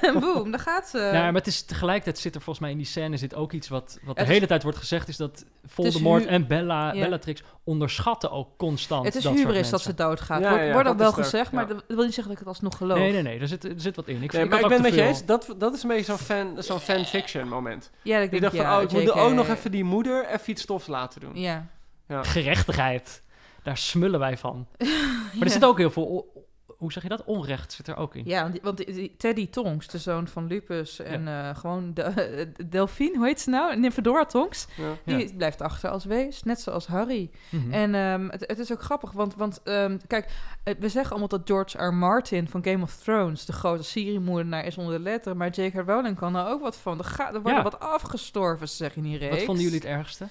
[0.00, 0.98] en boom, daar gaat ze.
[0.98, 3.68] Ja, maar het is tegelijkertijd zit er volgens mij in die scène zit ook iets
[3.68, 7.02] wat, wat de hele tijd wordt gezegd, is dat Voldemort en Bella, Ja.
[7.02, 10.40] Bellatrix onderschatten ook constant het is dat soort hubris dat ze doodgaat.
[10.40, 11.74] Ja, wordt ja, wordt ook wel er, gezegd, maar ja.
[11.74, 12.98] dat wil niet zeggen dat ik het alsnog geloof.
[12.98, 14.22] Nee, nee, nee, er zit, er zit wat in.
[14.22, 16.18] Ik, Nee, ik maar ik ben met je eens, dat, dat is een beetje zo'n
[16.18, 17.90] fan, zo'n fanfiction moment.
[18.02, 20.50] Ja, ik Ik denk dacht van, oh, ik moet ook nog even die moeder even
[20.50, 21.40] iets stofs laten doen.
[21.40, 21.66] Ja.
[22.08, 23.22] gerechtigheid.
[23.62, 24.66] Daar smullen wij van.
[25.28, 25.40] Maar Ja.
[25.44, 26.32] er zit ook heel veel,
[26.66, 27.24] hoe zeg je dat?
[27.24, 28.22] Onrecht zit er ook in.
[28.26, 32.46] Ja, want, die- die- Teddy Tonks, de zoon van Lupus en eh, gewoon de, eh,
[32.68, 33.76] Delphine, hoe heet ze nou?
[33.78, 34.66] Nymphadora Tonks.
[35.04, 35.16] Ja.
[35.16, 37.30] Die blijft achter als wees, net zoals Harry.
[37.50, 37.72] Mhm.
[37.72, 40.30] En ehm, het, het is ook grappig, want, want ehm, kijk,
[40.64, 41.94] eh, we zeggen allemaal dat George R.
[41.94, 45.74] Martin van Game of Thrones de grote seriemoordenaar is onder de letteren, maar J.K.
[45.86, 46.98] Rowling kan er ook wat van.
[46.98, 47.62] Er, gaat, er worden Ja.
[47.70, 49.34] wat afgestorven, zeg je in die reeks.
[49.36, 50.26] Wat vonden jullie het ergste?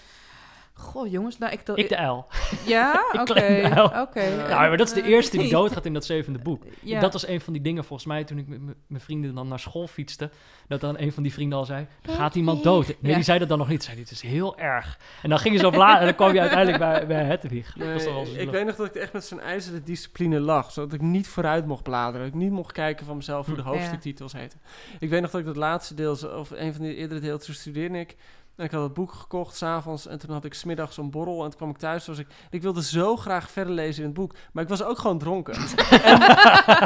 [0.79, 1.65] Goh, jongens, nou, ik...
[1.65, 2.27] Dat, Ik de uil.
[2.65, 3.31] Ja, oké.
[4.01, 4.21] oké.
[4.21, 6.63] Ja, maar dat is de eerste die doodgaat in dat zevende boek.
[6.81, 6.99] Ja.
[6.99, 9.59] Dat was een van die dingen volgens mij toen ik met mijn vrienden dan naar
[9.59, 10.29] school fietste.
[10.67, 12.87] Dat dan een van die vrienden al zei, er gaat iemand dood.
[12.87, 13.13] Nee, Ja.
[13.15, 13.83] die zei dat dan nog niet.
[13.83, 14.99] Zei, dit is heel erg.
[15.21, 17.75] En dan gingen ze op later en dan kwam je uiteindelijk bij, bij Hedwig.
[17.75, 20.71] Nee, ik weet nog dat ik echt met zo'n ijzeren discipline lag.
[20.71, 22.25] Zodat ik niet vooruit mocht bladeren.
[22.25, 23.67] Dat ik niet mocht kijken van mezelf hoe de Hm.
[23.67, 24.59] hoofdstuktitels heten.
[24.99, 27.53] Ik weet nog dat ik dat laatste deel, of een van de eerdere delen, toen
[27.55, 28.15] studeerde ik.
[28.57, 31.43] En ik had het boek gekocht s'avonds en toen had ik smiddags een borrel.
[31.43, 32.07] En toen kwam ik thuis.
[32.07, 34.33] Was ik, ik wilde zo graag verder lezen in het boek.
[34.51, 35.53] Maar ik was ook gewoon dronken.
[36.03, 36.21] en,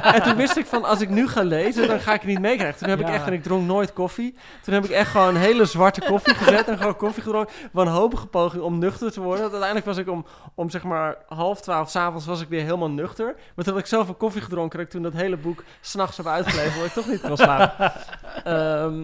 [0.04, 2.40] en toen wist ik van, als ik nu ga lezen, dan ga ik het niet
[2.40, 2.80] meekrijgen.
[2.80, 4.36] Toen heb ik echt, en ik dronk nooit koffie.
[4.64, 7.54] Toen heb ik echt gewoon een hele zwarte koffie gezet en gewoon koffie gedronken.
[7.72, 9.42] Wanhopige poging om nuchter te worden.
[9.42, 13.36] Uiteindelijk was ik om, om zeg maar half twaalf s'avonds was ik weer helemaal nuchter.
[13.56, 16.28] Maar toen had ik zoveel koffie gedronken dat ik toen dat hele boek s'nachts heb
[16.28, 17.92] uitgelezen, dat ik toch niet kon slapen.
[18.44, 19.04] Ehm,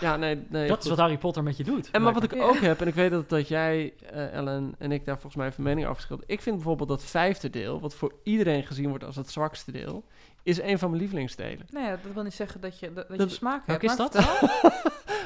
[0.00, 0.66] ja, nee, nee.
[0.68, 0.84] Dat goed.
[0.84, 1.90] is wat Harry Potter met je doet.
[1.90, 4.92] En maar wat ik ook heb, en ik weet dat, dat jij, eh, Ellen en
[4.92, 6.24] ik daar volgens mij even mening over verschillen.
[6.26, 10.04] Ik vind bijvoorbeeld dat vijfde deel, wat voor iedereen gezien wordt als het zwakste deel,
[10.42, 11.66] is een van mijn lievelingsdelen.
[11.70, 13.82] Nou ja, dat wil niet zeggen dat je, dat, dat Dat- je smaak hebt.
[13.82, 14.16] is dat?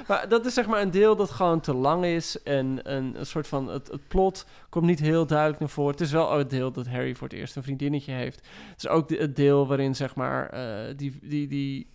[0.08, 3.26] Maar dat is zeg maar een deel dat gewoon te lang is en een, een
[3.26, 5.90] soort van, het, het plot komt niet heel duidelijk naar voren.
[5.90, 8.36] Het is wel ook het deel dat Harry voor het eerst een vriendinnetje heeft.
[8.70, 11.86] Het is ook de- het deel waarin zeg maar eh, die, die, die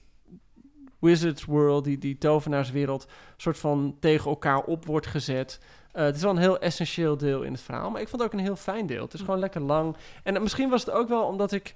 [1.00, 5.60] Wizards World, die, die tovenaarswereld, soort van tegen elkaar op wordt gezet.
[5.92, 8.32] Eh, het is wel een heel essentieel deel in het verhaal, maar ik vond het
[8.32, 9.04] ook een heel fijn deel.
[9.04, 9.96] Het is gewoon lekker lang.
[10.24, 11.76] En eh, misschien was het ook wel omdat ik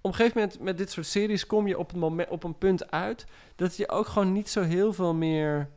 [0.00, 2.58] op een gegeven moment met dit soort series kom je op, het moment, op een
[2.58, 3.26] punt uit
[3.56, 5.70] dat je ook gewoon niet zo heel veel meer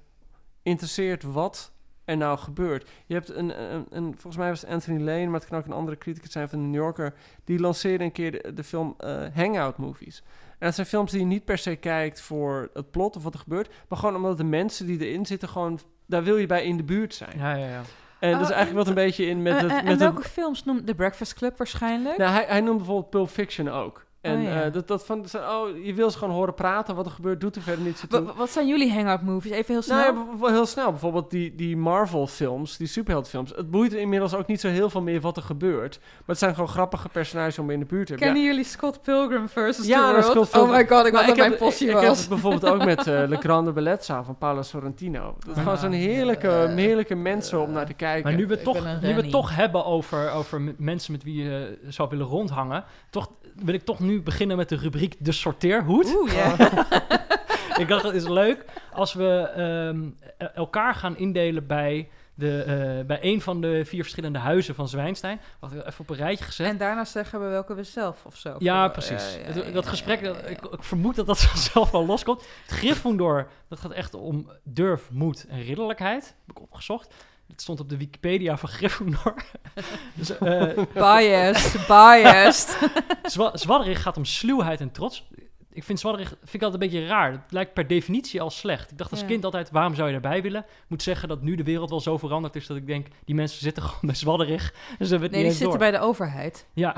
[0.63, 1.71] interesseert wat
[2.05, 2.89] er nou gebeurt.
[3.05, 5.71] Je hebt een, een, een volgens mij was Anthony Lane, maar het kan ook een
[5.71, 9.23] andere criticus zijn van de New Yorker, die lanceerde een keer de, de film eh,
[9.35, 10.23] Hangout Movies.
[10.61, 13.33] En dat zijn films die je niet per se kijkt voor het plot of wat
[13.33, 16.63] er gebeurt, maar gewoon omdat de mensen die erin zitten gewoon, daar wil je bij
[16.65, 17.37] in de buurt zijn.
[17.37, 17.81] Ja, ja, ja.
[18.19, 19.67] En dat is Oh, eigenlijk wat een beetje in met het...
[19.71, 22.17] met en het- welke films noemt The Breakfast Club waarschijnlijk?
[22.17, 24.05] nou, hij, hij noemt bijvoorbeeld Pulp Fiction ook.
[24.21, 24.63] En Oh, ja.
[24.63, 27.55] eh, dat, dat van, oh, je wil ze gewoon horen praten, wat er gebeurt, doet
[27.55, 28.27] er verder niet zo Wa- toe.
[28.27, 29.51] wa- wat zijn jullie hangout movies?
[29.51, 29.97] Even heel snel.
[30.13, 30.89] Nou ja, heel snel.
[30.89, 33.51] Bijvoorbeeld die, die Marvel-films, die superheldfilms.
[33.55, 35.97] Het boeit inmiddels ook niet zo heel veel meer wat er gebeurt.
[36.01, 38.27] Maar het zijn gewoon grappige personages om in de buurt te hebben.
[38.33, 40.23] Kennen jullie Scott Pilgrim versus Ja, the World?
[40.25, 40.71] Scott Oh Pilgrim.
[40.77, 43.37] my god, ik dat heb, mijn possie ik heb het bijvoorbeeld ook met eh Le
[43.37, 45.35] Grande Bellezza van Paolo Sorrentino.
[45.39, 45.63] Dat is Ah.
[45.63, 48.23] gewoon zo'n heerlijke, Eh, heerlijke mensen om naar te kijken.
[48.23, 49.31] Maar nu we, toch, een nu het Rennie.
[49.31, 53.29] toch hebben over, over mensen met wie je zou willen rondhangen, toch
[53.63, 56.15] wil ik toch nu beginnen met de rubriek De Sorteerhoed.
[56.15, 56.55] Oeh, ja.
[57.81, 60.03] ik dacht, het is leuk als we ehm,
[60.37, 64.87] e- elkaar gaan indelen bij, de, eh, bij een van de vier verschillende huizen van
[64.87, 65.39] Zwijnstein.
[65.59, 66.67] Wacht, even op een rijtje gezet.
[66.67, 68.55] En daarna zeggen we welke we zelf of zo.
[68.59, 69.33] Ja, precies.
[69.33, 72.41] ja, ja, Het- ja, dat gesprek, dat- ik, ik vermoed dat dat vanzelf wel loskomt.
[72.65, 76.35] Het Gryffindor, dat gaat echt om durf, moed en ridderlijkheid.
[76.45, 77.13] Heb ik opgezocht.
[77.51, 79.33] Het stond op de Wikipedia van Gryffindor.
[80.15, 82.77] dus, eh, Biased, biased.
[83.23, 85.27] Zwa Zwadderig gaat om sluwheid en trots.
[85.73, 87.31] Ik vind Zwadderig vind ik altijd een beetje raar.
[87.31, 88.91] Het lijkt per definitie al slecht.
[88.91, 89.25] Ik dacht als Ja.
[89.25, 90.61] kind altijd, waarom zou je erbij willen?
[90.61, 93.35] Ik moet zeggen dat nu de wereld wel zo veranderd is dat ik denk, die
[93.35, 94.73] mensen zitten gewoon bij Zwadderig.
[94.99, 95.89] En ze hebben het Nee, niet die zitten door.
[95.89, 96.65] bij de overheid.
[96.73, 96.95] Ja,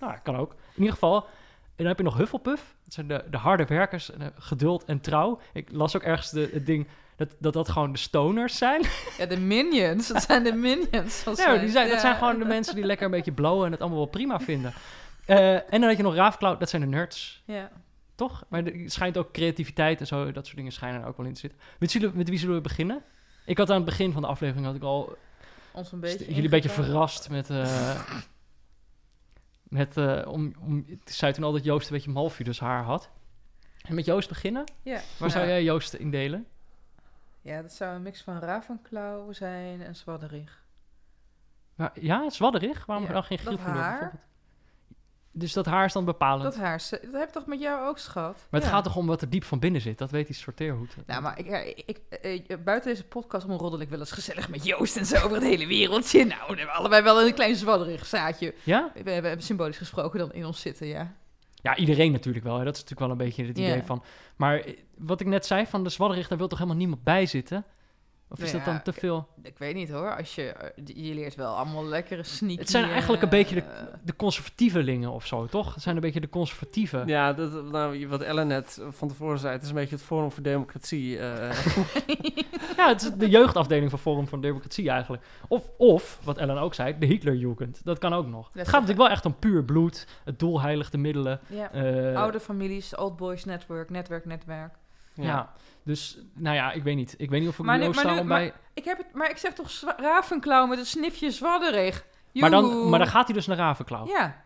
[0.00, 0.52] nou, kan ook.
[0.52, 1.16] In ieder geval.
[1.76, 2.74] En dan heb je nog Hufflepuff.
[2.84, 5.40] Dat zijn de, de harde werkers, en, eh, geduld en trouw.
[5.52, 6.86] Ik las ook ergens de, het ding
[7.16, 8.82] dat, dat dat gewoon de stoners zijn.
[9.18, 10.08] Ja, de minions.
[10.08, 11.24] Dat zijn de minions.
[11.36, 13.80] Ja, die zijn, dat zijn gewoon de mensen die lekker een beetje blowen en het
[13.80, 14.72] allemaal wel prima vinden.
[15.26, 17.42] Eh, en dan had je nog Ravenclaw, dat zijn de nerds.
[17.46, 17.70] Ja.
[18.14, 18.44] Toch?
[18.48, 21.32] Maar er schijnt ook creativiteit en zo, dat soort dingen schijnen er ook wel in
[21.32, 21.58] te zitten.
[21.78, 23.02] Met, zullen, met wie zullen we beginnen?
[23.46, 25.16] Ik had aan het begin van de aflevering had ik al
[25.72, 27.50] Ons een beetje jullie een beetje verrast met.
[27.50, 28.00] eh
[29.62, 33.10] met eh, om, om, het zei toen al dat Joost een beetje Malfidus haar had.
[33.82, 34.64] En met Joost beginnen?
[34.82, 35.00] Ja.
[35.18, 36.46] Waar zou jij Joost indelen?
[37.42, 40.62] Ja, dat zou een mix van Ravenclaw zijn en Zwadderig.
[41.74, 42.86] Maar, ja, zwadderig?
[42.86, 44.12] Waarom Ja, dan geen Gryffindor bijvoorbeeld?
[45.34, 46.42] Dus dat haar is dan bepalend.
[46.42, 48.46] Dat haar, dat heb ik toch met jou ook, schat?
[48.50, 48.74] maar het Ja.
[48.74, 49.98] gaat toch om wat er diep van binnen zit?
[49.98, 50.96] Dat weet die sorteerhoed.
[51.06, 54.64] Nou, maar ik, ja, ik, eh, buiten deze podcast omroddel ik wel eens gezellig met
[54.64, 56.24] Joost en zo over het hele wereldje.
[56.24, 58.54] Nou, we hebben allebei wel een klein zwadderig zaadje.
[58.64, 58.90] Ja?
[58.94, 61.12] We, we hebben symbolisch gesproken dan in ons zitten, ja.
[61.62, 62.58] Ja, iedereen natuurlijk wel.
[62.58, 62.64] Hè?
[62.64, 64.02] Dat is natuurlijk wel een beetje het idee van...
[64.36, 64.64] Maar
[64.96, 67.64] wat ik net zei, van de zwadderig, daar wil toch helemaal niemand bij zitten?
[68.32, 69.28] Of is Nou dat dan te veel?
[69.42, 72.58] Ik weet niet hoor, als je, eh, je leert wel allemaal lekkere sneaky...
[72.58, 73.64] Het zijn eigenlijk een eh, beetje de,
[74.04, 75.74] de conservatievelingen of zo, toch?
[75.74, 77.06] Het zijn een beetje de conservatieven.
[77.06, 80.32] Ja, dat, nou, wat Ellen net van tevoren zei, het is een beetje het Forum
[80.32, 81.18] voor Democratie.
[81.18, 81.66] eh.
[82.76, 85.22] Ja, het is de jeugdafdeling van Forum voor Democratie eigenlijk.
[85.48, 87.80] Of, of wat Ellen ook zei, de Hitlerjugend.
[87.84, 88.50] Dat kan ook nog.
[88.52, 91.40] het gaat natuurlijk wel echt om puur bloed, het doel heiligt de middelen.
[91.46, 94.74] Ja, eh, oude families, old boys network, netwerk, netwerk.
[95.14, 95.52] ja.
[95.84, 97.14] Dus nou ja, ik weet niet.
[97.18, 98.52] Ik weet niet of ik Maar nu maar nu- daarom maar- bij...
[98.74, 102.04] Ik heb het, maar ik zeg toch Ravenclaw met een snifje zwadderig.
[102.32, 104.08] Maar dan, maar dan gaat hij dus naar Ravenclaw.
[104.08, 104.42] Ja,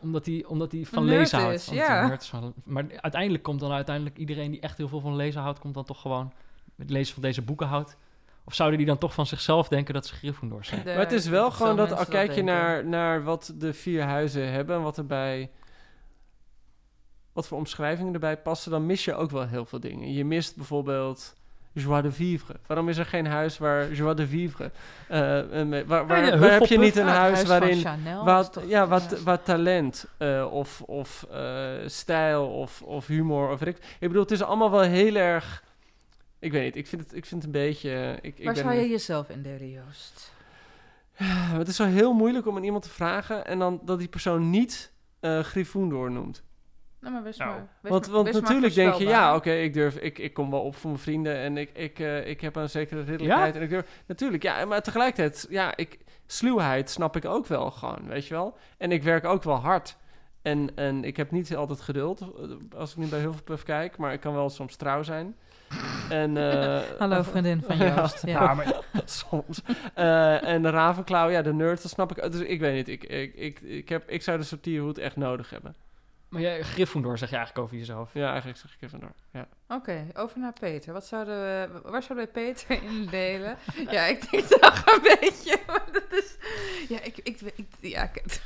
[0.00, 1.68] Omdat hij, omdat hij van lezen houdt.
[1.70, 2.18] ja.
[2.64, 5.84] maar uiteindelijk komt dan uiteindelijk iedereen die echt heel veel van lezen houdt, komt dan
[5.84, 6.32] toch gewoon
[6.76, 7.96] het lezen van deze boeken houdt.
[8.44, 10.82] Of zouden die dan toch van zichzelf denken dat ze Gryffindor zijn?
[10.84, 14.02] de- maar het is wel gewoon dat al kijk je naar, naar wat de vier
[14.02, 15.50] huizen hebben en wat erbij.
[17.32, 20.12] Wat voor omschrijvingen erbij passen, dan mis je ook wel heel veel dingen.
[20.12, 21.34] Je mist bijvoorbeeld
[21.72, 22.56] joie de vivre.
[22.66, 24.70] Waarom is er geen huis waar joie de vivre?
[25.08, 27.84] me- waar waar, heb je niet een Ah, huis waarin
[28.24, 33.76] wat, ja, wat, wat talent eh, of, of eh, stijl of, of humor of ik.
[33.76, 35.64] Ik bedoel, het is allemaal wel heel erg.
[36.38, 36.76] Ik weet niet.
[36.76, 38.18] Ik vind het, ik vind het een beetje.
[38.20, 40.32] Ik, ik Waar ben, zou je jezelf indelen, Joost?
[41.58, 44.50] Het is zo heel moeilijk om aan iemand te vragen en dan dat die persoon
[44.50, 46.42] niet eh Gryffindor noemt.
[47.02, 50.50] Nou, maar Nou, maar, Want, natuurlijk denk je, ja, oké, ik durf, ik, ik kom
[50.50, 53.62] wel op voor mijn vrienden en ik, ik, eh, ik heb een zekere ridderlijkheid en
[53.62, 58.26] ik durf, natuurlijk, ja, maar tegelijkertijd, ja, ik, sluwheid snap ik ook wel gewoon, weet
[58.26, 58.56] je wel.
[58.78, 59.96] En ik werk ook wel hard.
[60.42, 64.12] En, en ik heb niet altijd geduld, eh, als ik nu bij Hufflepuff kijk, maar
[64.12, 65.36] ik kan wel soms trouw zijn.
[66.08, 67.94] En, eh, Hallo vriendin van Ja.
[67.94, 68.26] Joost.
[68.26, 68.42] Ja.
[68.42, 69.62] Ja, maar soms.
[69.94, 72.32] Eh, en de Ravenclaw, ja, de nerd, dat snap ik.
[72.32, 75.50] Dus ik weet niet, ik, ik, ik, ik, heb, ik zou de sortierhoed echt nodig
[75.50, 75.74] hebben.
[76.32, 78.10] Maar jij, Gryffindor zeg je eigenlijk over jezelf.
[78.14, 79.12] Ja, eigenlijk zeg ik even door.
[79.32, 79.48] Ja.
[79.68, 80.92] Oké, over naar Peter.
[80.92, 83.56] Wat zouden we, waar zouden we Peter indelen?
[83.90, 86.36] ja, ik denk toch een beetje, maar dat is...
[86.88, 87.16] Ja, ik...
[87.22, 88.40] ik, ik ja, ik-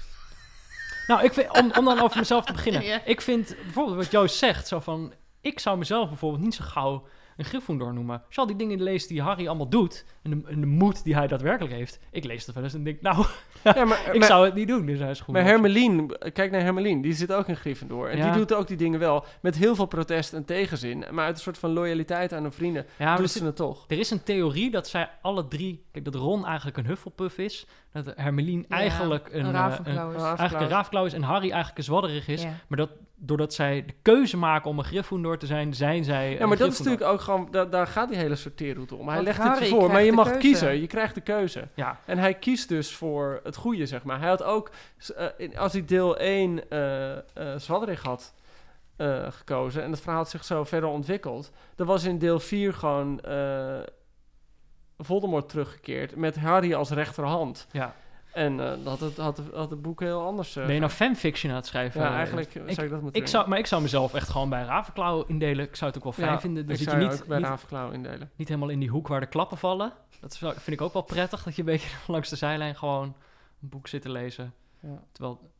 [1.06, 2.82] Nou, ik vind, om, om dan over mezelf te beginnen.
[2.92, 3.00] Ja.
[3.04, 5.12] Ik vind bijvoorbeeld wat Joost zegt, zo van...
[5.40, 7.06] Ik zou mezelf bijvoorbeeld niet zo gauw
[7.36, 8.22] een Gryffindor noemen.
[8.26, 10.04] Als je al die dingen leest die Harry allemaal doet...
[10.22, 11.98] en de, en de moed die hij daadwerkelijk heeft...
[12.10, 13.26] Ik lees dat wel eens en denk, nou,
[13.62, 14.86] Ja, maar, ik maar, zou het niet doen.
[14.86, 15.34] Dus hij is goed.
[15.34, 18.08] maar Hermelien, kijk naar Hermelien, die zit ook in Gryffindor.
[18.08, 18.24] En Ja.
[18.24, 21.04] die doet ook die dingen wel met heel veel protest en tegenzin.
[21.10, 23.84] Maar uit een soort van loyaliteit aan hun vrienden ja, doet ze het toch.
[23.88, 25.84] er is een theorie dat zij alle drie...
[25.92, 27.66] Kijk, dat Ron eigenlijk een Hufflepuff is.
[27.92, 31.84] Dat Hermelien Ja, eigenlijk een, een eh, eigenlijk een Ravenclaw is en Harry eigenlijk een
[31.84, 32.42] zwadderig is.
[32.42, 32.52] Ja.
[32.68, 36.40] Maar dat, doordat zij de keuze maken om een Gryffindor te zijn, zijn zij Ja,
[36.40, 39.06] een maar dat is natuurlijk ook gewoon, da- daar gaat die hele sorteerroute om.
[39.06, 40.40] Hij Want legt Harry het je voor, maar je mag keuze.
[40.40, 40.80] kiezen.
[40.80, 41.68] Je krijgt de keuze.
[41.74, 44.18] Ja, En hij kiest dus voor het goede, zeg maar.
[44.18, 44.70] Hij had ook,
[45.16, 47.22] eh, als hij deel 1 eh eh
[47.56, 48.34] Zwadderig had
[48.96, 49.82] eh, gekozen...
[49.82, 51.52] en het verhaal had zich zo verder ontwikkeld...
[51.74, 53.78] dan was in deel 4 gewoon eh,
[54.98, 56.16] Voldemort teruggekeerd...
[56.16, 57.66] met Harry als rechterhand.
[57.72, 57.94] ja.
[58.36, 60.56] En eh, dat had, het, had, het- had het boek heel anders...
[60.56, 62.00] eh, Ben je nou fanfiction aan het schrijven?
[62.00, 64.62] ja, eigenlijk zou ik dat moeten Ik zou, maar ik zou mezelf echt gewoon bij
[64.64, 65.64] Ravenclaw indelen.
[65.64, 66.62] Ik zou het ook wel fijn Ja, vinden.
[66.66, 68.30] Dan ik zit je zou je niet, ook bij niet, Ravenclaw indelen.
[68.36, 69.92] niet helemaal in die hoek waar de klappen vallen.
[70.20, 71.42] Dat vind ik ook wel prettig.
[71.42, 73.04] Dat je een beetje langs de zijlijn gewoon
[73.62, 74.54] een boek zit te lezen.
[74.80, 75.02] Ja.
[75.12, 75.50] Terwijl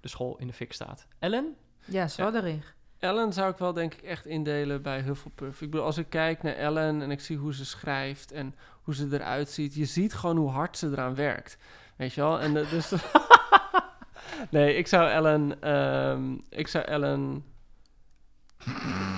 [0.00, 1.06] de school in de fik staat.
[1.18, 1.54] Ellen?
[1.84, 2.74] Ja, Zwadderig.
[2.98, 5.62] Ellen zou ik wel denk ik echt indelen bij Hufflepuff.
[5.62, 8.94] Ik bedoel, als ik kijk naar Ellen en ik zie hoe ze schrijft en hoe
[8.94, 11.58] ze eruit ziet, je ziet gewoon hoe hard ze eraan werkt.
[11.96, 12.40] Weet je wel?
[12.40, 12.92] En eh, dus.
[14.50, 15.62] nee, ik zou Ellen.
[15.62, 17.44] ehm, ik zou Ellen.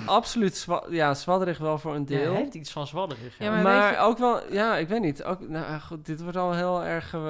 [0.07, 0.57] Absoluut.
[0.57, 2.33] zwa- ja, zwadderig wel voor een Ja, deel.
[2.33, 3.39] hij heeft iets van zwadderig.
[3.39, 3.45] Ja.
[3.45, 5.25] Ja, maar maar weet je- ook wel, ja, ik weet niet.
[5.25, 7.15] Ook, nou ja, goed, dit wordt al heel erg.
[7.15, 7.21] eh,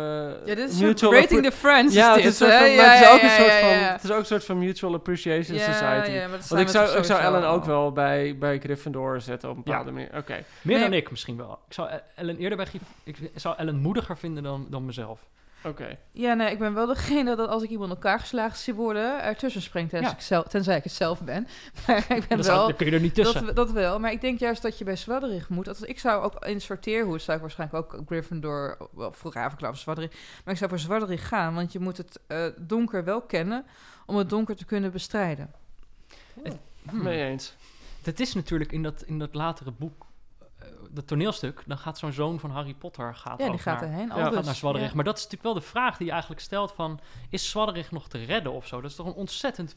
[0.45, 1.95] Ja, dit is mutual rating the friends.
[1.95, 2.67] Ja, is het is, dit, een soort hè?
[2.67, 3.69] van, maar Ja, het is ja, ook een ja, soort ja, van.
[3.69, 3.93] ja.
[3.93, 6.11] Het is ook een soort van mutual appreciation Ja, society.
[6.11, 9.57] ja, maar Want ik zou, ik zou Ellen ook wel bij, bij Gryffindor zetten op
[9.57, 10.09] een bepaalde manier.
[10.17, 10.45] Oké.
[10.63, 10.89] Meer Nee.
[10.89, 11.59] dan ik misschien wel.
[11.69, 15.21] Ik zou Ellen eerder bij Gryff- Ik zou Ellen moediger vinden dan, dan mezelf.
[15.65, 15.99] Oké.
[16.13, 19.23] Ja, nee, ik ben wel degene dat als ik iemand in elkaar geslagen zie worden,
[19.23, 20.17] ertussen springt, tenzij, Ja.
[20.17, 21.47] ik zelf, tenzij ik het zelf ben.
[21.87, 22.67] Maar ik ben zou- wel...
[22.67, 23.47] dan kun je er niet tussen.
[23.47, 25.69] Dat, dat wel, maar ik denk juist dat je bij Zwadderig moet.
[25.69, 29.79] Als, ik zou ook in sorteerhoes, zou ik waarschijnlijk ook Gryffindor, wel voor Ravenclaw of
[29.79, 30.11] Zwadderig,
[30.45, 33.65] maar ik zou voor Zwadderig gaan, want je moet het eh, donker wel kennen
[34.07, 35.51] om het donker te kunnen bestrijden.
[36.43, 37.03] Hmm.
[37.03, 37.55] Mee eens.
[38.03, 40.07] Het is natuurlijk in dat, in dat latere boek,
[40.91, 44.07] dat toneelstuk, dan gaat zo'n zoon van Harry Potter gaat Ja, die gaat naar, erheen.
[44.17, 44.89] ja, gaat naar Zwadderig.
[44.89, 44.95] Ja.
[44.95, 47.01] Maar dat is natuurlijk wel de vraag die je eigenlijk stelt van,
[47.31, 48.81] is Zwadderig nog te redden of zo?
[48.81, 49.77] Dat is toch een ontzettend...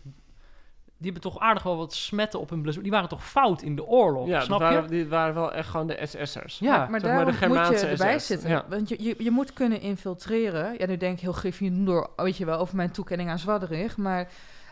[0.97, 2.83] Die hebben toch aardig wel wat smetten op hun blazoen.
[2.83, 4.89] Die waren toch fout in de oorlog, Ja, die snap waren, je?
[4.89, 6.59] die waren wel echt gewoon de SS'ers.
[6.59, 8.27] Ja, maar, maar zeg maar daarom de moet je erbij SS.
[8.27, 8.49] zitten.
[8.49, 8.65] Ja.
[8.69, 10.75] Want je, je, je moet kunnen infiltreren.
[10.77, 13.97] Ja, nu denk ik heel Gryffindor, weet je wel, over mijn toekenning aan Zwadderig.
[13.97, 14.29] Maar,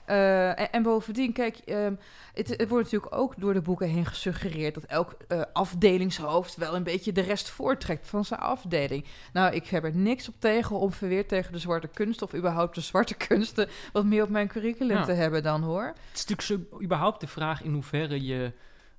[0.09, 1.93] eh, en, en bovendien, kijk, ehm,
[2.33, 4.73] het, het wordt natuurlijk ook door de boeken heen gesuggereerd...
[4.73, 9.05] dat elk eh, afdelingshoofd wel een beetje de rest voortrekt van zijn afdeling.
[9.33, 12.27] Nou, ik heb er niks op tegen om verweerd tegen de zwarte kunsten...
[12.27, 15.03] of überhaupt de zwarte kunsten wat meer op mijn curriculum Ja.
[15.03, 15.83] te hebben dan, hoor.
[15.85, 18.51] Het is natuurlijk zo, überhaupt de vraag in hoeverre je...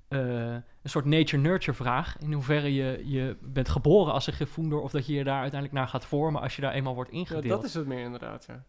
[0.07, 0.19] eh,
[0.83, 2.15] een soort nature-nurture vraag.
[2.19, 4.81] In hoeverre je, je bent geboren als een Gryffindor...
[4.81, 7.17] of dat je je daar uiteindelijk naar gaat vormen als je daar eenmaal wordt Ja,
[7.17, 7.47] ingedeeld.
[7.47, 8.63] dat is het meer inderdaad, ja.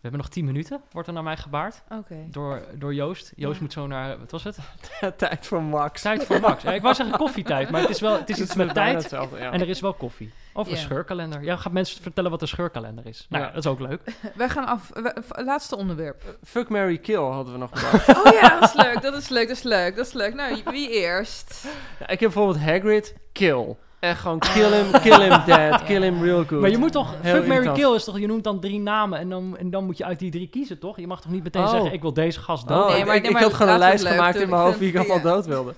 [0.00, 1.82] We hebben nog tien minuten, wordt er naar mij gebaard.
[1.88, 2.14] Oké.
[2.26, 3.32] Door, door Joost.
[3.36, 3.62] Joost Ja.
[3.62, 4.58] moet zo naar, wat was het?
[5.16, 6.02] Tijd voor Max.
[6.02, 6.62] Tijd voor Max.
[6.62, 8.74] Ja, ik wou zeggen koffietijd, maar het is wel het is Het iets is met
[8.74, 8.94] tijd.
[8.96, 9.50] hetzelfde, ja.
[9.52, 10.32] En er is wel koffie.
[10.52, 11.42] Of een scheurkalender.
[11.42, 13.26] Ja, gaat mensen vertellen wat een scheurkalender is.
[13.28, 14.00] Nou, dat is ook leuk.
[14.34, 14.90] Wij gaan af...
[15.28, 16.22] laatste onderwerp.
[16.44, 18.08] Fuck, Mary Kill hadden we nog bedacht.
[18.26, 20.34] Oh ja, dat is leuk, dat is leuk, dat is leuk, dat is leuk.
[20.34, 21.64] Nou, wie eerst?
[21.98, 23.76] Ja, ik heb bijvoorbeeld Hagrid, kill.
[24.00, 26.60] Echt gewoon kill him, kill him dead, kill him real good.
[26.60, 29.18] Maar je moet toch, Heel fuck, Mary kill is toch, je noemt dan drie namen
[29.18, 30.96] en dan, en dan moet je uit die drie kiezen, toch?
[31.00, 31.70] Je mag toch niet meteen Oh.
[31.70, 32.82] zeggen, ik wil deze gast dood.
[32.82, 34.62] Oh, Nee, ik- maar- ik, nee, ik maar had gewoon een lijst gemaakt in mijn
[34.62, 35.22] hoofd wie ik allemaal ja.
[35.22, 35.74] dood wilde.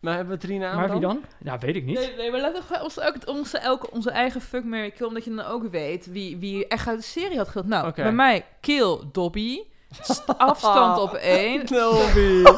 [0.00, 1.14] Maar hebben we drie namen maar wie dan?
[1.14, 1.24] dan?
[1.52, 1.98] Ja, weet ik niet.
[1.98, 5.24] Nee, nee, maar laten we onze, ook- onze, elke, onze eigen fuck, Mary kill, omdat
[5.24, 7.66] je dan ook weet wie, wie echt uit de serie had gehaald.
[7.68, 9.58] Nou, bij mij, kill Dobby.
[10.02, 11.66] St- afstand op één.
[11.66, 12.42] Dobby.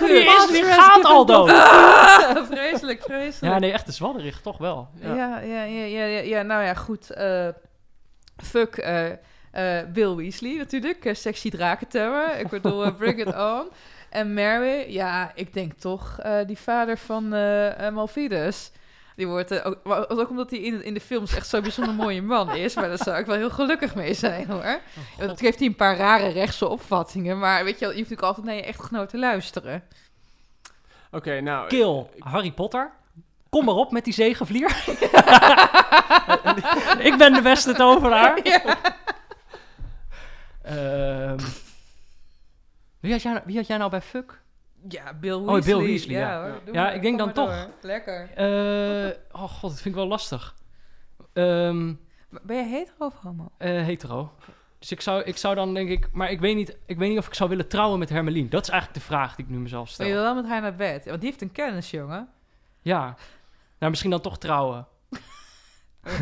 [0.00, 1.50] Die, is, die gaat al dood.
[2.50, 3.52] Vreselijk, vreselijk.
[3.52, 4.88] Ja, nee, echt de zwadderig, toch wel.
[5.00, 5.14] Ja.
[5.14, 7.10] Ja, ja, ja, ja, ja, nou ja, goed.
[7.10, 7.48] eh,
[8.36, 9.06] fuck eh,
[9.50, 12.38] eh, Bill Weasley natuurlijk, sexy drakentemmer.
[12.38, 13.68] Ik bedoel, bring it on.
[14.10, 17.28] En Mary, ja, ik denk toch eh, die vader van
[17.92, 18.70] Malvides.
[19.20, 21.94] Die wordt eh, ook, maar ook omdat hij in, in de films echt zo'n bijzonder
[21.94, 22.74] mooie man is.
[22.74, 24.80] Maar daar zou ik wel heel gelukkig mee zijn hoor.
[25.16, 27.38] Het geeft hij een paar rare rechtse opvattingen.
[27.38, 29.82] Maar weet je, wel, je hoeft natuurlijk altijd naar je echtgenoot te luisteren.
[31.10, 31.68] Oké, nou...
[31.68, 32.90] Kill Harry Potter.
[33.48, 34.68] Kom maar op met die zegenvlier.
[37.08, 38.36] ik ben de beste tovenaar.
[40.62, 41.38] Ehm,
[43.00, 44.39] wie, had jij, nou- wie had jij nou bij fuck?
[44.88, 45.76] Ja, Bill Bill Weasley.
[45.86, 46.40] Weasley, ja.
[46.42, 46.72] hoor, Ja.
[46.72, 47.68] Ja, ik denk dan toch- door.
[47.80, 48.30] Lekker.
[48.34, 50.54] Eh, oh god, dat vind ik wel lastig.
[51.32, 51.94] Ehm,
[52.42, 53.50] Ben je hetero of homo?
[53.58, 54.32] eh, hetero.
[54.78, 56.08] Dus ik zou, ik zou dan denk ik...
[56.12, 58.48] Maar ik weet, niet, ik weet niet of ik zou willen trouwen met Hermelien.
[58.48, 60.06] Dat is eigenlijk de vraag die ik nu mezelf stel.
[60.06, 61.04] wil wel met haar naar bed.
[61.04, 62.28] Want die heeft een kennis, jongen.
[62.82, 63.14] Ja.
[63.78, 64.86] Nou, misschien dan toch trouwen.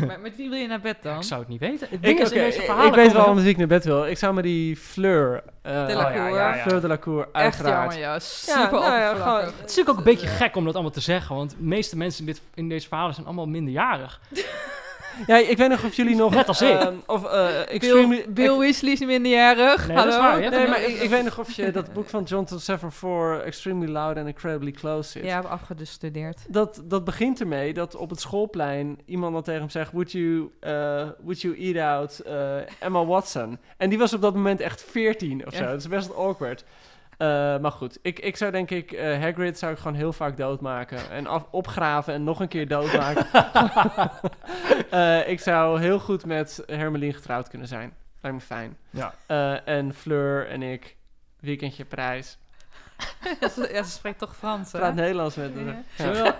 [0.07, 1.17] Maar met wie wil je naar bed dan?
[1.17, 1.79] Ik zou het niet weten.
[1.89, 3.83] Het Ik, ding is, in deze verhalen ik weet wel met wie ik naar bed
[3.85, 4.07] wil.
[4.07, 5.43] Ik zou met die Fleur...
[5.61, 6.35] eh, De la oh, ja, Cour.
[6.35, 6.61] ja, ja.
[6.61, 7.93] Fleur de la Cour, Echt uiteraard.
[7.93, 8.19] jammer, ja.
[8.19, 9.23] Super nou ja, oppervlakkig.
[9.23, 11.55] gewoon- Het is natuurlijk ook een beetje gek om dat allemaal te zeggen, want de
[11.59, 14.19] meeste mensen in, dit, in deze verhalen zijn allemaal minderjarig.
[15.27, 16.33] Ja, ik weet nog of jullie nog...
[16.33, 16.79] Net als ik.
[16.79, 18.25] ehm, of eh extremely...
[18.29, 19.87] Bill, Bill Weasley is minderjarig.
[19.87, 20.39] Nee, dat is Hallo?
[20.39, 20.49] waar.
[20.49, 23.91] Nee, maar ik, ik weet nog of je dat boek van John Seven voor Extremely
[23.91, 25.23] Loud and Incredibly Close zit.
[25.23, 26.45] Ja, heb afgestudeerd.
[26.47, 29.91] Dat, dat begint ermee dat op het schoolplein iemand dan tegen hem zegt...
[29.91, 30.71] Would you, eh,
[31.19, 33.57] would you eat out eh, Emma Watson?
[33.77, 35.63] En die was op dat moment echt 14 of zo.
[35.63, 35.69] Ja.
[35.69, 36.63] Dat is best wel awkward.
[37.19, 37.27] Eh,
[37.57, 38.91] maar goed, ik, ik zou denk ik...
[38.91, 41.09] eh, Hagrid zou ik gewoon heel vaak doodmaken.
[41.11, 43.27] En af, opgraven en nog een keer doodmaken.
[44.89, 47.93] Eh, ik zou heel goed met Hermelien getrouwd kunnen zijn.
[48.21, 48.77] Lijkt me fijn.
[48.89, 49.13] Ja.
[49.25, 50.95] Eh, en Fleur en ik,
[51.39, 52.37] weekendje prijs.
[53.39, 54.79] ja, ze, ja, ze spreekt toch Frans, hè?
[54.79, 55.63] Praat Nederlands met me.
[55.65, 55.83] Ja.
[55.95, 56.33] Zullen we,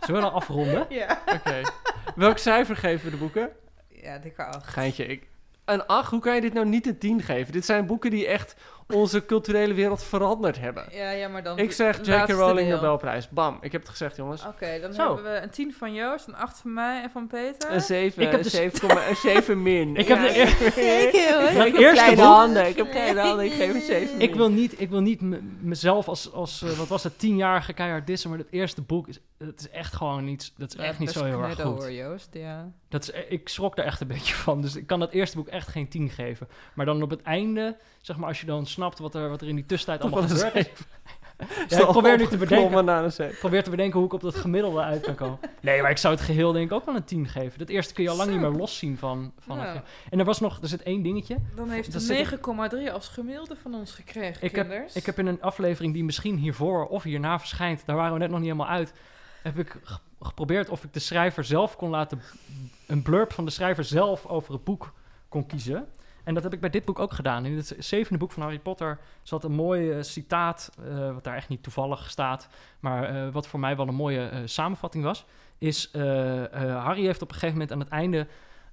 [0.00, 0.86] Zullen we dan afronden?
[0.88, 1.22] Ja.
[1.26, 1.60] Oké.
[2.14, 3.50] Welk cijfer geven we de boeken?
[3.88, 4.66] Ja, dikke acht.
[4.66, 5.26] Geintje, ik...
[5.64, 6.10] een 8.
[6.10, 7.52] Hoe kan je dit nou niet een 10 geven?
[7.52, 8.56] Dit zijn boeken die echt
[8.88, 10.84] onze culturele wereld veranderd hebben.
[10.90, 11.58] Ja, ja, maar dan...
[11.58, 12.28] Ik zeg J.K.
[12.28, 12.76] Rowling deel.
[12.76, 13.28] Nobelprijs.
[13.28, 14.46] Bam, ik heb het gezegd, jongens.
[14.46, 15.14] Oké, dan Zo.
[15.14, 17.72] hebben we een 10 van Joost, een 8 van mij en van Peter.
[17.72, 19.96] Een 7, Ik heb een dus- 7, een 7 min.
[20.04, 22.68] Ik heb de eer- Ik heb eerste kleine boek- handen.
[22.68, 23.44] Ik heb kleine handen.
[23.44, 24.28] Ik geef een 7 min.
[24.28, 25.20] Ik wil niet, ik wil niet
[25.62, 29.20] mezelf als, als eh, wat was het, tienjarige keihard dissen, maar het eerste boek is,
[29.38, 31.62] het is echt gewoon niet, dat is Ja, echt niet zo heel erg goed.
[31.82, 32.70] hoor, Joost, ja.
[32.88, 35.48] Dat is, ik schrok daar echt een beetje van, dus ik kan dat eerste boek
[35.48, 36.48] echt geen 10 geven.
[36.74, 39.48] Maar dan op het einde, zeg maar, als je dan snapt wat er, wat er
[39.48, 40.66] in die tussentijd allemaal gebeurd is.
[41.68, 42.56] Ja, ik probeer nu te bedenken.
[42.56, 43.32] Klommen naar een 7.
[43.32, 45.38] Ik probeer te bedenken hoe ik op dat gemiddelde uit kan komen.
[45.60, 47.58] Nee, maar ik zou het geheel denk ik ook wel een 10 geven.
[47.58, 48.34] Dat eerste kun je al lang Zo.
[48.38, 49.64] niet meer loszien van, van Ja.
[49.72, 49.82] het.
[50.10, 51.36] En er was nog, er zit één dingetje.
[51.54, 55.42] Dan heeft ik- 9,3 als gemiddelde van ons gekregen, Ik heb, ik heb in een
[55.42, 58.92] aflevering die misschien hiervoor of hierna verschijnt, daar waren we net nog niet helemaal uit,
[59.42, 62.20] heb ik ge- geprobeerd of ik de schrijver zelf kon laten,
[62.86, 64.92] een blurb van de schrijver zelf over het boek
[65.28, 65.86] kon kiezen.
[66.24, 67.44] En dat heb ik bij dit boek ook gedaan.
[67.46, 71.36] In het zevende boek van Harry Potter zat een mooi eh, citaat, eh, wat daar
[71.36, 72.48] echt niet toevallig staat,
[72.80, 75.24] maar eh, wat voor mij wel een mooie eh, samenvatting was,
[75.58, 78.26] is eh, eh, Harry heeft op een gegeven moment aan het einde,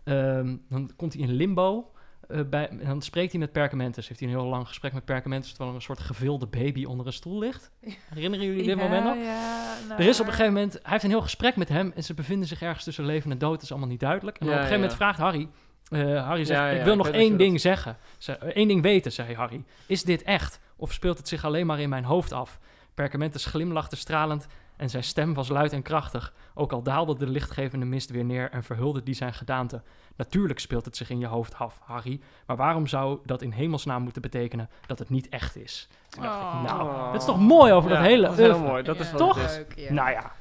[0.03, 1.91] ehm, dan komt hij in limbo,
[2.27, 4.07] eh, bij, en dan spreekt hij met Perkamentus.
[4.07, 5.49] Heeft hij een heel lang gesprek met Perkamentus...
[5.49, 7.71] terwijl er een soort gevilde baby onder een stoel ligt.
[8.09, 9.15] Herinneren jullie dit Ja, moment nog?
[9.15, 10.73] Ja, nou, Er is op een gegeven moment...
[10.73, 11.91] Hij heeft een heel gesprek met hem...
[11.95, 13.53] en ze bevinden zich ergens tussen leven en dood.
[13.53, 14.37] Dat is allemaal niet duidelijk.
[14.37, 14.89] En Ja, op een gegeven ja.
[14.89, 15.49] moment vraagt Harry...
[15.91, 17.97] eh, Harry zegt, Ja, ja, ik wil ik nog één ding dat- zeggen.
[18.17, 19.63] Ze, één ding weten, zei Harry.
[19.85, 20.59] Is dit echt?
[20.75, 22.59] Of speelt het zich alleen maar in mijn hoofd af?
[22.93, 24.47] Perkamentus glimlachte stralend
[24.77, 26.33] en zijn stem was luid en krachtig.
[26.53, 29.81] Ook al daalde de lichtgevende mist weer neer en verhulde die zijn gedaante.
[30.15, 32.21] Natuurlijk speelt het zich in je hoofd af, Harry.
[32.45, 35.87] Maar waarom zou dat in hemelsnaam moeten betekenen dat het niet echt is?
[36.09, 36.63] Toen dacht ik, Oh.
[36.63, 38.83] nou, dat is toch mooi over Ja, dat hele Dat is heel mooi.
[38.83, 39.37] Dat is Toch?
[39.55, 39.93] leuk, ja.
[39.93, 40.31] Nou ja,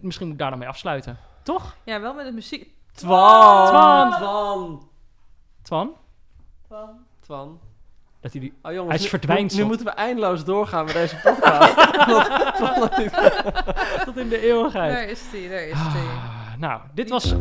[0.00, 1.16] misschien moet ik daar dan mee afsluiten.
[1.42, 1.76] Toch?
[1.84, 2.70] Ja, wel met het muziek.
[2.98, 4.10] Twan!
[4.12, 4.80] Twan!
[5.62, 5.90] Twan!
[6.66, 6.88] Twan?
[7.20, 7.58] Twan.
[8.20, 8.52] Dat hij die...
[8.62, 11.74] Oh jongens, Hij is nu- verdwijnd Nu, moeten we eindeloos doorgaan met deze podcast.
[14.04, 14.92] Tot in de eeuwigheid.
[14.92, 16.02] Daar is die, daar is die.
[16.02, 17.34] Ah, nou, dit was.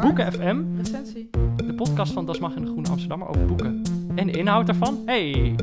[0.00, 0.62] Boeken FM.
[0.76, 1.30] Recensie.
[1.56, 3.82] De podcast van Das Mag in de Groene Amsterdammer over boeken.
[4.14, 5.02] En de inhoud daarvan.
[5.06, 5.54] Hey,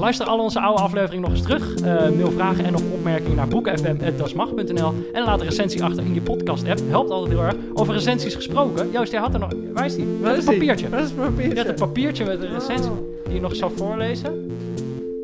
[0.00, 1.74] luister al onze oude afleveringen nog eens terug.
[1.74, 6.20] Eh, mail vragen en of opmerkingen naar boekenfm.dasmag.nl En laat een recensie achter in je
[6.20, 6.80] podcast app.
[6.88, 7.54] Helpt altijd heel erg.
[7.74, 8.90] Over recensies gesproken.
[8.90, 9.50] Joost, jij had er nog...
[9.74, 10.06] Waar is die?
[10.20, 10.88] Waar is papiertje.
[10.88, 11.68] Waar is het Je hebt papiertje?
[11.68, 12.90] een papiertje met een recensie
[13.24, 14.50] die je nog zou voorlezen.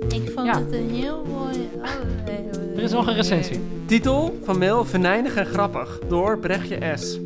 [0.08, 0.58] Ik vond Ja.
[0.58, 1.68] het een heel mooi...
[2.76, 3.60] Er is nog een recensie.
[3.86, 7.18] Titel van mail Venijnig en grappig door Brechtje S.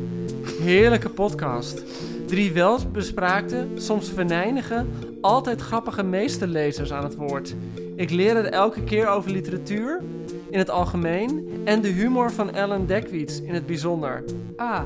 [0.61, 1.83] Heerlijke podcast.
[2.31, 4.85] Drie welbespraakte, soms venijnige,
[5.21, 7.55] altijd grappige meesterlezers aan het woord.
[7.95, 10.01] Ik leer er elke keer over literatuur
[10.49, 14.23] in het algemeen en de humor van Ellen Dekwits in het bijzonder.
[14.55, 14.81] Ah,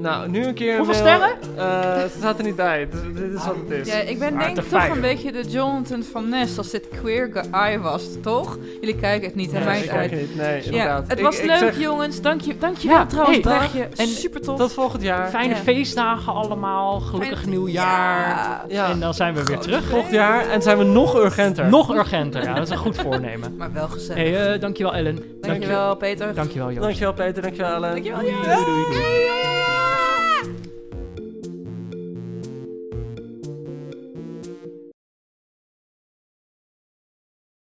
[0.00, 0.76] Nou, nu een keer.
[0.76, 1.56] Hoeveel mail- sterren?
[1.56, 2.88] Eh, het staat er niet bij.
[2.90, 3.92] Dit, dit is wat het is.
[3.92, 6.88] ja, ik ben Maar denk ik toch een beetje de Jonathan van Ness als dit
[7.00, 8.58] queer guy was, toch?
[8.80, 9.52] Jullie kijken het niet?
[9.52, 10.10] Nee, uit.
[10.10, 10.36] niet.
[10.36, 12.20] Nee, Ja, het Ik- was ik leuk, zeg jongens.
[12.20, 13.88] Dank je, dank je wel Ja, trouwens, hey, Brechtje.
[14.02, 14.58] en Super tof.
[14.58, 15.28] Tot volgend jaar.
[15.28, 15.60] Fijne Ja.
[15.60, 17.00] feestdagen allemaal.
[17.00, 18.28] Gelukkig Fijn- nieuwjaar.
[18.28, 18.64] Ja.
[18.68, 18.90] Ja.
[18.90, 19.84] En dan zijn we weer terug.
[19.84, 21.68] Volgend jaar en zijn we nog urgenter.
[21.68, 22.42] Nog urgenter.
[22.42, 23.56] Ja, dat is een goed voornemen.
[23.56, 24.22] Maar wel gezellig.
[24.22, 25.18] Hey, eh, dankjewel Ellen.
[25.40, 26.34] Dankjewel, Peter.
[26.34, 26.80] Dankjewel Joost.
[26.82, 27.90] Dankjewel Peter, dankjewel Ellen.
[27.90, 28.44] Dankjewel, doei, doei.
[28.44, 29.75] Doei, doei, Bye.